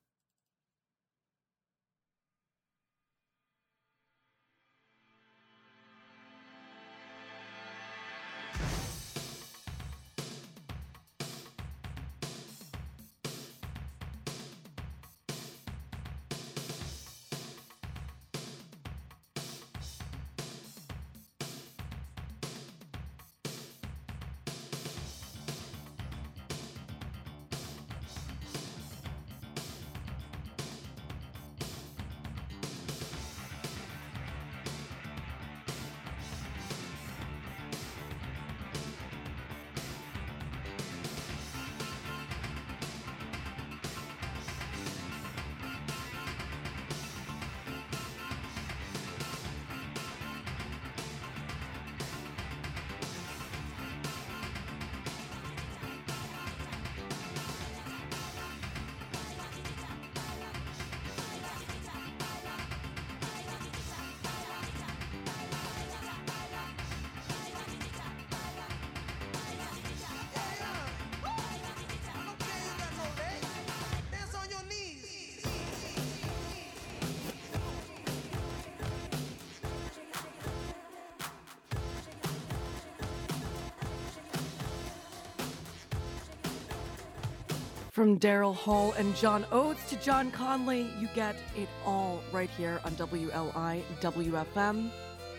From 87.94 88.18
Daryl 88.18 88.56
Hall 88.56 88.92
and 88.94 89.14
John 89.14 89.46
Oates 89.52 89.88
to 89.90 89.96
John 90.02 90.32
Conley, 90.32 90.90
you 90.98 91.08
get 91.14 91.36
it 91.56 91.68
all 91.86 92.24
right 92.32 92.50
here 92.50 92.80
on 92.84 92.90
WLI 92.96 93.84
WFM, 94.00 94.90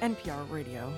NPR 0.01 0.49
Radio. 0.49 0.93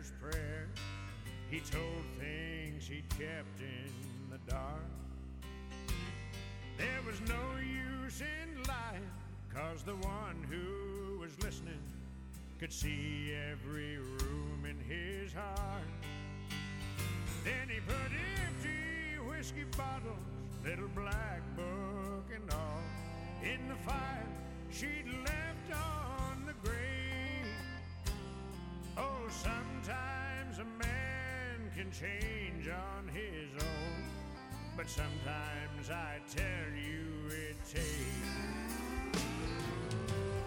Sinner's 0.00 0.12
prayer, 0.20 0.68
he 1.50 1.60
told 1.60 2.04
things 2.18 2.86
he'd 2.86 3.08
kept 3.10 3.60
in 3.60 3.92
the 4.30 4.38
dark. 4.50 4.82
There 6.78 7.00
was 7.06 7.20
no 7.28 7.58
use 7.58 8.20
in 8.20 8.62
lying, 8.64 9.10
cause 9.52 9.82
the 9.82 9.96
one 9.96 10.46
who 10.48 11.18
was 11.18 11.32
listening 11.42 11.82
could 12.58 12.72
see 12.72 13.32
every 13.50 13.98
room 13.98 14.64
in 14.64 14.78
his 14.88 15.32
heart. 15.32 15.82
Then 17.44 17.68
he 17.68 17.80
put 17.80 17.96
empty 18.44 19.28
whiskey 19.28 19.64
bottles, 19.76 20.18
little 20.64 20.88
black 20.94 21.42
book 21.56 22.26
and 22.34 22.50
all, 22.50 22.82
in 23.42 23.68
the 23.68 23.76
fire 23.76 24.26
she'd 24.70 25.06
left 25.24 25.39
sometimes 29.30 30.58
a 30.58 30.64
man 30.64 31.70
can 31.74 31.90
change 31.90 32.68
on 32.68 33.08
his 33.08 33.50
own, 33.62 34.04
but 34.76 34.88
sometimes 34.88 35.90
I 35.90 36.18
tell 36.28 36.72
you 36.74 37.28
it 37.28 37.56
takes. 37.64 38.80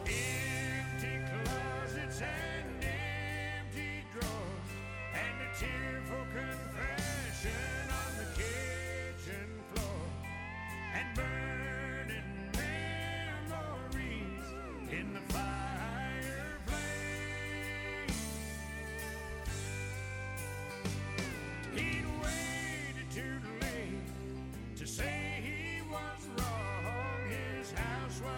Empty 0.06 1.20
closets 1.32 2.22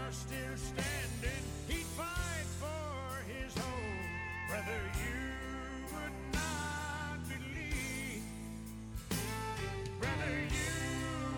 was 0.07 0.15
still 0.15 0.55
standing. 0.55 1.43
He'd 1.67 1.85
fight 1.97 2.47
for 2.59 3.23
his 3.31 3.53
home. 3.57 4.09
Brother, 4.49 4.81
you 5.01 5.21
would 5.93 6.17
not 6.33 7.17
believe. 7.27 8.23
Brother, 9.99 10.35
you 10.59 10.75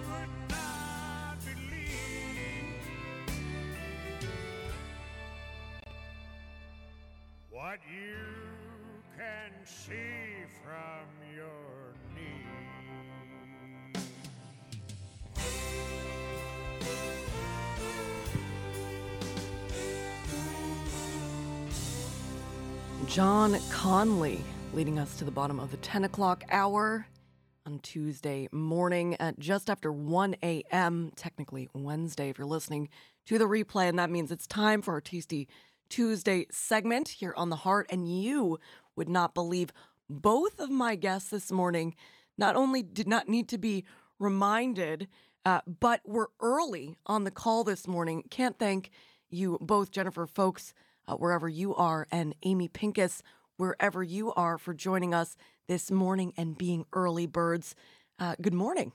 would 0.10 0.34
not 0.50 1.38
believe 1.46 2.82
what 7.52 7.80
you 7.90 8.18
can 9.18 9.52
see 9.66 10.07
John 23.08 23.58
Conley 23.72 24.42
leading 24.74 25.00
us 25.00 25.16
to 25.18 25.24
the 25.24 25.32
bottom 25.32 25.60
of 25.60 25.72
the 25.72 25.78
10 25.78 26.04
o'clock 26.04 26.44
hour 26.50 27.08
on 27.66 27.80
Tuesday 27.80 28.50
morning 28.52 29.16
at 29.16 29.40
just 29.40 29.70
after 29.70 29.92
1 29.92 30.36
a.m., 30.44 31.12
technically 31.16 31.70
Wednesday, 31.74 32.30
if 32.30 32.38
you're 32.38 32.46
listening 32.46 32.90
to 33.26 33.38
the 33.38 33.46
replay. 33.46 33.88
And 33.88 33.98
that 33.98 34.10
means 34.10 34.30
it's 34.30 34.46
time 34.46 34.82
for 34.82 34.94
our 34.94 35.02
Tasty 35.02 35.48
Tuesday 35.90 36.48
segment 36.52 37.08
here 37.08 37.34
on 37.38 37.50
The 37.50 37.56
Heart. 37.56 37.88
And 37.90 38.12
you 38.12 38.60
would 38.98 39.10
not 39.10 39.34
believe 39.34 39.72
both 40.10 40.60
of 40.60 40.70
my 40.70 40.96
guests 40.96 41.30
this 41.30 41.52
morning 41.52 41.96
not 42.38 42.56
only 42.56 42.84
did 42.84 43.08
not 43.08 43.30
need 43.30 43.48
to 43.50 43.58
be 43.58 43.86
reminded, 44.20 45.08
uh, 45.46 45.62
but 45.80 46.02
were 46.06 46.30
early 46.42 46.98
on 47.06 47.24
the 47.24 47.32
call 47.32 47.64
this 47.64 47.88
morning. 47.88 48.24
Can't 48.30 48.60
thank 48.60 48.92
you 49.30 49.58
both, 49.62 49.92
Jennifer 49.92 50.28
Folks, 50.28 50.74
uh, 51.08 51.16
wherever 51.16 51.48
you 51.48 51.76
are, 51.76 52.08
and 52.12 52.36
Amy 52.44 52.68
Pincus, 52.68 53.22
wherever 53.58 54.04
you 54.04 54.34
are, 54.34 54.58
for 54.58 54.74
joining 54.74 55.14
us 55.14 55.38
this 55.68 55.92
morning 55.92 56.34
and 56.38 56.58
being 56.58 56.86
early 56.94 57.26
birds. 57.26 57.76
Uh, 58.20 58.36
good 58.42 58.54
morning. 58.54 58.94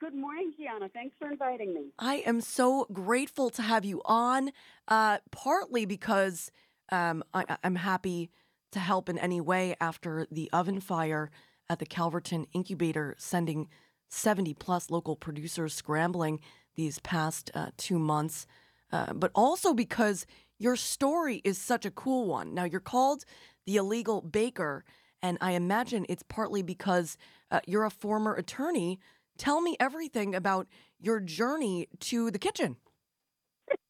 Good 0.00 0.14
morning, 0.14 0.52
Gianna. 0.56 0.88
Thanks 0.88 1.16
for 1.18 1.28
inviting 1.28 1.74
me. 1.74 1.86
I 1.98 2.16
am 2.16 2.40
so 2.40 2.86
grateful 2.92 3.50
to 3.50 3.62
have 3.62 3.84
you 3.84 4.00
on, 4.04 4.52
uh, 4.86 5.18
partly 5.32 5.86
because 5.86 6.52
um, 6.92 7.24
I, 7.34 7.56
I'm 7.64 7.74
happy 7.74 8.30
to 8.72 8.78
help 8.78 9.08
in 9.08 9.18
any 9.18 9.40
way 9.40 9.74
after 9.80 10.26
the 10.30 10.48
oven 10.52 10.80
fire 10.80 11.30
at 11.68 11.80
the 11.80 11.86
Calverton 11.86 12.46
Incubator, 12.52 13.16
sending 13.18 13.68
70 14.08 14.54
plus 14.54 14.90
local 14.90 15.16
producers 15.16 15.74
scrambling 15.74 16.40
these 16.76 17.00
past 17.00 17.50
uh, 17.54 17.70
two 17.76 17.98
months, 17.98 18.46
uh, 18.92 19.12
but 19.12 19.30
also 19.34 19.74
because 19.74 20.26
your 20.58 20.76
story 20.76 21.40
is 21.44 21.58
such 21.58 21.84
a 21.84 21.90
cool 21.90 22.26
one. 22.26 22.54
Now, 22.54 22.64
you're 22.64 22.80
called 22.80 23.24
the 23.66 23.76
illegal 23.76 24.20
baker, 24.20 24.84
and 25.22 25.38
I 25.40 25.52
imagine 25.52 26.06
it's 26.08 26.22
partly 26.22 26.62
because 26.62 27.16
uh, 27.50 27.60
you're 27.66 27.84
a 27.84 27.90
former 27.90 28.34
attorney. 28.34 28.98
Tell 29.36 29.60
me 29.60 29.76
everything 29.78 30.34
about 30.34 30.66
your 31.00 31.20
journey 31.20 31.88
to 32.00 32.30
the 32.30 32.38
kitchen. 32.38 32.76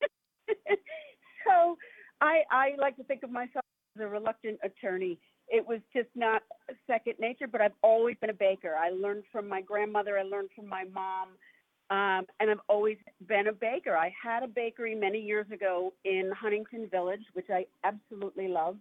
so, 1.46 1.78
I 2.20 2.42
I 2.50 2.70
like 2.78 2.96
to 2.96 3.04
think 3.04 3.22
of 3.22 3.30
myself 3.30 3.64
as 3.96 4.02
a 4.02 4.08
reluctant 4.08 4.58
attorney. 4.62 5.18
It 5.48 5.66
was 5.66 5.80
just 5.94 6.08
not 6.14 6.42
second 6.86 7.14
nature, 7.18 7.46
but 7.46 7.60
I've 7.60 7.72
always 7.82 8.16
been 8.20 8.30
a 8.30 8.34
baker. 8.34 8.74
I 8.78 8.90
learned 8.90 9.24
from 9.32 9.48
my 9.48 9.62
grandmother. 9.62 10.18
I 10.18 10.22
learned 10.22 10.50
from 10.54 10.68
my 10.68 10.84
mom. 10.92 11.28
Um, 11.90 12.26
and 12.38 12.50
I've 12.50 12.60
always 12.68 12.98
been 13.26 13.46
a 13.46 13.52
baker. 13.52 13.96
I 13.96 14.12
had 14.22 14.42
a 14.42 14.46
bakery 14.46 14.94
many 14.94 15.20
years 15.20 15.46
ago 15.50 15.94
in 16.04 16.30
Huntington 16.38 16.88
Village, 16.90 17.22
which 17.32 17.46
I 17.48 17.64
absolutely 17.82 18.48
loved. 18.48 18.80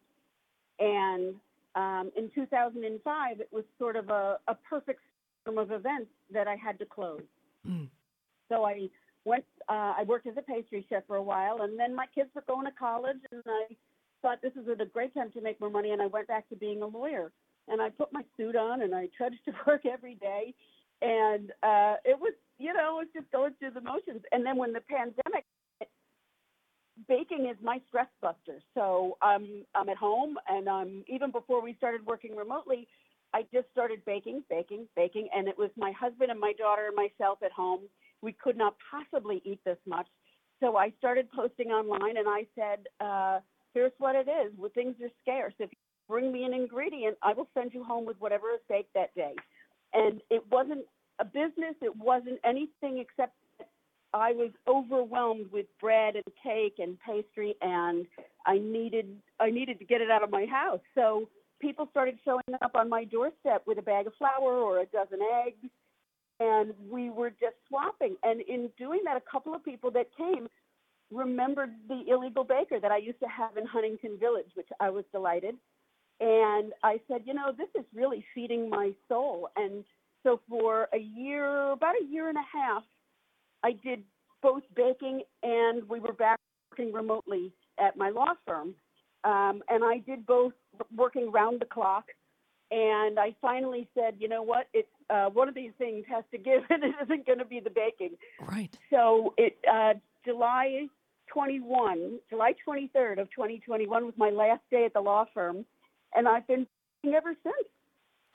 And 0.79 1.35
um, 1.75 2.11
in 2.17 2.29
2005, 2.35 3.39
it 3.39 3.47
was 3.51 3.63
sort 3.79 3.95
of 3.95 4.09
a, 4.09 4.37
a 4.47 4.55
perfect 4.69 4.99
storm 5.41 5.57
of 5.57 5.71
events 5.71 6.09
that 6.33 6.47
I 6.47 6.55
had 6.55 6.77
to 6.79 6.85
close. 6.85 7.21
Mm. 7.67 7.87
So 8.49 8.65
I 8.65 8.89
went. 9.23 9.45
Uh, 9.69 9.93
I 9.97 10.03
worked 10.05 10.27
as 10.27 10.35
a 10.37 10.41
pastry 10.41 10.85
chef 10.89 11.03
for 11.07 11.17
a 11.17 11.23
while, 11.23 11.61
and 11.61 11.79
then 11.79 11.93
my 11.95 12.05
kids 12.13 12.29
were 12.33 12.43
going 12.47 12.65
to 12.65 12.71
college, 12.71 13.17
and 13.31 13.43
I 13.45 13.75
thought 14.21 14.41
this 14.41 14.53
was 14.55 14.77
a 14.79 14.85
great 14.85 15.13
time 15.13 15.31
to 15.31 15.41
make 15.41 15.59
more 15.59 15.69
money, 15.69 15.91
and 15.91 16.01
I 16.01 16.07
went 16.07 16.27
back 16.27 16.47
to 16.49 16.55
being 16.55 16.81
a 16.81 16.87
lawyer. 16.87 17.31
And 17.69 17.81
I 17.81 17.89
put 17.89 18.13
my 18.13 18.23
suit 18.37 18.55
on, 18.55 18.81
and 18.81 18.95
I 18.95 19.09
trudged 19.17 19.43
to 19.45 19.51
work 19.67 19.85
every 19.85 20.15
day, 20.15 20.53
and 21.01 21.51
uh, 21.63 21.95
it 22.05 22.17
was, 22.19 22.33
you 22.57 22.73
know, 22.73 22.99
it 22.99 23.05
was 23.05 23.07
just 23.13 23.31
going 23.31 23.53
through 23.59 23.71
the 23.71 23.81
motions. 23.81 24.21
And 24.31 24.45
then 24.45 24.57
when 24.57 24.73
the 24.73 24.81
pandemic, 24.81 25.45
baking 27.07 27.47
is 27.49 27.57
my 27.61 27.79
stress 27.87 28.07
buster. 28.21 28.61
So 28.73 29.17
I'm 29.21 29.65
I'm 29.75 29.89
at 29.89 29.97
home, 29.97 30.37
and 30.47 30.67
um, 30.67 31.03
even 31.07 31.31
before 31.31 31.61
we 31.61 31.75
started 31.75 32.05
working 32.05 32.35
remotely, 32.35 32.87
I 33.33 33.43
just 33.53 33.67
started 33.71 34.03
baking, 34.05 34.43
baking, 34.49 34.87
baking, 34.95 35.29
and 35.35 35.47
it 35.47 35.57
was 35.57 35.69
my 35.77 35.91
husband 35.91 36.31
and 36.31 36.39
my 36.39 36.53
daughter 36.53 36.87
and 36.87 36.95
myself 36.95 37.39
at 37.43 37.51
home. 37.51 37.81
We 38.21 38.31
could 38.33 38.57
not 38.57 38.75
possibly 38.89 39.41
eat 39.45 39.59
this 39.63 39.77
much, 39.85 40.07
so 40.59 40.77
I 40.77 40.91
started 40.97 41.27
posting 41.31 41.67
online, 41.67 42.17
and 42.17 42.27
I 42.27 42.47
said, 42.55 42.87
uh, 42.99 43.39
"Here's 43.73 43.93
what 43.99 44.15
it 44.15 44.27
is: 44.27 44.51
when 44.57 44.71
things 44.71 44.95
are 45.01 45.11
scarce, 45.21 45.53
if 45.59 45.69
you 45.71 45.77
bring 46.09 46.31
me 46.31 46.45
an 46.45 46.53
ingredient, 46.53 47.17
I 47.21 47.33
will 47.33 47.47
send 47.53 47.73
you 47.73 47.83
home 47.83 48.05
with 48.05 48.19
whatever 48.19 48.51
is 48.51 48.61
baked 48.67 48.93
that 48.95 49.13
day." 49.13 49.35
And 49.93 50.21
it 50.29 50.43
wasn't 50.51 50.85
a 51.19 51.25
business; 51.25 51.75
it 51.81 51.95
wasn't 51.95 52.39
anything 52.43 52.99
except 52.99 53.33
I 54.13 54.31
was 54.31 54.51
overwhelmed 54.67 55.51
with 55.51 55.65
bread 55.79 56.15
and 56.15 56.25
cake 56.41 56.75
and 56.79 56.97
pastry, 56.99 57.55
and 57.61 58.05
I 58.45 58.57
needed 58.57 59.17
I 59.39 59.49
needed 59.49 59.79
to 59.79 59.85
get 59.85 60.01
it 60.01 60.09
out 60.09 60.23
of 60.23 60.29
my 60.29 60.45
house. 60.45 60.79
So 60.95 61.29
people 61.59 61.87
started 61.91 62.17
showing 62.23 62.43
up 62.61 62.71
on 62.75 62.89
my 62.89 63.03
doorstep 63.03 63.63
with 63.65 63.77
a 63.77 63.81
bag 63.81 64.07
of 64.07 64.13
flour 64.15 64.53
or 64.53 64.79
a 64.79 64.85
dozen 64.85 65.19
eggs, 65.45 65.69
and 66.39 66.73
we 66.89 67.09
were 67.09 67.29
just 67.29 67.55
swapping. 67.67 68.15
And 68.23 68.41
in 68.41 68.69
doing 68.77 69.01
that, 69.05 69.17
a 69.17 69.31
couple 69.31 69.53
of 69.53 69.63
people 69.63 69.91
that 69.91 70.07
came 70.17 70.47
remembered 71.11 71.71
the 71.87 72.03
illegal 72.09 72.43
baker 72.43 72.79
that 72.79 72.91
I 72.91 72.97
used 72.97 73.19
to 73.19 73.27
have 73.27 73.57
in 73.57 73.65
Huntington 73.65 74.17
Village, 74.19 74.49
which 74.55 74.67
I 74.79 74.89
was 74.89 75.05
delighted. 75.11 75.55
And 76.19 76.73
I 76.83 76.99
said, 77.07 77.21
you 77.25 77.33
know, 77.33 77.51
this 77.55 77.69
is 77.77 77.85
really 77.93 78.25
feeding 78.33 78.69
my 78.69 78.91
soul. 79.07 79.49
And 79.55 79.83
so 80.27 80.41
for 80.49 80.89
a 80.93 80.97
year, 80.97 81.71
about 81.71 81.95
a 82.01 82.05
year 82.05 82.27
and 82.27 82.37
a 82.37 82.57
half, 82.57 82.83
I 83.63 83.71
did 83.71 84.03
both 84.41 84.63
baking 84.75 85.21
and 85.41 85.87
we 85.87 86.01
were 86.01 86.11
back 86.11 86.37
working 86.69 86.93
remotely 86.93 87.53
at 87.79 87.95
my 87.95 88.09
law 88.09 88.33
firm. 88.45 88.75
Um, 89.23 89.63
and 89.69 89.83
I 89.83 89.99
did 90.05 90.25
both 90.25 90.51
working 90.95 91.31
round 91.31 91.61
the 91.61 91.65
clock. 91.65 92.05
And 92.71 93.17
I 93.17 93.33
finally 93.41 93.87
said, 93.95 94.15
you 94.19 94.27
know 94.27 94.43
what? 94.43 94.67
It's 94.73 94.89
uh, 95.09 95.29
one 95.29 95.47
of 95.47 95.55
these 95.55 95.71
things 95.77 96.03
has 96.09 96.25
to 96.31 96.37
give, 96.37 96.63
and 96.69 96.83
it 96.83 96.93
isn't 97.03 97.25
going 97.25 97.39
to 97.39 97.45
be 97.45 97.61
the 97.61 97.69
baking. 97.69 98.17
Right. 98.41 98.77
So 98.89 99.33
it 99.37 99.57
uh, 99.71 99.93
July 100.25 100.87
21, 101.31 102.19
July 102.29 102.53
23rd 102.67 103.21
of 103.21 103.31
2021 103.31 104.05
was 104.05 104.13
my 104.17 104.29
last 104.29 104.61
day 104.69 104.83
at 104.83 104.93
the 104.93 104.99
law 104.99 105.23
firm, 105.33 105.63
and 106.13 106.27
I've 106.27 106.45
been 106.45 106.67
baking 107.01 107.15
ever 107.15 107.33
since. 107.41 107.67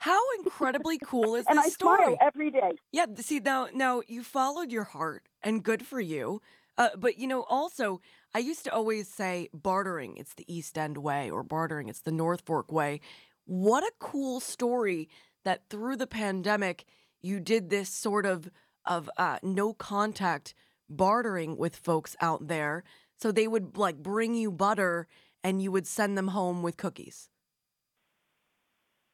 How 0.03 0.19
incredibly 0.37 0.97
cool 0.97 1.35
is 1.35 1.45
and 1.47 1.57
this 1.57 1.67
I 1.67 1.69
story? 1.69 2.03
smile 2.03 2.17
every 2.19 2.51
day. 2.51 2.71
Yeah, 2.91 3.05
see 3.15 3.39
now 3.39 3.69
now 3.73 4.01
you 4.05 4.21
followed 4.21 4.69
your 4.69 4.83
heart 4.83 5.29
and 5.41 5.63
good 5.63 5.85
for 5.87 6.01
you. 6.01 6.41
Uh, 6.77 6.89
but 6.97 7.17
you 7.17 7.25
know 7.25 7.43
also 7.43 8.01
I 8.35 8.39
used 8.39 8.65
to 8.65 8.73
always 8.73 9.07
say 9.07 9.47
bartering 9.53 10.17
it's 10.17 10.33
the 10.33 10.43
East 10.53 10.77
End 10.77 10.97
way 10.97 11.31
or 11.31 11.41
bartering 11.41 11.87
it's 11.87 12.01
the 12.01 12.11
North 12.11 12.41
Fork 12.45 12.69
way. 12.69 12.99
What 13.45 13.85
a 13.85 13.93
cool 13.97 14.41
story 14.41 15.07
that 15.45 15.69
through 15.69 15.95
the 15.95 16.05
pandemic 16.05 16.83
you 17.21 17.39
did 17.39 17.69
this 17.69 17.87
sort 17.87 18.25
of 18.25 18.51
of 18.83 19.09
uh, 19.15 19.37
no 19.41 19.71
contact 19.71 20.53
bartering 20.89 21.55
with 21.55 21.77
folks 21.77 22.17
out 22.19 22.49
there 22.49 22.83
so 23.15 23.31
they 23.31 23.47
would 23.47 23.77
like 23.77 24.03
bring 24.03 24.35
you 24.35 24.51
butter 24.51 25.07
and 25.45 25.61
you 25.61 25.71
would 25.71 25.87
send 25.87 26.17
them 26.17 26.27
home 26.27 26.61
with 26.61 26.75
cookies. 26.75 27.29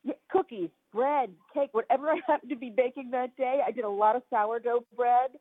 Yeah, 0.04 0.14
cookies, 0.32 0.70
bread, 0.94 1.32
cake, 1.54 1.70
whatever 1.72 2.10
I 2.10 2.20
happened 2.28 2.50
to 2.50 2.56
be 2.56 2.70
baking 2.76 3.12
that 3.12 3.36
day. 3.38 3.60
I 3.66 3.72
did 3.72 3.86
a 3.86 3.90
lot 3.90 4.16
of 4.16 4.24
sourdough 4.30 4.86
bread. 4.96 5.32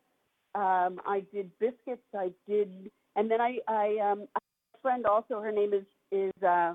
Um, 0.55 1.01
I 1.07 1.25
did 1.33 1.51
biscuits. 1.59 2.03
I 2.15 2.31
did, 2.49 2.91
and 3.17 3.31
then 3.31 3.41
I, 3.41 3.59
I, 3.69 3.97
um, 4.03 4.27
I 4.35 4.41
have 4.41 4.75
a 4.75 4.79
friend 4.83 5.07
also. 5.07 5.41
Her 5.41 5.53
name 5.53 5.73
is 5.73 5.85
is 6.11 6.43
uh, 6.43 6.75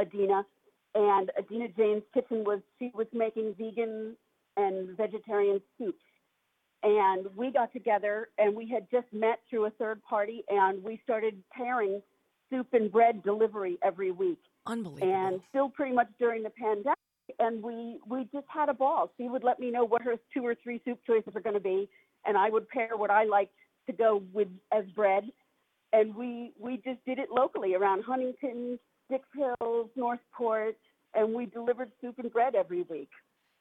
Adina, 0.00 0.44
and 0.94 1.30
Adina 1.38 1.68
Jane's 1.76 2.02
kitchen 2.14 2.44
was 2.44 2.60
she 2.78 2.90
was 2.94 3.06
making 3.12 3.54
vegan 3.58 4.16
and 4.56 4.96
vegetarian 4.96 5.60
soups. 5.78 6.02
And 6.82 7.26
we 7.36 7.52
got 7.52 7.72
together, 7.72 8.28
and 8.38 8.56
we 8.56 8.68
had 8.68 8.90
just 8.90 9.06
met 9.12 9.38
through 9.48 9.66
a 9.66 9.70
third 9.70 10.02
party, 10.02 10.42
and 10.48 10.82
we 10.82 11.00
started 11.04 11.40
pairing 11.56 12.02
soup 12.50 12.66
and 12.72 12.90
bread 12.90 13.22
delivery 13.22 13.78
every 13.84 14.10
week. 14.10 14.40
Unbelievable. 14.66 15.14
And 15.14 15.40
still 15.48 15.68
pretty 15.68 15.94
much 15.94 16.08
during 16.18 16.42
the 16.42 16.50
pandemic, 16.50 16.98
and 17.38 17.62
we 17.62 17.98
we 18.06 18.28
just 18.32 18.46
had 18.48 18.68
a 18.68 18.74
ball. 18.74 19.10
She 19.16 19.28
would 19.28 19.44
let 19.44 19.58
me 19.58 19.70
know 19.70 19.84
what 19.84 20.02
her 20.02 20.14
two 20.34 20.44
or 20.44 20.54
three 20.54 20.80
soup 20.84 20.98
choices 21.06 21.34
are 21.34 21.40
going 21.40 21.54
to 21.54 21.60
be, 21.60 21.88
and 22.26 22.36
I 22.36 22.50
would 22.50 22.68
pair 22.68 22.96
what 22.96 23.10
I 23.10 23.24
liked 23.24 23.54
to 23.86 23.92
go 23.92 24.22
with 24.32 24.48
as 24.72 24.84
bread, 24.94 25.24
and 25.92 26.14
we 26.14 26.52
we 26.58 26.76
just 26.76 27.04
did 27.06 27.18
it 27.18 27.28
locally 27.30 27.74
around 27.74 28.04
Huntington, 28.04 28.78
Dix 29.10 29.24
Hills, 29.36 29.90
Northport, 29.96 30.76
and 31.14 31.34
we 31.34 31.46
delivered 31.46 31.92
soup 32.00 32.18
and 32.18 32.32
bread 32.32 32.54
every 32.54 32.82
week. 32.82 33.10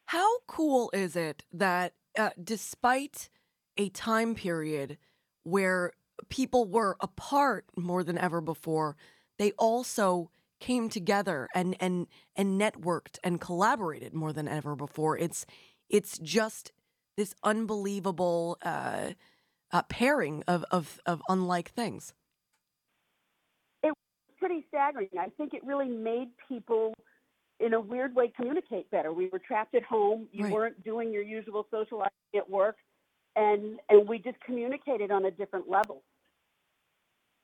How 0.05 0.39
cool 0.47 0.89
is 0.93 1.15
it 1.15 1.43
that 1.53 1.93
uh, 2.17 2.31
despite 2.41 3.29
a 3.77 3.89
time 3.89 4.35
period 4.35 4.97
where 5.43 5.93
people 6.29 6.65
were 6.65 6.97
apart 6.99 7.65
more 7.75 8.03
than 8.03 8.17
ever 8.17 8.41
before, 8.41 8.95
they 9.37 9.51
also 9.53 10.29
came 10.61 10.87
together 10.89 11.49
and 11.53 11.75
and 11.81 12.07
and 12.37 12.59
networked 12.61 13.19
and 13.23 13.41
collaborated 13.41 14.13
more 14.13 14.31
than 14.31 14.47
ever 14.47 14.75
before. 14.77 15.17
It's 15.17 15.45
it's 15.89 16.17
just 16.19 16.71
this 17.17 17.35
unbelievable 17.43 18.57
uh, 18.61 19.11
uh, 19.71 19.81
pairing 19.89 20.43
of, 20.47 20.63
of 20.71 21.01
of 21.05 21.21
unlike 21.27 21.69
things. 21.71 22.13
It 23.83 23.87
was 23.89 24.35
pretty 24.39 24.65
staggering. 24.69 25.09
I 25.19 25.29
think 25.37 25.53
it 25.53 25.63
really 25.65 25.89
made 25.89 26.29
people 26.47 26.93
in 27.59 27.73
a 27.73 27.79
weird 27.79 28.15
way 28.15 28.31
communicate 28.35 28.89
better. 28.91 29.11
We 29.13 29.29
were 29.29 29.39
trapped 29.39 29.75
at 29.75 29.83
home. 29.83 30.27
You 30.31 30.45
Right. 30.45 30.53
weren't 30.53 30.83
doing 30.83 31.11
your 31.11 31.23
usual 31.23 31.67
socializing 31.69 32.11
at 32.35 32.49
work, 32.49 32.77
and 33.35 33.79
and 33.89 34.07
we 34.07 34.19
just 34.19 34.39
communicated 34.41 35.11
on 35.11 35.25
a 35.25 35.31
different 35.31 35.69
level. 35.69 36.03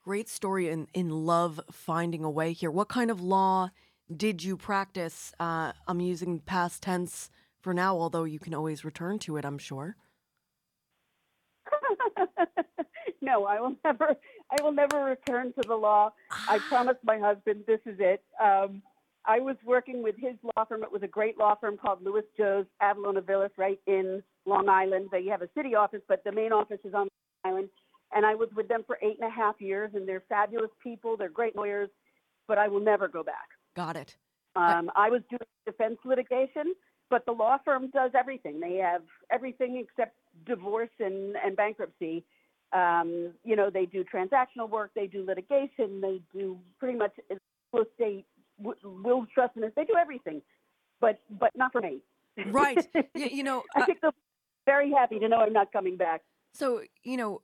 Great 0.07 0.29
story 0.29 0.69
in 0.69 0.87
in 0.93 1.09
love 1.09 1.59
finding 1.69 2.23
a 2.23 2.29
way 2.29 2.53
here. 2.53 2.71
What 2.71 2.87
kind 2.87 3.11
of 3.11 3.19
law 3.19 3.71
did 4.15 4.41
you 4.41 4.55
practice? 4.55 5.33
Uh, 5.37 5.73
I'm 5.85 5.99
using 5.99 6.39
past 6.39 6.81
tense 6.81 7.29
for 7.59 7.73
now, 7.73 7.97
although 7.97 8.23
you 8.23 8.39
can 8.39 8.53
always 8.53 8.85
return 8.85 9.19
to 9.19 9.35
it. 9.35 9.43
I'm 9.43 9.57
sure. 9.57 9.97
no, 13.21 13.43
I 13.43 13.59
will 13.59 13.75
never. 13.83 14.15
I 14.49 14.63
will 14.63 14.71
never 14.71 15.03
return 15.03 15.51
to 15.59 15.67
the 15.67 15.75
law. 15.75 16.13
I 16.47 16.59
promised 16.69 17.03
my 17.03 17.19
husband 17.19 17.65
this 17.67 17.81
is 17.85 17.97
it. 17.99 18.23
Um, 18.41 18.81
I 19.25 19.41
was 19.41 19.57
working 19.65 20.03
with 20.03 20.15
his 20.17 20.35
law 20.41 20.63
firm. 20.63 20.83
It 20.83 20.91
was 20.93 21.03
a 21.03 21.07
great 21.07 21.37
law 21.37 21.55
firm 21.59 21.75
called 21.75 22.01
Lewis 22.01 22.23
Johs 22.39 22.65
Avallone 22.81 23.19
Aviles, 23.21 23.49
right 23.57 23.81
in 23.87 24.23
Long 24.45 24.69
Island. 24.69 25.09
They 25.11 25.25
have 25.25 25.41
a 25.41 25.49
city 25.53 25.75
office, 25.75 26.01
but 26.07 26.23
the 26.23 26.31
main 26.31 26.53
office 26.53 26.79
is 26.85 26.93
on 26.93 27.09
Long 27.43 27.53
Island. 27.53 27.69
And 28.13 28.25
I 28.25 28.35
was 28.35 28.49
with 28.55 28.67
them 28.67 28.83
for 28.85 28.97
eight 29.01 29.17
and 29.19 29.27
a 29.29 29.33
half 29.33 29.59
years, 29.59 29.91
and 29.93 30.07
they're 30.07 30.23
fabulous 30.29 30.71
people. 30.81 31.17
They're 31.17 31.29
great 31.29 31.55
lawyers, 31.55 31.89
but 32.47 32.57
I 32.57 32.67
will 32.67 32.79
never 32.79 33.07
go 33.07 33.23
back. 33.23 33.49
Got 33.75 33.97
it. 33.97 34.15
Um, 34.55 34.89
I 34.95 35.09
was 35.09 35.21
doing 35.29 35.41
defense 35.65 35.97
litigation, 36.05 36.73
but 37.09 37.25
the 37.25 37.31
law 37.31 37.57
firm 37.63 37.89
does 37.91 38.11
everything. 38.17 38.59
They 38.59 38.75
have 38.77 39.03
everything 39.31 39.77
except 39.77 40.15
divorce 40.45 40.89
and, 40.99 41.35
and 41.43 41.55
bankruptcy. 41.55 42.23
Um, 42.73 43.33
you 43.43 43.55
know, 43.55 43.69
they 43.69 43.85
do 43.85 44.03
transactional 44.03 44.69
work, 44.69 44.91
they 44.95 45.07
do 45.07 45.25
litigation, 45.25 46.01
they 46.01 46.21
do 46.33 46.57
pretty 46.79 46.97
much 46.97 47.13
real 47.71 47.83
estate, 47.83 48.25
will 48.59 49.25
trust, 49.33 49.55
and 49.55 49.71
they 49.75 49.85
do 49.85 49.95
everything, 49.99 50.41
but 50.99 51.19
but 51.39 51.55
not 51.55 51.71
for 51.71 51.81
me. 51.81 51.99
Right. 52.47 52.85
Y- 53.15 53.29
you 53.31 53.43
know, 53.43 53.63
I 53.75 53.85
think 53.85 54.01
they'll 54.01 54.11
be 54.11 54.17
very 54.65 54.91
happy 54.91 55.17
to 55.19 55.29
know 55.29 55.37
I'm 55.37 55.53
not 55.53 55.71
coming 55.71 55.95
back. 55.95 56.23
So, 56.53 56.81
you 57.03 57.15
know, 57.17 57.41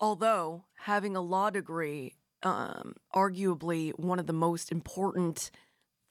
although 0.00 0.64
having 0.84 1.16
a 1.16 1.20
law 1.20 1.50
degree, 1.50 2.14
um, 2.42 2.94
arguably 3.14 3.92
one 3.98 4.18
of 4.18 4.26
the 4.26 4.32
most 4.32 4.72
important 4.72 5.50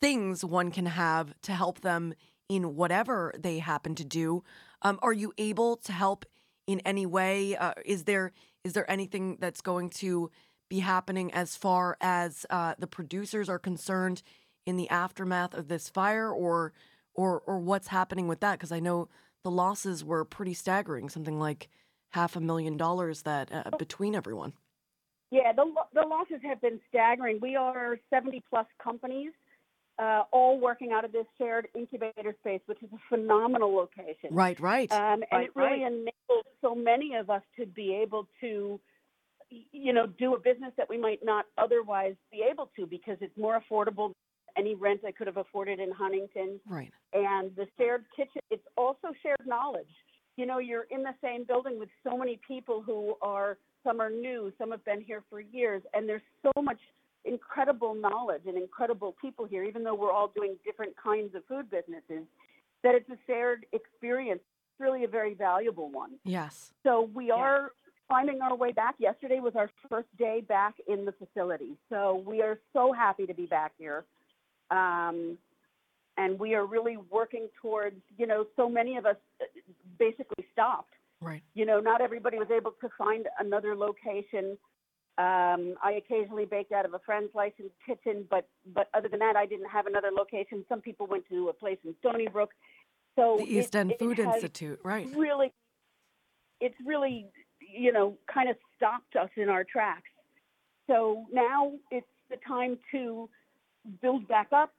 things 0.01 0.43
one 0.43 0.71
can 0.71 0.87
have 0.87 1.33
to 1.41 1.53
help 1.53 1.81
them 1.81 2.13
in 2.49 2.75
whatever 2.75 3.33
they 3.37 3.59
happen 3.59 3.95
to 3.95 4.03
do, 4.03 4.43
um, 4.81 4.99
are 5.01 5.13
you 5.13 5.33
able 5.37 5.77
to 5.77 5.91
help 5.91 6.25
in 6.67 6.79
any 6.81 7.05
way? 7.05 7.55
Uh, 7.55 7.73
is 7.85 8.03
there 8.05 8.31
is 8.63 8.73
there 8.73 8.89
anything 8.89 9.37
that's 9.39 9.61
going 9.61 9.89
to 9.89 10.29
be 10.69 10.79
happening 10.79 11.33
as 11.33 11.55
far 11.55 11.97
as 11.99 12.45
uh, 12.49 12.75
the 12.77 12.87
producers 12.87 13.49
are 13.49 13.59
concerned 13.59 14.21
in 14.65 14.77
the 14.77 14.89
aftermath 14.89 15.53
of 15.53 15.67
this 15.67 15.89
fire, 15.89 16.31
or 16.31 16.73
or 17.13 17.41
or 17.45 17.59
what's 17.59 17.87
happening 17.87 18.27
with 18.27 18.39
that? 18.41 18.53
Because 18.53 18.71
I 18.71 18.79
know 18.79 19.09
the 19.43 19.51
losses 19.51 20.03
were 20.03 20.23
pretty 20.23 20.53
staggering, 20.53 21.09
something 21.09 21.39
like 21.39 21.69
half 22.11 22.35
a 22.35 22.41
million 22.41 22.77
dollars 22.77 23.23
that 23.23 23.51
uh, 23.51 23.75
between 23.77 24.15
everyone. 24.15 24.53
Yeah, 25.31 25.53
the 25.53 25.65
the 25.93 26.01
losses 26.07 26.41
have 26.43 26.61
been 26.61 26.79
staggering. 26.89 27.39
We 27.41 27.55
are 27.55 27.97
70 28.09 28.43
plus 28.49 28.65
companies, 28.83 29.31
uh, 29.97 30.23
all 30.31 30.59
working 30.59 30.91
out 30.91 31.05
of 31.05 31.13
this 31.13 31.25
shared 31.37 31.69
incubator 31.73 32.35
space, 32.41 32.59
which 32.65 32.83
is 32.83 32.89
a 32.93 32.99
phenomenal 33.09 33.73
location. 33.73 34.29
Right, 34.31 34.59
right. 34.59 34.91
Um, 34.91 34.99
and 34.99 35.25
Right, 35.31 35.45
it 35.45 35.51
really 35.55 35.83
right. 35.83 35.91
enables 35.91 36.45
so 36.61 36.75
many 36.75 37.15
of 37.15 37.29
us 37.29 37.43
to 37.57 37.65
be 37.65 37.93
able 37.95 38.27
to, 38.41 38.79
you 39.49 39.93
know, 39.93 40.05
do 40.05 40.35
a 40.35 40.39
business 40.39 40.73
that 40.77 40.89
we 40.89 40.97
might 40.97 41.19
not 41.23 41.45
otherwise 41.57 42.15
be 42.29 42.43
able 42.49 42.69
to 42.75 42.85
because 42.85 43.17
it's 43.21 43.37
more 43.37 43.61
affordable 43.61 44.07
than 44.09 44.65
any 44.65 44.75
rent 44.75 44.99
I 45.07 45.13
could 45.13 45.27
have 45.27 45.37
afforded 45.37 45.79
in 45.79 45.91
Huntington. 45.91 46.59
right. 46.67 46.91
And 47.13 47.55
the 47.55 47.67
shared 47.77 48.03
kitchen, 48.17 48.41
it's 48.49 48.67
also 48.75 49.13
shared 49.23 49.45
knowledge. 49.45 49.87
You 50.37 50.45
know, 50.45 50.59
you're 50.59 50.87
in 50.89 51.03
the 51.03 51.13
same 51.23 51.43
building 51.43 51.77
with 51.77 51.89
so 52.03 52.17
many 52.17 52.39
people 52.47 52.81
who 52.81 53.15
are, 53.21 53.57
some 53.83 53.99
are 53.99 54.09
new, 54.09 54.51
some 54.57 54.71
have 54.71 54.83
been 54.85 55.01
here 55.01 55.23
for 55.29 55.39
years, 55.39 55.81
and 55.93 56.07
there's 56.07 56.21
so 56.41 56.61
much 56.61 56.79
incredible 57.25 57.93
knowledge 57.93 58.41
and 58.47 58.57
incredible 58.57 59.15
people 59.21 59.45
here, 59.45 59.63
even 59.63 59.83
though 59.83 59.93
we're 59.93 60.11
all 60.11 60.31
doing 60.35 60.55
different 60.65 60.93
kinds 61.01 61.35
of 61.35 61.45
food 61.45 61.69
businesses, 61.69 62.25
that 62.83 62.95
it's 62.95 63.09
a 63.09 63.17
shared 63.27 63.65
experience. 63.73 64.41
It's 64.41 64.79
really 64.79 65.03
a 65.03 65.07
very 65.07 65.33
valuable 65.35 65.91
one. 65.91 66.11
Yes. 66.23 66.71
So 66.83 67.09
we 67.13 67.29
are 67.29 67.71
finding 68.07 68.41
our 68.41 68.55
way 68.55 68.71
back. 68.71 68.95
Yesterday 68.97 69.39
was 69.39 69.55
our 69.55 69.69
first 69.89 70.07
day 70.17 70.41
back 70.41 70.75
in 70.87 71.05
the 71.05 71.11
facility. 71.11 71.77
So 71.89 72.23
we 72.25 72.41
are 72.41 72.59
so 72.73 72.91
happy 72.91 73.25
to 73.27 73.33
be 73.33 73.45
back 73.45 73.73
here. 73.77 74.03
Um, 74.71 75.37
and 76.21 76.39
we 76.39 76.53
are 76.53 76.65
really 76.65 76.97
working 77.09 77.47
towards, 77.61 77.95
you 78.17 78.27
know, 78.27 78.45
so 78.55 78.69
many 78.69 78.95
of 78.97 79.05
us 79.05 79.15
uh, 79.41 79.45
basically 79.97 80.45
stopped. 80.53 80.93
Right. 81.19 81.41
You 81.55 81.65
know, 81.65 81.79
not 81.79 82.01
everybody 82.01 82.37
was 82.37 82.49
able 82.55 82.73
to 82.81 82.89
find 82.97 83.27
another 83.39 83.75
location. 83.75 84.57
Um, 85.17 85.75
I 85.83 85.99
occasionally 86.03 86.45
baked 86.45 86.71
out 86.71 86.85
of 86.85 86.93
a 86.93 86.99
friend's 86.99 87.31
licensed 87.35 87.75
kitchen, 87.85 88.25
but 88.29 88.47
but 88.73 88.89
other 88.93 89.07
than 89.07 89.19
that, 89.19 89.35
I 89.35 89.45
didn't 89.45 89.69
have 89.69 89.85
another 89.85 90.09
location. 90.15 90.63
Some 90.69 90.81
people 90.81 91.05
went 91.05 91.27
to 91.29 91.49
a 91.49 91.53
place 91.53 91.77
in 91.83 91.93
Stony 91.99 92.27
Brook. 92.27 92.51
So 93.15 93.37
The 93.39 93.57
East 93.57 93.75
End 93.75 93.91
it 93.91 93.99
Food 93.99 94.19
Institute. 94.19 94.79
Right. 94.83 95.07
really 95.15 95.51
it's 96.61 96.75
really 96.85 97.25
you 97.59 97.91
know 97.91 98.15
kind 98.33 98.49
of 98.49 98.55
stopped 98.77 99.15
us 99.15 99.29
in 99.35 99.49
our 99.49 99.63
tracks 99.63 100.09
so 100.87 101.25
now 101.33 101.73
it's 101.89 102.07
the 102.29 102.37
time 102.47 102.77
to 102.91 103.27
build 104.01 104.27
back 104.27 104.47
up 104.53 104.71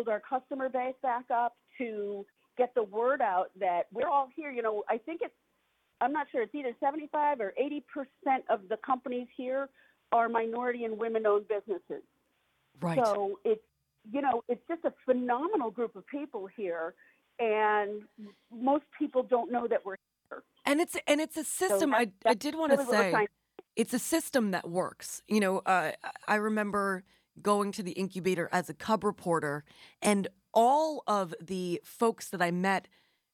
build 0.00 0.08
our 0.08 0.20
customer 0.20 0.68
base 0.68 0.94
back 1.02 1.24
up 1.30 1.56
to 1.78 2.24
get 2.56 2.74
the 2.74 2.82
word 2.82 3.20
out 3.20 3.50
that 3.58 3.82
we're 3.92 4.08
all 4.08 4.28
here 4.34 4.50
you 4.50 4.62
know 4.62 4.82
i 4.88 4.98
think 4.98 5.20
it's 5.22 5.34
i'm 6.00 6.12
not 6.12 6.26
sure 6.30 6.42
it's 6.42 6.54
either 6.54 6.74
75 6.80 7.40
or 7.40 7.52
80 7.56 7.84
percent 7.92 8.44
of 8.48 8.60
the 8.68 8.76
companies 8.78 9.26
here 9.36 9.68
are 10.12 10.28
minority 10.28 10.84
and 10.84 10.98
women 10.98 11.26
owned 11.26 11.46
businesses 11.48 12.02
Right. 12.80 12.98
so 13.04 13.38
it's 13.44 13.60
you 14.10 14.22
know 14.22 14.42
it's 14.48 14.62
just 14.68 14.84
a 14.84 14.92
phenomenal 15.04 15.70
group 15.70 15.96
of 15.96 16.06
people 16.06 16.48
here 16.56 16.94
and 17.38 18.02
most 18.54 18.84
people 18.98 19.22
don't 19.22 19.52
know 19.52 19.66
that 19.66 19.84
we're 19.84 19.96
here 20.30 20.42
and 20.64 20.80
it's 20.80 20.96
and 21.06 21.20
it's 21.20 21.36
a 21.36 21.44
system. 21.44 21.94
I, 21.94 22.10
I 22.24 22.34
did 22.34 22.54
want 22.54 22.72
to 22.72 22.78
really 22.78 23.12
say 23.12 23.26
it's 23.76 23.94
a 23.94 23.98
system 23.98 24.50
that 24.50 24.68
works. 24.68 25.22
You 25.26 25.40
know, 25.40 25.58
uh, 25.66 25.92
I 26.28 26.36
remember 26.36 27.02
going 27.42 27.72
to 27.72 27.82
the 27.82 27.92
incubator 27.92 28.48
as 28.52 28.68
a 28.68 28.74
cub 28.74 29.04
reporter, 29.04 29.64
and 30.00 30.28
all 30.52 31.02
of 31.06 31.34
the 31.40 31.80
folks 31.84 32.28
that 32.30 32.42
I 32.42 32.50
met 32.50 32.88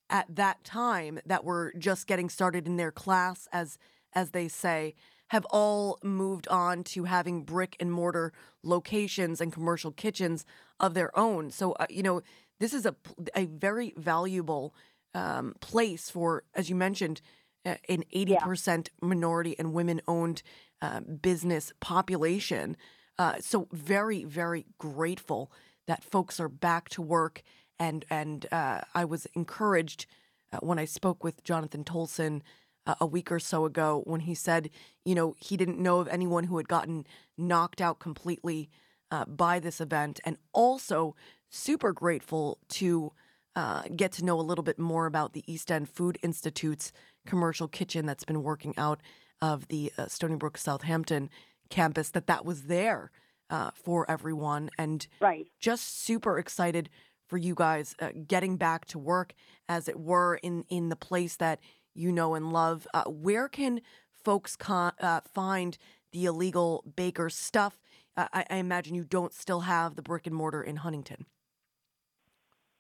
at 0.09 0.27
that 0.37 0.63
time 0.65 1.19
that 1.27 1.45
were 1.45 1.73
just 1.79 2.07
getting 2.07 2.31
started 2.31 2.67
in 2.67 2.77
their 2.77 2.93
class, 2.93 3.49
as 3.53 3.79
as 4.13 4.31
they 4.31 4.49
say, 4.49 4.95
have 5.29 5.45
all 5.51 5.99
moved 6.03 6.47
on 6.49 6.85
to 6.85 7.05
having 7.05 7.43
brick 7.43 7.77
and 7.81 7.91
mortar 7.91 8.33
locations 8.63 9.41
and 9.41 9.53
commercial 9.53 9.91
kitchens 9.91 10.45
of 10.79 10.95
their 10.95 11.11
own. 11.19 11.51
So, 11.51 11.73
uh, 11.73 11.87
you 11.91 12.03
know, 12.03 12.23
this 12.61 12.73
is 12.73 12.87
a 12.87 12.95
a 13.35 13.47
very 13.47 13.93
valuable 13.97 14.75
um, 15.15 15.55
place 15.61 16.11
for, 16.11 16.45
as 16.55 16.69
you 16.71 16.77
mentioned, 16.77 17.21
uh, 17.65 17.75
an 17.89 18.05
eighty 18.13 18.37
percent 18.41 18.91
minority 19.01 19.59
and 19.59 19.75
women 19.75 20.01
owned 20.07 20.43
uh, 20.83 21.01
business 21.01 21.73
population. 21.81 22.77
Uh, 23.19 23.35
so 23.41 23.69
very 23.73 24.25
very 24.25 24.67
grateful 24.79 25.51
that 25.87 26.05
folks 26.05 26.39
are 26.39 26.49
back 26.49 26.89
to 26.89 27.01
work 27.01 27.43
and 27.79 28.05
and 28.11 28.47
uh, 28.53 28.81
I 28.95 29.05
was 29.05 29.27
encouraged 29.35 30.07
uh, 30.53 30.59
when 30.61 30.79
I 30.79 30.85
spoke 30.85 31.25
with 31.25 31.45
Jonathan 31.45 31.85
Tolson 31.85 32.43
uh, 32.87 32.95
a 33.01 33.07
week 33.07 33.33
or 33.33 33.39
so 33.39 33.65
ago 33.65 34.03
when 34.07 34.21
he 34.21 34.35
said, 34.35 34.71
you 35.05 35.15
know, 35.15 35.35
he 35.39 35.57
didn't 35.57 35.79
know 35.79 35.99
of 35.99 36.09
anyone 36.09 36.45
who 36.45 36.57
had 36.57 36.69
gotten 36.69 37.07
knocked 37.37 37.81
out 37.81 37.99
completely 37.99 38.71
uh, 39.11 39.25
by 39.25 39.61
this 39.61 39.81
event, 39.81 40.21
and 40.25 40.37
also 40.53 41.15
super 41.49 41.93
grateful 41.93 42.59
to 42.69 43.13
uh, 43.55 43.83
get 43.95 44.13
to 44.13 44.25
know 44.25 44.39
a 44.39 44.43
little 44.43 44.65
bit 44.65 44.79
more 44.79 45.07
about 45.07 45.33
the 45.33 45.45
East 45.51 45.71
End 45.71 45.89
Food 45.89 46.19
Institute's 46.23 46.93
commercial 47.27 47.69
kitchen 47.69 48.07
that's 48.07 48.25
been 48.25 48.43
working 48.43 48.75
out 48.77 49.01
of 49.41 49.69
the 49.69 49.93
uh, 49.99 50.07
Stony 50.07 50.37
Brook 50.37 50.59
Southampton 50.59 51.31
campus. 51.71 52.11
That 52.11 52.27
that 52.27 52.45
was 52.45 52.65
there 52.65 53.11
uh, 53.51 53.71
for 53.75 54.09
everyone, 54.11 54.71
and 54.79 55.07
Right. 55.21 55.47
just 55.61 56.01
super 56.03 56.39
excited 56.39 56.89
for 57.27 57.37
you 57.39 57.55
guys 57.55 57.95
uh, 58.01 58.11
getting 58.27 58.57
back 58.57 58.85
to 58.87 58.99
work, 58.99 59.35
as 59.69 59.89
it 59.89 59.99
were, 59.99 60.37
in 60.43 60.65
in 60.69 60.89
the 60.89 60.97
place 60.97 61.37
that 61.37 61.61
you 61.95 62.13
know 62.13 62.35
and 62.35 62.53
love. 62.53 62.87
Uh, 62.95 63.05
where 63.05 63.49
can 63.49 63.81
folks 64.11 64.57
con- 64.57 64.93
uh, 65.01 65.21
find 65.33 65.79
the 66.13 66.25
illegal 66.25 66.85
baker 66.97 67.29
stuff? 67.31 67.81
Uh, 68.17 68.29
I, 68.33 68.45
I 68.51 68.57
imagine 68.57 68.95
you 68.95 69.05
don't 69.05 69.33
still 69.35 69.61
have 69.61 69.97
the 69.97 70.03
brick 70.03 70.27
and 70.27 70.35
mortar 70.35 70.63
in 70.63 70.77
Huntington. 70.77 71.27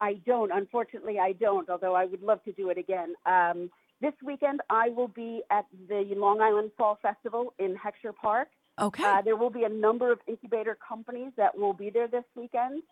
I 0.00 0.14
don't. 0.26 0.52
Unfortunately, 0.52 1.18
I 1.18 1.32
don't. 1.32 1.68
Although 1.70 1.94
I 1.94 2.04
would 2.04 2.22
love 2.22 2.42
to 2.44 2.52
do 2.52 2.70
it 2.70 2.78
again. 2.78 3.14
Um, 3.24 3.70
this 4.00 4.12
weekend, 4.22 4.60
I 4.68 4.90
will 4.90 5.08
be 5.08 5.42
at 5.50 5.64
the 5.88 6.04
Long 6.16 6.40
Island 6.40 6.70
Fall 6.76 6.98
Festival 7.00 7.54
in 7.58 7.74
Heckscher 7.74 8.14
Park. 8.14 8.48
Okay. 8.78 9.04
Uh, 9.04 9.22
there 9.22 9.36
will 9.36 9.50
be 9.50 9.64
a 9.64 9.68
number 9.68 10.12
of 10.12 10.18
incubator 10.26 10.76
companies 10.86 11.32
that 11.36 11.56
will 11.56 11.72
be 11.72 11.90
there 11.90 12.08
this 12.08 12.24
weekend. 12.34 12.82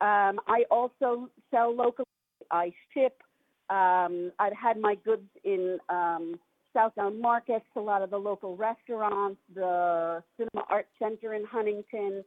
Um, 0.00 0.40
I 0.46 0.64
also 0.70 1.28
sell 1.50 1.74
locally. 1.74 2.06
I 2.50 2.72
ship. 2.92 3.22
Um, 3.70 4.32
I've 4.38 4.54
had 4.54 4.78
my 4.78 4.94
goods 4.94 5.28
in 5.44 5.78
um, 5.88 6.38
Southdown 6.72 7.20
Markets, 7.20 7.64
a 7.76 7.80
lot 7.80 8.02
of 8.02 8.10
the 8.10 8.18
local 8.18 8.56
restaurants, 8.56 9.40
the 9.54 10.22
Cinema 10.36 10.66
Art 10.68 10.88
Center 10.98 11.34
in 11.34 11.44
Huntington, 11.44 12.24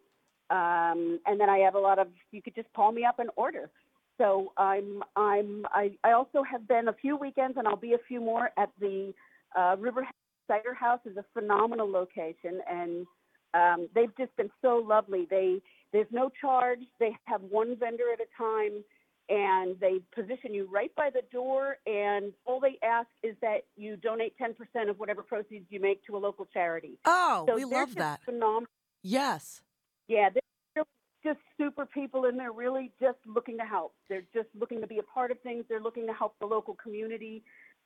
um, 0.50 1.20
and 1.26 1.40
then 1.40 1.50
I 1.50 1.60
have 1.60 1.76
a 1.76 1.80
lot 1.80 2.00
of. 2.00 2.08
You 2.32 2.42
could 2.42 2.56
just 2.56 2.72
call 2.74 2.92
me 2.92 3.04
up 3.04 3.20
and 3.20 3.30
order. 3.36 3.70
So 4.18 4.54
I'm 4.58 5.04
I'm 5.16 5.66
I, 5.72 5.92
I 6.04 6.14
also 6.14 6.44
have 6.44 6.68
been 6.68 6.88
a 6.88 6.94
few 6.94 7.16
weekends, 7.18 7.58
and 7.58 7.68
I'll 7.68 7.76
be 7.76 7.94
a 7.94 8.00
few 8.08 8.22
more 8.22 8.50
at 8.58 8.70
the 8.80 9.14
uh, 9.56 9.76
Riverhead 9.78 10.14
Cider 10.48 10.74
House. 10.74 11.00
is 11.06 11.18
a 11.18 11.26
phenomenal 11.34 11.90
location, 11.90 12.62
and 12.70 13.06
um, 13.54 13.90
they've 13.94 14.16
just 14.18 14.36
been 14.38 14.52
so 14.62 14.84
lovely. 14.86 15.28
They 15.30 15.62
there's 15.94 16.08
no 16.12 16.30
charge. 16.42 16.80
They 17.00 17.16
have 17.26 17.42
one 17.42 17.78
vendor 17.78 18.04
at 18.14 18.20
a 18.20 18.28
time, 18.38 18.84
and 19.30 19.80
they 19.80 20.00
position 20.14 20.54
you 20.54 20.68
right 20.72 20.94
by 20.96 21.10
the 21.10 21.22
door. 21.32 21.78
And 21.86 22.34
all 22.46 22.60
they 22.60 22.78
ask 22.84 23.08
is 23.24 23.36
that 23.42 23.66
you 23.76 23.96
donate 23.98 24.36
10% 24.40 24.90
of 24.90 25.00
whatever 25.00 25.22
proceeds 25.22 25.66
you 25.70 25.80
make 25.80 26.06
to 26.06 26.18
a 26.18 26.20
local 26.20 26.46
charity. 26.46 26.98
Oh, 27.06 27.46
so 27.48 27.56
we 27.56 27.66
love 27.66 27.96
that. 27.96 28.22
Phenomenal. 28.24 28.68
Yes. 29.04 29.62
Yeah, 30.08 30.30
they're 30.34 30.86
just 31.24 31.40
super 31.58 31.86
people, 31.86 32.26
and 32.26 32.40
they're 32.40 32.52
really 32.52 32.92
just 33.00 33.18
looking 33.26 33.58
to 33.58 33.66
help. 33.66 33.94
They're 34.10 34.26
just 34.34 34.48
looking 34.58 34.82
to 34.82 34.88
be 34.88 35.00
a 35.00 35.04
part 35.04 35.32
of 35.32 35.40
things. 35.42 35.66
They're 35.68 35.82
looking 35.82 36.08
to 36.08 36.14
help 36.14 36.36
the 36.40 36.46
local 36.46 36.76
community, 36.76 37.44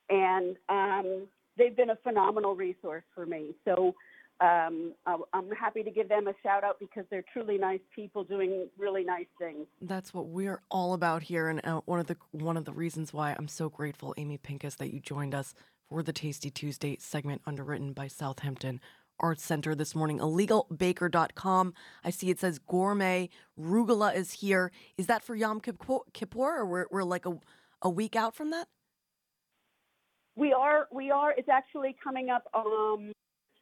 and 0.09 0.57
um, 0.69 1.27
they've 1.57 1.75
been 1.75 1.89
a 1.89 1.97
phenomenal 1.97 2.55
resource 2.55 3.03
for 3.13 3.25
me. 3.25 3.55
So 3.65 3.95
um, 4.39 4.93
I'm 5.05 5.51
happy 5.51 5.83
to 5.83 5.91
give 5.91 6.09
them 6.09 6.27
a 6.27 6.33
shout 6.41 6.63
out 6.63 6.79
because 6.79 7.05
they're 7.11 7.23
truly 7.31 7.57
nice 7.57 7.79
people 7.95 8.23
doing 8.23 8.69
really 8.77 9.03
nice 9.03 9.27
things. 9.37 9.67
That's 9.81 10.13
what 10.13 10.27
we're 10.27 10.61
all 10.71 10.93
about 10.93 11.21
here, 11.23 11.47
and 11.47 11.61
uh, 11.63 11.81
one 11.85 11.99
of 11.99 12.07
the 12.07 12.17
one 12.31 12.57
of 12.57 12.65
the 12.65 12.73
reasons 12.73 13.13
why 13.13 13.35
I'm 13.37 13.47
so 13.47 13.69
grateful, 13.69 14.15
Amy 14.17 14.37
Pincus, 14.37 14.75
that 14.75 14.91
you 14.91 14.99
joined 14.99 15.35
us 15.35 15.53
for 15.87 16.01
the 16.01 16.13
Tasty 16.13 16.49
Tuesday 16.49 16.97
segment 16.99 17.41
underwritten 17.45 17.93
by 17.93 18.07
Southampton 18.07 18.79
Arts 19.19 19.43
Center 19.43 19.75
this 19.75 19.93
morning. 19.93 20.17
IllegalBaker.com. 20.17 21.73
I 22.03 22.09
see 22.09 22.31
it 22.31 22.39
says 22.39 22.57
gourmet 22.57 23.29
rugula 23.59 24.15
is 24.15 24.33
here. 24.33 24.71
Is 24.97 25.05
that 25.07 25.23
for 25.23 25.35
Yom 25.35 25.61
Kippur, 25.61 25.99
Kippur 26.13 26.57
or 26.61 26.65
we're, 26.65 26.85
we're 26.89 27.03
like 27.03 27.27
a, 27.27 27.37
a 27.81 27.89
week 27.89 28.15
out 28.15 28.35
from 28.35 28.49
that? 28.51 28.67
We 30.35 30.53
are, 30.53 30.87
we 30.91 31.11
are. 31.11 31.33
It's 31.37 31.49
actually 31.49 31.95
coming 32.03 32.29
up. 32.29 32.43
Um, 32.53 33.11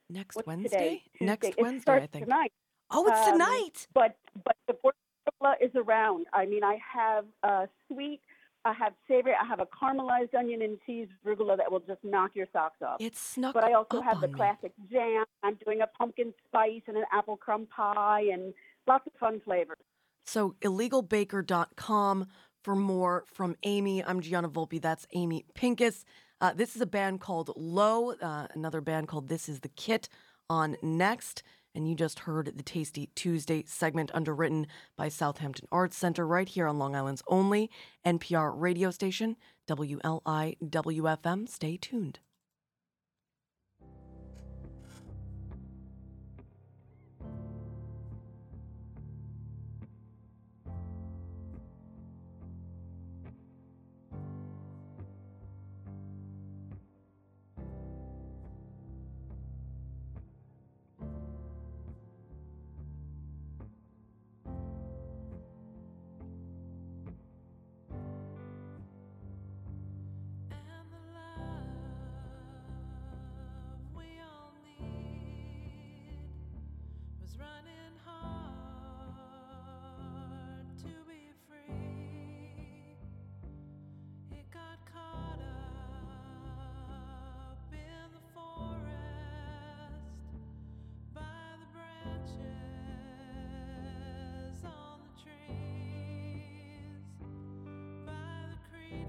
Next 0.10 0.38
Wednesday? 0.46 1.04
Next 1.22 1.50
It 1.50 1.56
Wednesday, 1.60 1.94
I 2.04 2.08
think. 2.08 2.26
Tonight. 2.26 2.52
Oh, 2.92 3.06
it's 3.08 3.28
Um, 3.28 3.34
tonight. 3.34 3.88
But 3.94 4.16
but 4.44 4.56
the 4.68 4.74
rugula 4.74 5.54
is 5.62 5.72
around. 5.76 6.26
I 6.34 6.46
mean, 6.48 6.64
I 6.64 6.80
have 6.94 7.26
a 7.44 7.68
sweet, 7.88 8.22
I 8.66 8.74
have 8.74 8.94
savory, 9.08 9.34
I 9.40 9.46
have 9.46 9.60
a 9.60 9.68
caramelized 9.68 10.34
onion 10.34 10.64
and 10.64 10.80
cheese 10.86 11.08
rugula 11.26 11.58
that 11.58 11.72
will 11.72 11.82
just 11.82 12.04
knock 12.04 12.32
your 12.36 12.48
socks 12.52 12.82
off. 12.82 12.98
It's 13.00 13.20
snuck 13.20 13.54
But 13.54 13.64
I 13.66 13.74
also 13.74 14.02
have 14.02 14.20
the 14.22 14.28
on 14.28 14.34
me. 14.34 14.38
classic 14.38 14.72
jam. 14.92 15.26
I'm 15.44 15.58
doing 15.64 15.82
a 15.82 15.88
pumpkin 15.88 16.34
spice 16.48 16.82
and 16.88 16.98
an 16.98 17.06
apple 17.14 17.38
crumb 17.38 17.68
pie 17.68 18.26
and 18.34 18.54
lots 18.88 19.06
of 19.06 19.14
fun 19.20 19.40
flavors. 19.46 19.78
So 20.26 20.56
illegalbaker.com 20.62 22.28
for 22.64 22.76
more 22.76 23.26
from 23.32 23.56
Amy. 23.64 24.04
I'm 24.04 24.20
Gianna 24.22 24.50
Volpe. 24.50 24.82
That's 24.82 25.06
Amy 25.14 25.46
Pincus. 25.54 26.04
Uh, 26.42 26.54
this 26.54 26.76
is 26.76 26.82
a 26.82 26.86
band 26.86 27.20
called 27.20 27.52
Low, 27.58 28.14
uh, 28.14 28.48
another 28.54 28.80
band 28.82 29.08
called 29.08 29.28
This 29.28 29.50
Is 29.50 29.60
the 29.60 29.70
Kit 29.70 30.08
on 30.50 30.78
Next. 30.82 31.44
And 31.76 31.88
you 31.88 31.96
just 31.96 32.20
heard 32.20 32.54
the 32.58 32.64
Tasty 32.64 33.10
Tuesday 33.14 33.64
segment 33.68 34.10
underwritten 34.14 34.66
by 34.98 35.10
Southampton 35.10 35.68
Arts 35.72 35.98
Center 35.98 36.26
right 36.26 36.48
here 36.50 36.68
on 36.68 36.80
Long 36.80 36.96
Island's 36.96 37.22
only 37.28 37.70
NPR 38.06 38.54
radio 38.56 38.90
station, 38.90 39.36
WLIWFM. 39.68 41.48
Stay 41.48 41.78
tuned. 41.78 42.20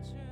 The 0.02 0.29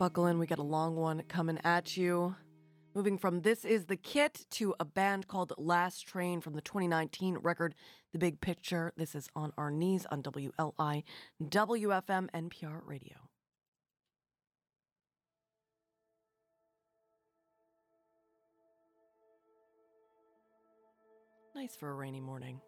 Buckle 0.00 0.28
in, 0.28 0.38
we 0.38 0.46
got 0.46 0.58
a 0.58 0.62
long 0.62 0.96
one 0.96 1.22
coming 1.28 1.58
at 1.62 1.94
you. 1.94 2.34
Moving 2.94 3.18
from 3.18 3.42
This 3.42 3.66
Is 3.66 3.84
the 3.84 3.98
Kit 3.98 4.46
to 4.52 4.74
a 4.80 4.84
band 4.86 5.28
called 5.28 5.52
Last 5.58 6.08
Train 6.08 6.40
from 6.40 6.54
the 6.54 6.62
2019 6.62 7.36
record 7.42 7.74
The 8.14 8.18
Big 8.18 8.40
Picture. 8.40 8.94
This 8.96 9.14
is 9.14 9.28
On 9.36 9.52
Our 9.58 9.70
Knees 9.70 10.06
on 10.10 10.22
WLI, 10.22 11.02
WFM, 11.44 12.30
NPR 12.30 12.80
Radio. 12.86 13.16
Nice 21.54 21.76
for 21.76 21.90
a 21.90 21.94
rainy 21.94 22.20
morning. 22.20 22.62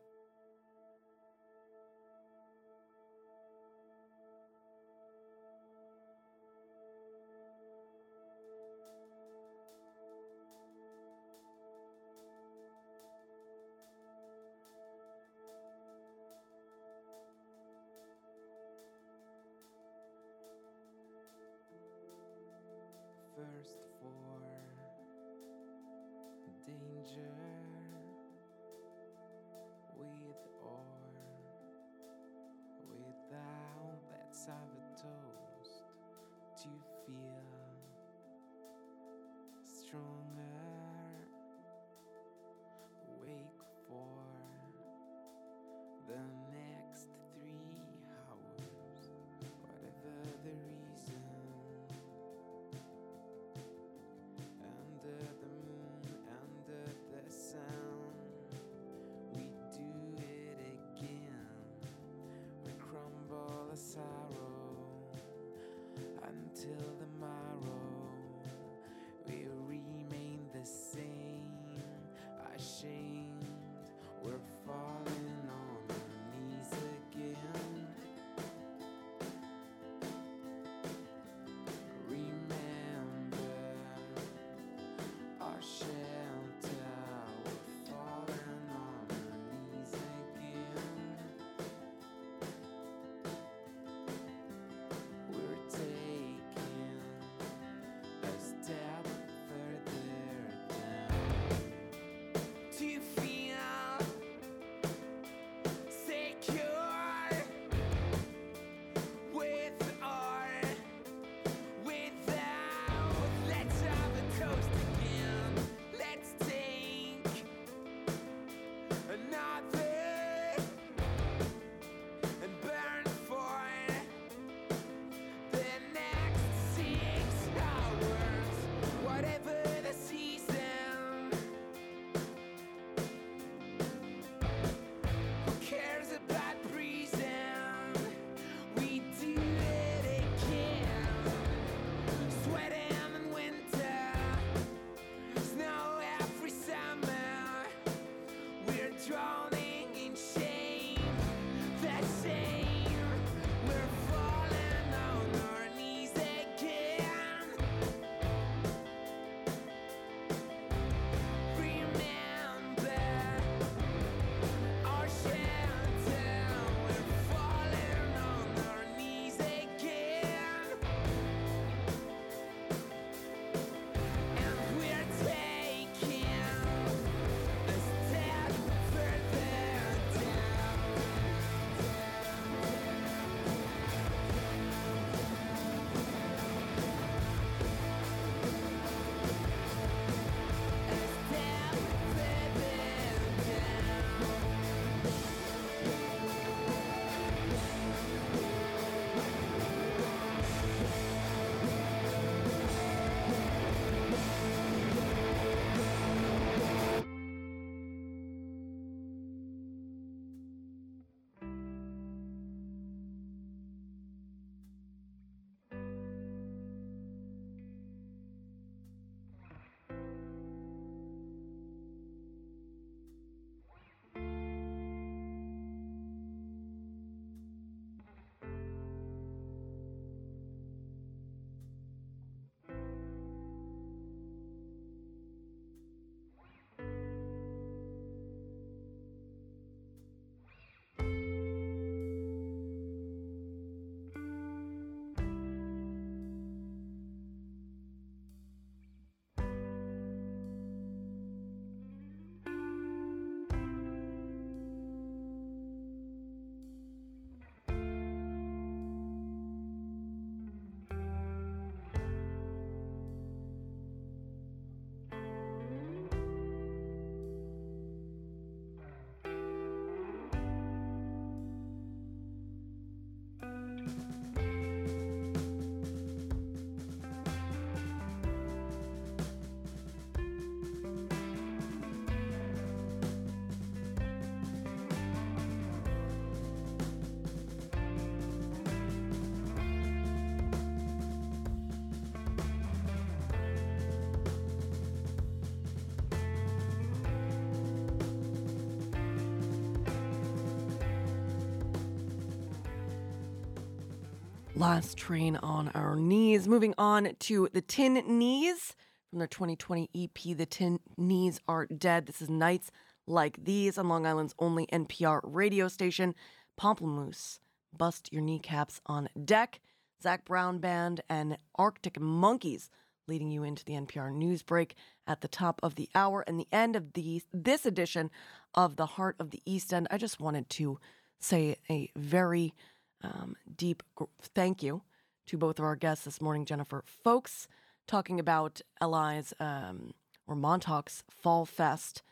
Last 304.63 304.97
train 304.97 305.35
on 305.43 305.73
our 305.75 305.97
knees. 305.97 306.47
Moving 306.47 306.73
on 306.79 307.17
to 307.19 307.49
the 307.53 307.61
Tin 307.61 307.95
Knees 307.95 308.77
from 309.11 309.19
their 309.19 309.27
2020 309.27 309.91
EP, 309.93 310.37
The 310.37 310.47
Tin 310.47 310.79
Knees 310.97 311.41
Are 311.49 311.67
Dead. 311.67 312.07
This 312.07 312.23
is 312.23 312.31
Nights 312.31 312.71
Like 313.05 313.43
These 313.43 313.77
on 313.77 313.89
Long 313.89 314.07
Island's 314.07 314.37
only 314.39 314.69
NPR 314.69 315.19
radio 315.25 315.67
station. 315.67 316.15
Pomplamoose, 316.57 317.41
Bust 317.77 318.13
Your 318.13 318.23
Kneecaps 318.23 318.81
on 318.87 319.09
Deck. 319.25 319.59
Zac 320.01 320.25
Brown 320.25 320.59
Band 320.59 321.01
and 321.09 321.39
Arctic 321.57 321.99
Monkeys 321.99 322.71
leading 323.09 323.33
you 323.33 323.43
into 323.43 323.65
the 323.65 323.73
NPR 323.73 324.15
news 324.15 324.45
break 324.45 324.77
at 325.09 325.23
the 325.23 325.29
top 325.29 325.59
of 325.65 325.75
the 325.75 325.89
hour 325.93 326.23
and 326.29 326.39
the 326.39 326.47
end 326.53 326.77
of 326.77 326.93
the, 326.93 327.21
this 327.33 327.67
edition 327.67 328.13
of 328.55 328.77
the 328.77 328.87
Heart 328.87 329.17
of 329.19 329.31
the 329.31 329.43
East 329.45 329.75
End. 329.75 329.89
I 329.91 329.99
just 329.99 330.21
wanted 330.21 330.49
to 330.51 330.79
say 331.19 331.57
a 331.69 331.91
very 331.97 332.55
um, 333.03 333.37
deep 333.57 333.83
gr- 333.95 334.05
thank 334.35 334.63
you 334.63 334.83
to 335.27 335.39
both 335.39 335.59
of 335.59 335.65
our 335.65 335.77
guests 335.77 336.05
this 336.05 336.21
morning, 336.21 336.45
Jennifer 336.45 336.83
Folks, 336.87 337.49
talking 337.87 338.19
about 338.19 338.61
LI's 338.83 339.33
um, 339.41 339.93
or 340.27 340.35
Montauk's 340.35 341.05
Fall 341.11 341.45
Fest 341.45 342.03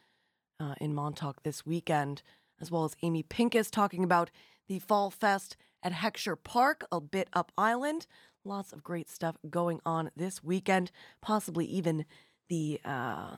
uh, 0.58 0.74
in 0.80 0.94
Montauk 0.94 1.42
this 1.42 1.64
weekend, 1.64 2.22
as 2.60 2.70
well 2.70 2.84
as 2.84 2.96
Amy 3.02 3.22
Pincus 3.22 3.70
talking 3.70 4.04
about 4.04 4.30
the 4.68 4.78
Fall 4.78 5.10
Fest 5.10 5.56
at 5.82 5.92
Heckscher 5.92 6.36
Park, 6.42 6.84
a 6.92 7.00
bit 7.00 7.28
up 7.32 7.52
island. 7.56 8.06
Lots 8.44 8.72
of 8.72 8.82
great 8.82 9.08
stuff 9.08 9.36
going 9.48 9.80
on 9.84 10.10
this 10.16 10.42
weekend, 10.42 10.90
possibly 11.20 11.66
even 11.66 12.04
the 12.48 12.80
uh, 12.84 13.36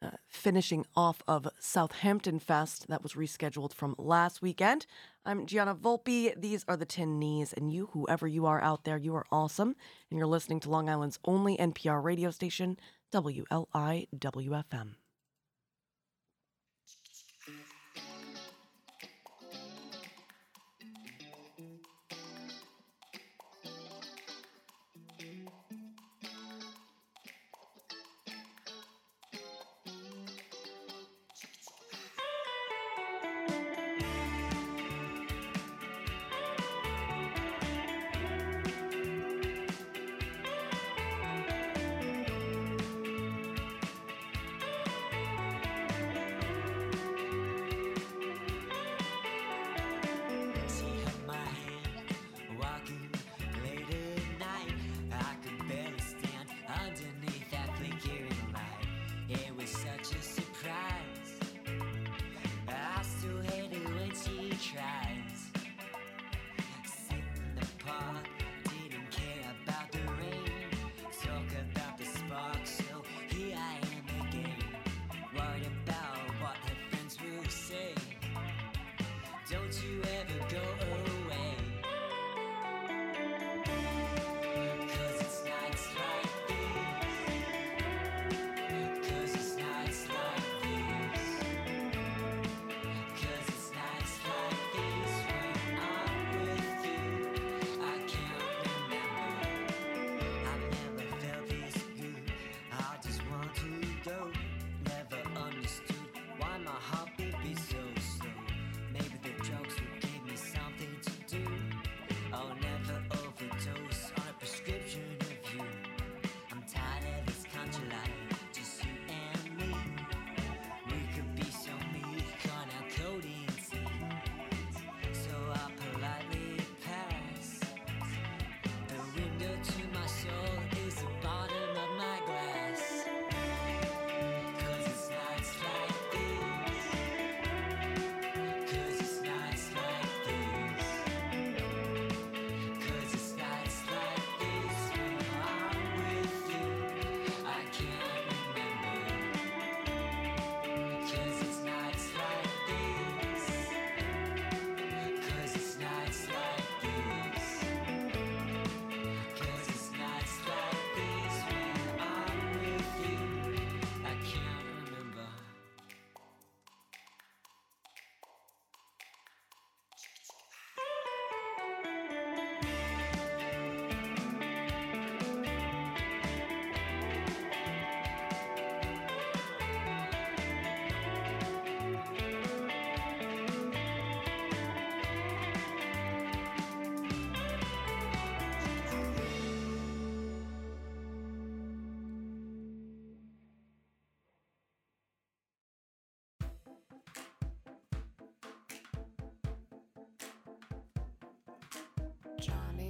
uh, 0.00 0.10
finishing 0.28 0.86
off 0.94 1.22
of 1.26 1.48
Southampton 1.58 2.38
Fest 2.38 2.88
that 2.88 3.02
was 3.02 3.14
rescheduled 3.14 3.72
from 3.72 3.94
last 3.98 4.42
weekend. 4.42 4.86
I'm 5.24 5.46
Gianna 5.46 5.74
Volpe. 5.74 6.32
These 6.40 6.64
are 6.68 6.76
the 6.76 6.86
Tin 6.86 7.18
Knees, 7.18 7.52
and 7.52 7.72
you, 7.72 7.90
whoever 7.92 8.26
you 8.26 8.46
are 8.46 8.60
out 8.60 8.84
there, 8.84 8.96
you 8.96 9.14
are 9.14 9.26
awesome. 9.30 9.74
And 10.10 10.18
you're 10.18 10.26
listening 10.26 10.60
to 10.60 10.70
Long 10.70 10.88
Island's 10.88 11.18
only 11.24 11.56
NPR 11.56 12.02
radio 12.02 12.30
station, 12.30 12.78
WLIWFM. 13.12 14.94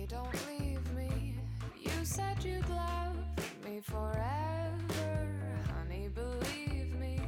Don't 0.09 0.35
leave 0.48 0.80
me. 0.97 1.35
You 1.78 1.90
said 2.02 2.43
you'd 2.43 2.68
love 2.70 3.16
me 3.64 3.80
forever. 3.82 5.28
Honey, 5.74 6.09
believe 6.14 6.98
me. 6.98 7.20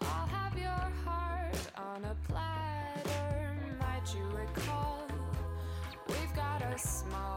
I'll 0.00 0.26
have 0.26 0.56
your 0.58 0.90
heart 1.04 1.58
on 1.76 2.04
a 2.04 2.16
platter. 2.26 3.54
Might 3.78 4.14
you 4.14 4.24
recall? 4.34 5.06
We've 6.08 6.34
got 6.34 6.62
a 6.62 6.78
small 6.78 7.35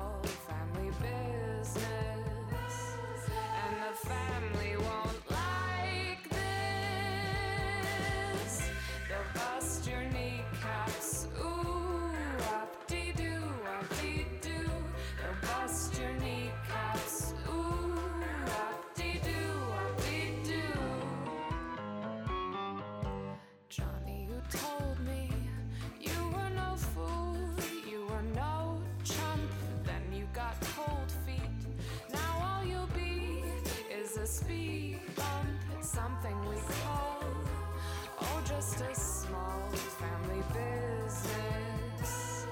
business, 40.54 42.46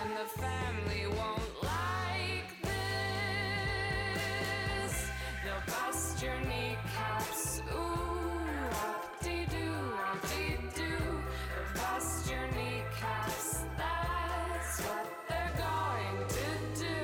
and 0.00 0.10
the 0.16 0.26
family 0.40 1.06
won't 1.06 1.62
like 1.62 2.50
this. 2.62 2.92
They'll 5.44 5.64
bust 5.66 6.22
your 6.22 6.38
kneecaps. 6.40 7.62
Ooh, 7.72 7.76
wop-dee-doo, 8.72 9.74
wop-dee-doo. 9.94 11.02
They'll 11.54 11.74
bust 11.76 12.30
your 12.30 12.46
kneecaps. 12.48 13.64
That's 13.78 14.80
what 14.80 15.06
they're 15.28 15.56
going 15.56 16.18
to 16.28 16.48
do. 16.80 17.00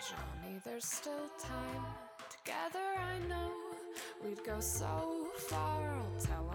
Johnny, 0.00 0.54
there's 0.64 0.86
still 0.86 1.28
time. 1.38 1.84
Together, 2.30 2.86
I 2.98 3.18
know 3.28 3.50
we'd 4.24 4.42
go 4.44 4.60
so 4.60 5.17
I'll 5.50 6.04
tell 6.20 6.47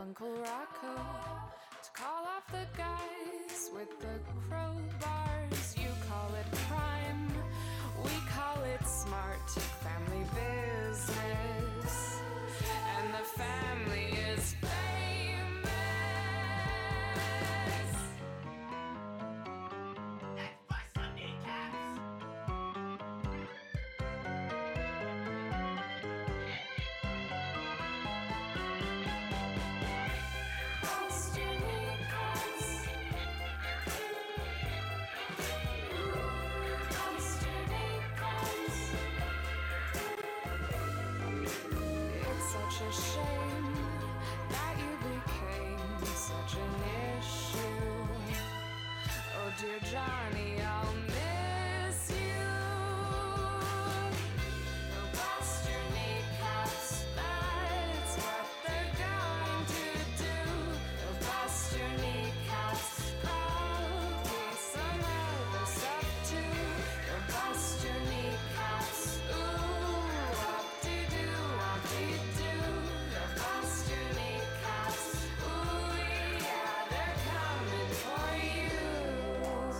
shame 42.94 43.43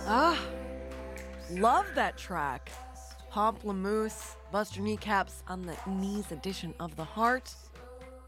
Ah, 0.06 0.38
love 1.50 1.86
that 1.94 2.18
track. 2.18 2.70
Pomplamoose, 3.32 4.36
Bust 4.52 4.76
Your 4.76 4.84
Kneecaps 4.84 5.42
on 5.48 5.62
the 5.62 5.74
knees 5.86 6.30
edition 6.30 6.74
of 6.78 6.94
The 6.96 7.04
Heart. 7.04 7.54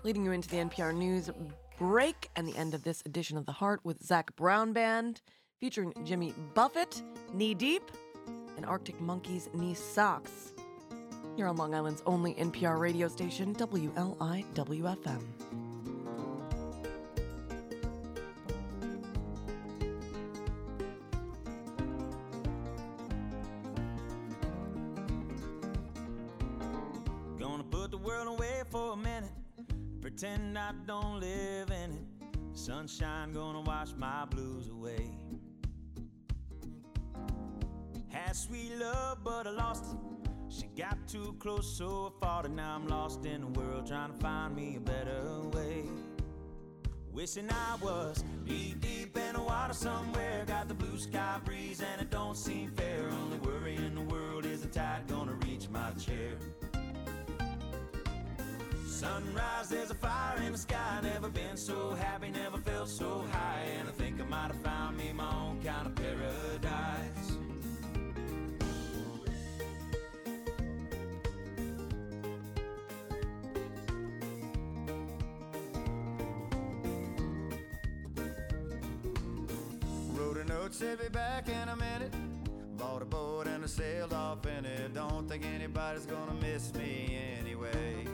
Leading 0.03 0.25
you 0.25 0.33
into 0.33 0.49
the 0.49 0.57
NPR 0.57 0.95
News 0.95 1.29
break 1.79 2.31
and 2.35 2.49
the 2.49 2.57
end 2.57 2.73
of 2.73 2.83
this 2.83 3.03
edition 3.05 3.37
of 3.37 3.45
The 3.45 3.53
Heart 3.53 3.81
with 3.85 4.03
Zac 4.03 4.35
Brown 4.37 4.73
Band 4.73 5.21
featuring 5.61 5.93
Jimmy 6.05 6.33
Buffett, 6.55 7.03
Knee 7.35 7.53
Deep, 7.55 7.83
and 8.57 8.65
Arctic 8.65 8.99
Monkeys, 9.01 9.51
Knee 9.53 9.75
Socks. 9.75 10.55
Here 11.37 11.47
on 11.47 11.57
Long 11.57 11.75
Island's 11.75 12.03
only 12.07 12.33
NPR 12.35 12.79
radio 12.79 13.09
station, 13.09 13.55
WLIWFM. 13.55 15.23
But 39.27 39.45
I 39.45 39.51
lost 39.51 39.85
it. 39.93 40.31
She 40.49 40.69
got 40.81 40.97
too 41.09 41.35
close, 41.41 41.77
so 41.77 42.13
I 42.15 42.25
fought 42.25 42.45
it. 42.45 42.53
Now 42.53 42.77
I'm 42.77 42.87
lost 42.87 43.27
in 43.27 43.41
the 43.41 43.61
world, 43.61 43.89
trying 43.89 44.13
to 44.13 44.19
find 44.19 44.55
me 44.55 44.77
a 44.77 44.81
better 44.81 45.41
way. 45.53 45.83
Wishing 47.13 47.51
I 47.51 47.75
was 47.83 48.23
knee 48.45 48.77
deep 48.79 49.19
in 49.19 49.35
the 49.35 49.43
water 49.43 49.75
somewhere. 49.75 50.45
Got 50.47 50.69
the 50.69 50.75
blue 50.75 50.97
sky 50.97 51.41
breeze, 51.45 51.83
and 51.83 52.01
it 52.01 52.09
don't 52.09 52.37
seem 52.37 52.71
fair. 52.71 53.09
Only 53.23 53.39
worry 53.39 53.75
in 53.75 53.97
the 53.97 54.03
world 54.03 54.47
is 54.47 54.63
the 54.63 54.69
tide 54.69 55.09
gonna 55.09 55.37
reach 55.45 55.69
my 55.71 55.91
chair. 55.91 56.35
Sunrise, 58.87 59.69
there's 59.69 59.91
a 59.91 59.95
fire 59.95 60.41
in 60.47 60.53
the 60.53 60.59
sky. 60.59 61.01
Never 61.03 61.29
been 61.31 61.57
so 61.57 61.95
happy, 61.95 62.31
never 62.31 62.59
felt 62.59 62.89
so 62.89 63.25
high. 63.33 63.65
And 63.77 63.89
I 63.89 63.93
think 63.93 64.21
I 64.21 64.25
might 64.25 64.53
have 64.53 64.63
found 64.63 64.97
me 64.97 65.13
my 65.13 65.35
own 65.35 65.61
kind 65.65 65.89
of 65.89 65.97
paradise. 65.97 66.66
Note, 80.67 80.75
said 80.75 80.99
be 80.99 81.09
back 81.09 81.49
in 81.49 81.69
a 81.69 81.77
minute. 81.77 82.13
Bought 82.77 83.01
a 83.01 83.05
boat 83.05 83.47
and 83.47 83.63
I 83.63 83.69
sailed 83.69 84.13
off 84.13 84.45
in 84.47 84.65
it. 84.65 84.95
Don't 84.95 85.29
think 85.29 85.45
anybody's 85.45 86.07
gonna 86.07 86.35
miss 86.43 86.75
me 86.75 87.17
anyway. 87.39 88.05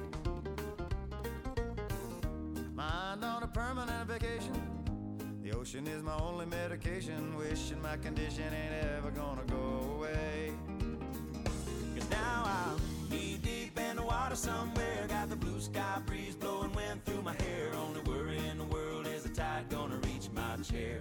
Mind 2.75 3.25
on 3.25 3.43
a 3.43 3.47
permanent 3.47 4.07
vacation. 4.07 4.53
The 5.43 5.53
ocean 5.53 5.87
is 5.87 6.03
my 6.03 6.15
only 6.19 6.45
medication. 6.45 7.35
Wishing 7.39 7.81
my 7.81 7.97
condition 7.97 8.45
ain't 8.53 8.85
ever 8.97 9.11
gonna 9.13 9.45
go 9.49 9.97
away. 9.97 10.53
Cause 11.97 12.11
now 12.11 12.43
I'm 12.45 13.09
knee 13.11 13.39
deep 13.43 13.81
in 13.81 13.97
the 13.97 14.03
water 14.03 14.37
somewhere. 14.37 15.07
Got 15.09 15.31
the 15.31 15.37
blue 15.37 15.59
sky 15.59 16.03
breeze 16.05 16.37
blowing 16.37 16.75
wind 16.75 17.03
through 17.07 17.23
my 17.23 17.33
hair. 17.33 17.71
Only 17.75 18.03
worry 18.03 18.47
in 18.47 18.59
the 18.59 18.65
world 18.65 19.07
is 19.07 19.23
the 19.23 19.31
tide 19.31 19.71
gonna 19.71 19.97
reach 19.97 20.29
my 20.35 20.57
chair. 20.57 21.01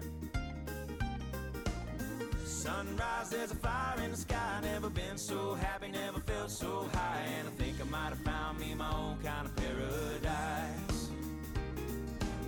Sunrise, 2.61 3.31
there's 3.31 3.51
a 3.51 3.55
fire 3.55 3.99
in 4.05 4.11
the 4.11 4.17
sky. 4.17 4.59
Never 4.61 4.91
been 4.91 5.17
so 5.17 5.55
happy, 5.55 5.89
never 5.89 6.19
felt 6.19 6.51
so 6.51 6.87
high. 6.93 7.25
And 7.39 7.47
I 7.47 7.51
think 7.53 7.81
I 7.81 7.85
might 7.85 8.09
have 8.09 8.19
found 8.19 8.59
me 8.59 8.75
my 8.75 8.87
own 8.95 9.17
kind 9.23 9.47
of 9.47 9.55
paradise. 9.55 11.09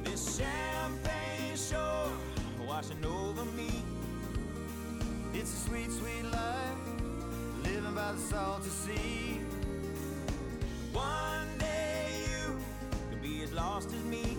This 0.03 0.37
champagne 0.37 1.57
shore 1.57 2.11
washing 2.67 3.03
over 3.03 3.43
me. 3.57 3.71
It's 5.33 5.51
a 5.51 5.67
sweet, 5.67 5.91
sweet 5.91 6.25
life, 6.31 6.77
living 7.63 7.95
by 7.95 8.11
the 8.11 8.19
salty 8.19 8.69
sea. 8.69 9.39
One 10.91 11.57
day 11.57 12.21
you 12.29 12.55
could 13.09 13.23
be 13.23 13.41
as 13.41 13.51
lost 13.51 13.87
as 13.87 14.03
me. 14.03 14.37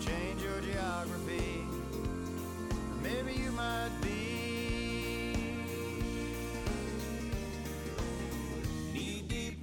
Change 0.00 0.40
your 0.42 0.58
geography, 0.62 1.66
maybe 3.02 3.34
you 3.38 3.50
might 3.50 3.90
be. 4.00 4.53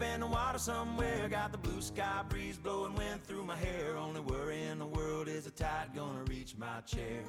In 0.04 0.20
the 0.22 0.28
water 0.28 0.58
somewhere. 0.58 1.28
Got 1.30 1.52
the 1.52 1.58
blue 1.58 1.82
sky 1.82 2.24
breeze 2.30 2.58
blowing 2.58 2.96
wind 2.96 3.24
through 3.24 3.44
my 3.44 3.56
hair. 3.56 3.98
Only 3.98 4.22
worry 4.22 4.62
in 4.64 4.80
the 4.80 4.86
world 4.86 5.28
is 5.28 5.46
the 5.46 5.52
tide 5.52 5.90
gonna 5.96 6.24
reach 6.26 6.56
my 6.58 6.82
chair. 6.86 7.24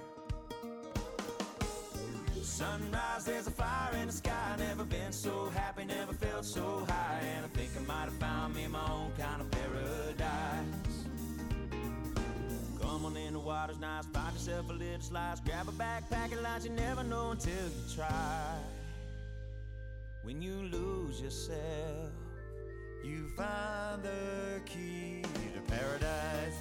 Sunrise, 2.43 3.25
there's 3.25 3.47
a 3.47 3.51
fire 3.51 3.95
in 4.01 4.09
the 4.09 4.13
sky. 4.13 4.57
Never 4.59 4.85
been 4.85 5.13
so 5.13 5.51
happy, 5.55 5.85
never 5.85 6.13
felt 6.13 6.45
so 6.45 6.85
high. 6.89 7.21
And 7.37 7.45
I 7.45 7.49
think 7.49 7.71
I 7.79 7.83
might 7.87 8.05
have 8.05 8.15
found 8.15 8.55
me 8.55 8.67
my 8.67 8.85
own 8.91 9.13
kind 9.19 9.41
of 9.41 9.51
paradise. 9.51 11.07
Come 12.81 13.07
on 13.07 13.17
in, 13.17 13.33
the 13.35 13.39
water's 13.39 13.79
nice. 13.79 14.07
Find 14.07 14.33
yourself 14.35 14.69
a 14.71 14.73
little 14.73 15.01
slice. 15.01 15.41
Grab 15.41 15.69
a 15.69 15.73
backpack 15.73 16.33
and 16.33 16.43
lunch. 16.43 16.65
You 16.65 16.71
never 16.71 17.05
know 17.05 17.31
until 17.31 17.53
you 17.53 17.95
try. 17.95 18.59
When 20.25 20.43
you 20.43 20.55
lose 20.71 21.21
yourself, 21.21 22.11
you 23.05 23.27
find 23.37 24.03
the 24.03 24.61
key 24.65 25.23
to 25.23 25.61
paradise. 25.73 26.55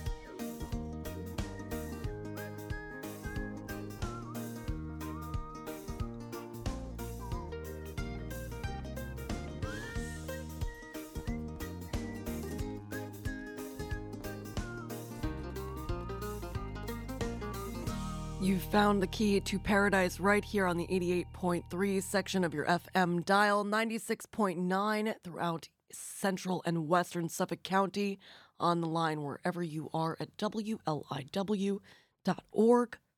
You 18.42 18.58
found 18.58 19.04
the 19.04 19.08
key 19.08 19.40
to 19.40 19.60
paradise 19.60 20.20
right 20.20 20.44
here 20.44 20.66
on 20.66 20.78
the 20.78 20.88
88.3 20.88 22.02
section 22.02 22.44
of 22.44 22.56
your 22.56 22.66
FM 22.66 23.24
dial, 23.24 23.64
96.9 23.64 25.14
throughout 25.24 25.70
central 25.94 26.64
and 26.66 26.88
western 26.88 27.30
Suffolk 27.30 27.64
County, 27.64 28.20
on 28.60 28.80
the 28.82 28.88
line 28.88 29.24
wherever 29.24 29.64
you 29.64 29.90
are 29.94 30.16
at 30.20 30.38
wliw.org 30.38 31.80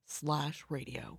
slash 0.06 0.64
radio. 0.68 1.18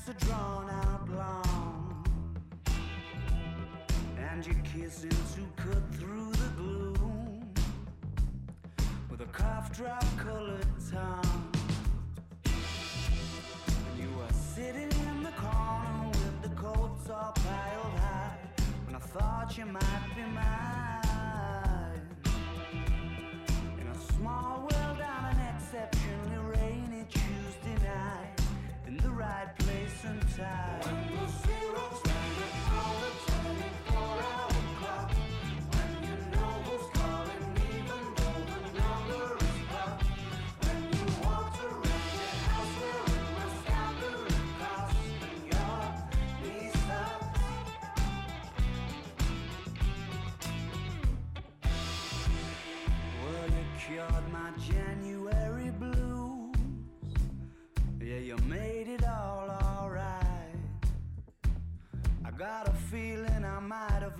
Nights 0.00 0.08
are 0.08 0.26
drawn 0.26 0.70
out 0.70 1.08
long, 1.10 2.04
and 4.18 4.46
you're 4.46 4.54
kissing 4.64 5.10
to 5.10 5.62
cut 5.62 5.94
through 5.94 6.30
the 6.32 6.48
gloom 6.56 7.52
with 9.10 9.20
a 9.20 9.26
cough 9.26 9.72
drop 9.72 10.04
colored 10.18 10.66
tongue. 10.90 11.52
And 12.44 13.98
you 13.98 14.08
were 14.16 14.32
sitting 14.32 14.90
in 15.08 15.22
the 15.22 15.32
corner 15.32 16.08
with 16.08 16.42
the 16.42 16.48
coats 16.50 17.10
all 17.10 17.32
piled 17.34 17.98
high, 17.98 18.38
and 18.86 18.96
I 18.96 19.00
thought 19.00 19.56
you 19.58 19.66
might 19.66 20.14
be 20.14 20.22
mine. 20.22 22.00
In 23.80 23.86
a 23.86 23.98
small 24.12 24.60
world 24.60 25.00
on 25.00 25.34
an 25.34 25.54
exceptionally 25.56 26.38
rainy 26.56 27.04
Tuesday 27.10 27.76
night, 27.84 28.29
in 28.90 28.96
the 28.96 29.10
right 29.10 29.56
place 29.58 30.04
and 30.04 30.20
time. 30.36 32.09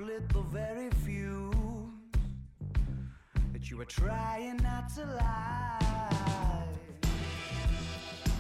Lit 0.01 0.28
the 0.31 0.40
very 0.40 0.90
fuse 1.05 1.55
that 3.52 3.70
you 3.70 3.77
were 3.77 3.85
trying 3.85 4.56
not 4.59 4.89
to 4.94 5.05
lie. 5.05 6.64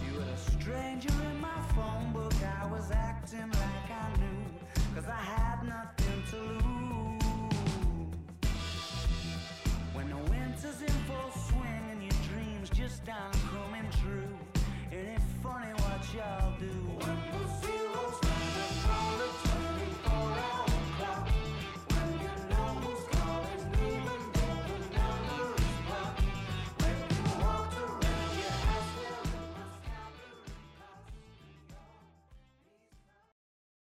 You 0.06 0.18
were 0.18 0.24
a 0.24 0.36
stranger 0.36 1.10
in 1.30 1.40
my 1.40 1.60
phone 1.74 2.12
book. 2.12 2.32
I 2.62 2.66
was 2.66 2.90
acting 2.90 3.50
like 3.50 3.90
I 3.90 4.08
knew, 4.18 4.44
cause 4.94 5.08
I 5.08 5.20
had 5.34 5.62
nothing 5.66 6.22
to 6.30 6.36
lose. 6.36 7.20
When 9.92 10.08
the 10.08 10.30
winter's 10.30 10.80
in 10.80 10.96
full 11.08 11.30
swing 11.48 11.84
and 11.90 12.02
your 12.02 12.18
dreams 12.30 12.70
just 12.70 13.02
aren't 13.08 13.34
coming 13.52 13.90
true. 14.02 14.38
Ain't 14.92 15.08
it 15.08 15.22
funny 15.42 15.72
what 15.72 16.14
y'all 16.14 16.58
do? 16.58 17.49